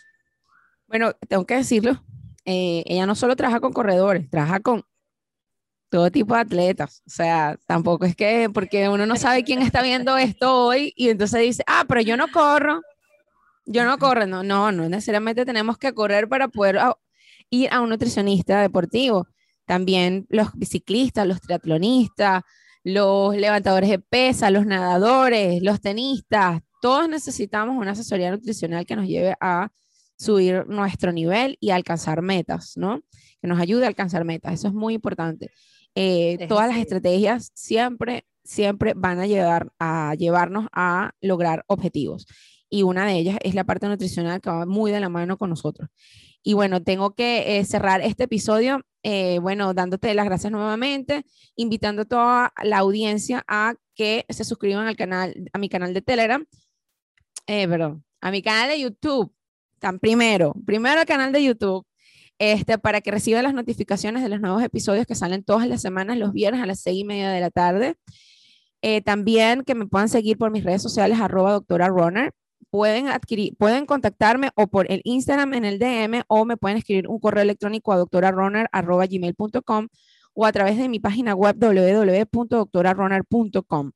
Bueno, 0.88 1.12
tengo 1.28 1.46
que 1.46 1.54
decirlo, 1.54 2.02
eh, 2.44 2.82
ella 2.86 3.06
no 3.06 3.14
solo 3.14 3.36
trabaja 3.36 3.60
con 3.60 3.72
corredores, 3.72 4.28
trabaja 4.28 4.58
con 4.58 4.82
todo 5.90 6.10
tipo 6.10 6.34
de 6.34 6.40
atletas. 6.40 7.04
O 7.06 7.10
sea, 7.10 7.56
tampoco 7.68 8.04
es 8.04 8.16
que, 8.16 8.50
porque 8.52 8.88
uno 8.88 9.06
no 9.06 9.14
sabe 9.14 9.44
quién 9.44 9.62
está 9.62 9.80
viendo 9.80 10.16
esto 10.16 10.66
hoy 10.66 10.92
y 10.96 11.10
entonces 11.10 11.42
dice, 11.42 11.62
ah, 11.68 11.84
pero 11.86 12.00
yo 12.00 12.16
no 12.16 12.26
corro, 12.32 12.82
yo 13.64 13.84
no 13.84 13.96
corro. 13.96 14.26
No, 14.26 14.42
no, 14.42 14.72
no 14.72 14.88
necesariamente 14.88 15.44
tenemos 15.44 15.78
que 15.78 15.94
correr 15.94 16.28
para 16.28 16.48
poder 16.48 16.80
ir 17.48 17.72
a 17.72 17.80
un 17.80 17.90
nutricionista 17.90 18.60
deportivo. 18.60 19.28
También 19.66 20.26
los 20.28 20.52
biciclistas, 20.54 21.26
los 21.26 21.40
triatlonistas, 21.40 22.42
los 22.84 23.36
levantadores 23.36 23.90
de 23.90 23.98
pesa, 23.98 24.50
los 24.50 24.64
nadadores, 24.64 25.62
los 25.62 25.80
tenistas, 25.80 26.62
todos 26.80 27.08
necesitamos 27.08 27.76
una 27.76 27.92
asesoría 27.92 28.30
nutricional 28.30 28.86
que 28.86 28.96
nos 28.96 29.06
lleve 29.06 29.34
a 29.40 29.70
subir 30.16 30.66
nuestro 30.68 31.12
nivel 31.12 31.56
y 31.60 31.70
alcanzar 31.70 32.22
metas, 32.22 32.76
¿no? 32.76 33.00
Que 33.40 33.48
nos 33.48 33.58
ayude 33.58 33.84
a 33.84 33.88
alcanzar 33.88 34.24
metas. 34.24 34.54
Eso 34.54 34.68
es 34.68 34.74
muy 34.74 34.94
importante. 34.94 35.50
Eh, 35.94 36.46
todas 36.48 36.68
las 36.68 36.78
estrategias 36.78 37.50
siempre, 37.54 38.24
siempre 38.44 38.92
van 38.94 39.18
a 39.18 39.26
llevar 39.26 39.72
a 39.78 40.14
llevarnos 40.14 40.66
a 40.72 41.10
lograr 41.20 41.64
objetivos. 41.66 42.26
Y 42.68 42.82
una 42.82 43.06
de 43.06 43.14
ellas 43.14 43.38
es 43.42 43.54
la 43.54 43.64
parte 43.64 43.88
nutricional 43.88 44.40
que 44.40 44.50
va 44.50 44.66
muy 44.66 44.90
de 44.90 45.00
la 45.00 45.08
mano 45.08 45.36
con 45.38 45.50
nosotros. 45.50 45.88
Y 46.46 46.54
bueno, 46.54 46.80
tengo 46.80 47.12
que 47.12 47.58
eh, 47.58 47.64
cerrar 47.64 48.00
este 48.02 48.22
episodio, 48.22 48.80
eh, 49.02 49.40
bueno, 49.40 49.74
dándote 49.74 50.14
las 50.14 50.26
gracias 50.26 50.52
nuevamente, 50.52 51.24
invitando 51.56 52.02
a 52.02 52.04
toda 52.04 52.52
la 52.62 52.78
audiencia 52.78 53.44
a 53.48 53.74
que 53.96 54.24
se 54.28 54.44
suscriban 54.44 54.86
al 54.86 54.94
canal, 54.94 55.34
a 55.52 55.58
mi 55.58 55.68
canal 55.68 55.92
de 55.92 56.02
Telegram, 56.02 56.46
perdón, 57.46 58.04
a 58.20 58.30
mi 58.30 58.42
canal 58.42 58.68
de 58.68 58.78
YouTube. 58.78 59.32
Tan 59.80 59.98
primero, 59.98 60.54
primero 60.64 61.00
el 61.00 61.06
canal 61.08 61.32
de 61.32 61.42
YouTube, 61.42 61.84
este, 62.38 62.78
para 62.78 63.00
que 63.00 63.10
reciba 63.10 63.42
las 63.42 63.52
notificaciones 63.52 64.22
de 64.22 64.28
los 64.28 64.40
nuevos 64.40 64.62
episodios 64.62 65.04
que 65.04 65.16
salen 65.16 65.42
todas 65.42 65.66
las 65.66 65.82
semanas, 65.82 66.16
los 66.16 66.32
viernes 66.32 66.62
a 66.62 66.66
las 66.66 66.78
seis 66.78 67.00
y 67.00 67.04
media 67.04 67.30
de 67.30 67.40
la 67.40 67.50
tarde. 67.50 67.96
Eh, 68.82 69.00
también 69.00 69.64
que 69.64 69.74
me 69.74 69.88
puedan 69.88 70.08
seguir 70.08 70.38
por 70.38 70.52
mis 70.52 70.62
redes 70.62 70.80
sociales, 70.80 71.18
arroba 71.18 71.50
doctora 71.50 71.88
Runner. 71.88 72.32
Pueden, 72.76 73.08
adquirir, 73.08 73.56
pueden 73.56 73.86
contactarme 73.86 74.50
o 74.54 74.66
por 74.66 74.92
el 74.92 75.00
Instagram 75.04 75.54
en 75.54 75.64
el 75.64 75.78
DM 75.78 76.24
o 76.28 76.44
me 76.44 76.58
pueden 76.58 76.76
escribir 76.76 77.08
un 77.08 77.18
correo 77.18 77.42
electrónico 77.42 77.90
a 77.90 77.96
doctorarunner.gmail.com 77.96 79.88
o 80.34 80.44
a 80.44 80.52
través 80.52 80.76
de 80.76 80.90
mi 80.90 81.00
página 81.00 81.34
web 81.34 81.56
www.doctorarunner.com. 81.58 83.92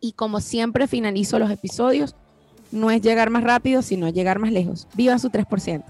Y 0.00 0.12
como 0.12 0.42
siempre 0.42 0.86
finalizo 0.86 1.38
los 1.38 1.50
episodios, 1.50 2.14
no 2.72 2.90
es 2.90 3.00
llegar 3.00 3.30
más 3.30 3.42
rápido, 3.42 3.80
sino 3.80 4.10
llegar 4.10 4.38
más 4.38 4.52
lejos. 4.52 4.86
Viva 4.94 5.18
su 5.18 5.30
3%. 5.30 5.82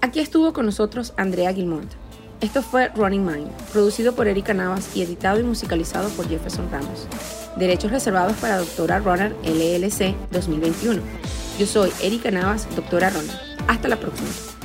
Aquí 0.00 0.18
estuvo 0.18 0.52
con 0.52 0.66
nosotros 0.66 1.14
Andrea 1.16 1.54
Gilmont. 1.54 1.92
Esto 2.40 2.60
fue 2.60 2.88
Running 2.88 3.24
Mind, 3.24 3.52
producido 3.72 4.16
por 4.16 4.26
Erika 4.26 4.52
Navas 4.52 4.96
y 4.96 5.02
editado 5.02 5.38
y 5.38 5.44
musicalizado 5.44 6.08
por 6.08 6.28
Jefferson 6.28 6.68
Ramos. 6.72 7.06
Derechos 7.56 7.90
reservados 7.90 8.36
para 8.36 8.58
Doctora 8.58 8.98
Runner 8.98 9.34
LLC 9.44 10.14
2021. 10.30 11.00
Yo 11.58 11.66
soy 11.66 11.90
Erika 12.02 12.30
Navas, 12.30 12.68
Doctora 12.76 13.10
Runner. 13.10 13.34
Hasta 13.66 13.88
la 13.88 13.96
próxima. 13.96 14.55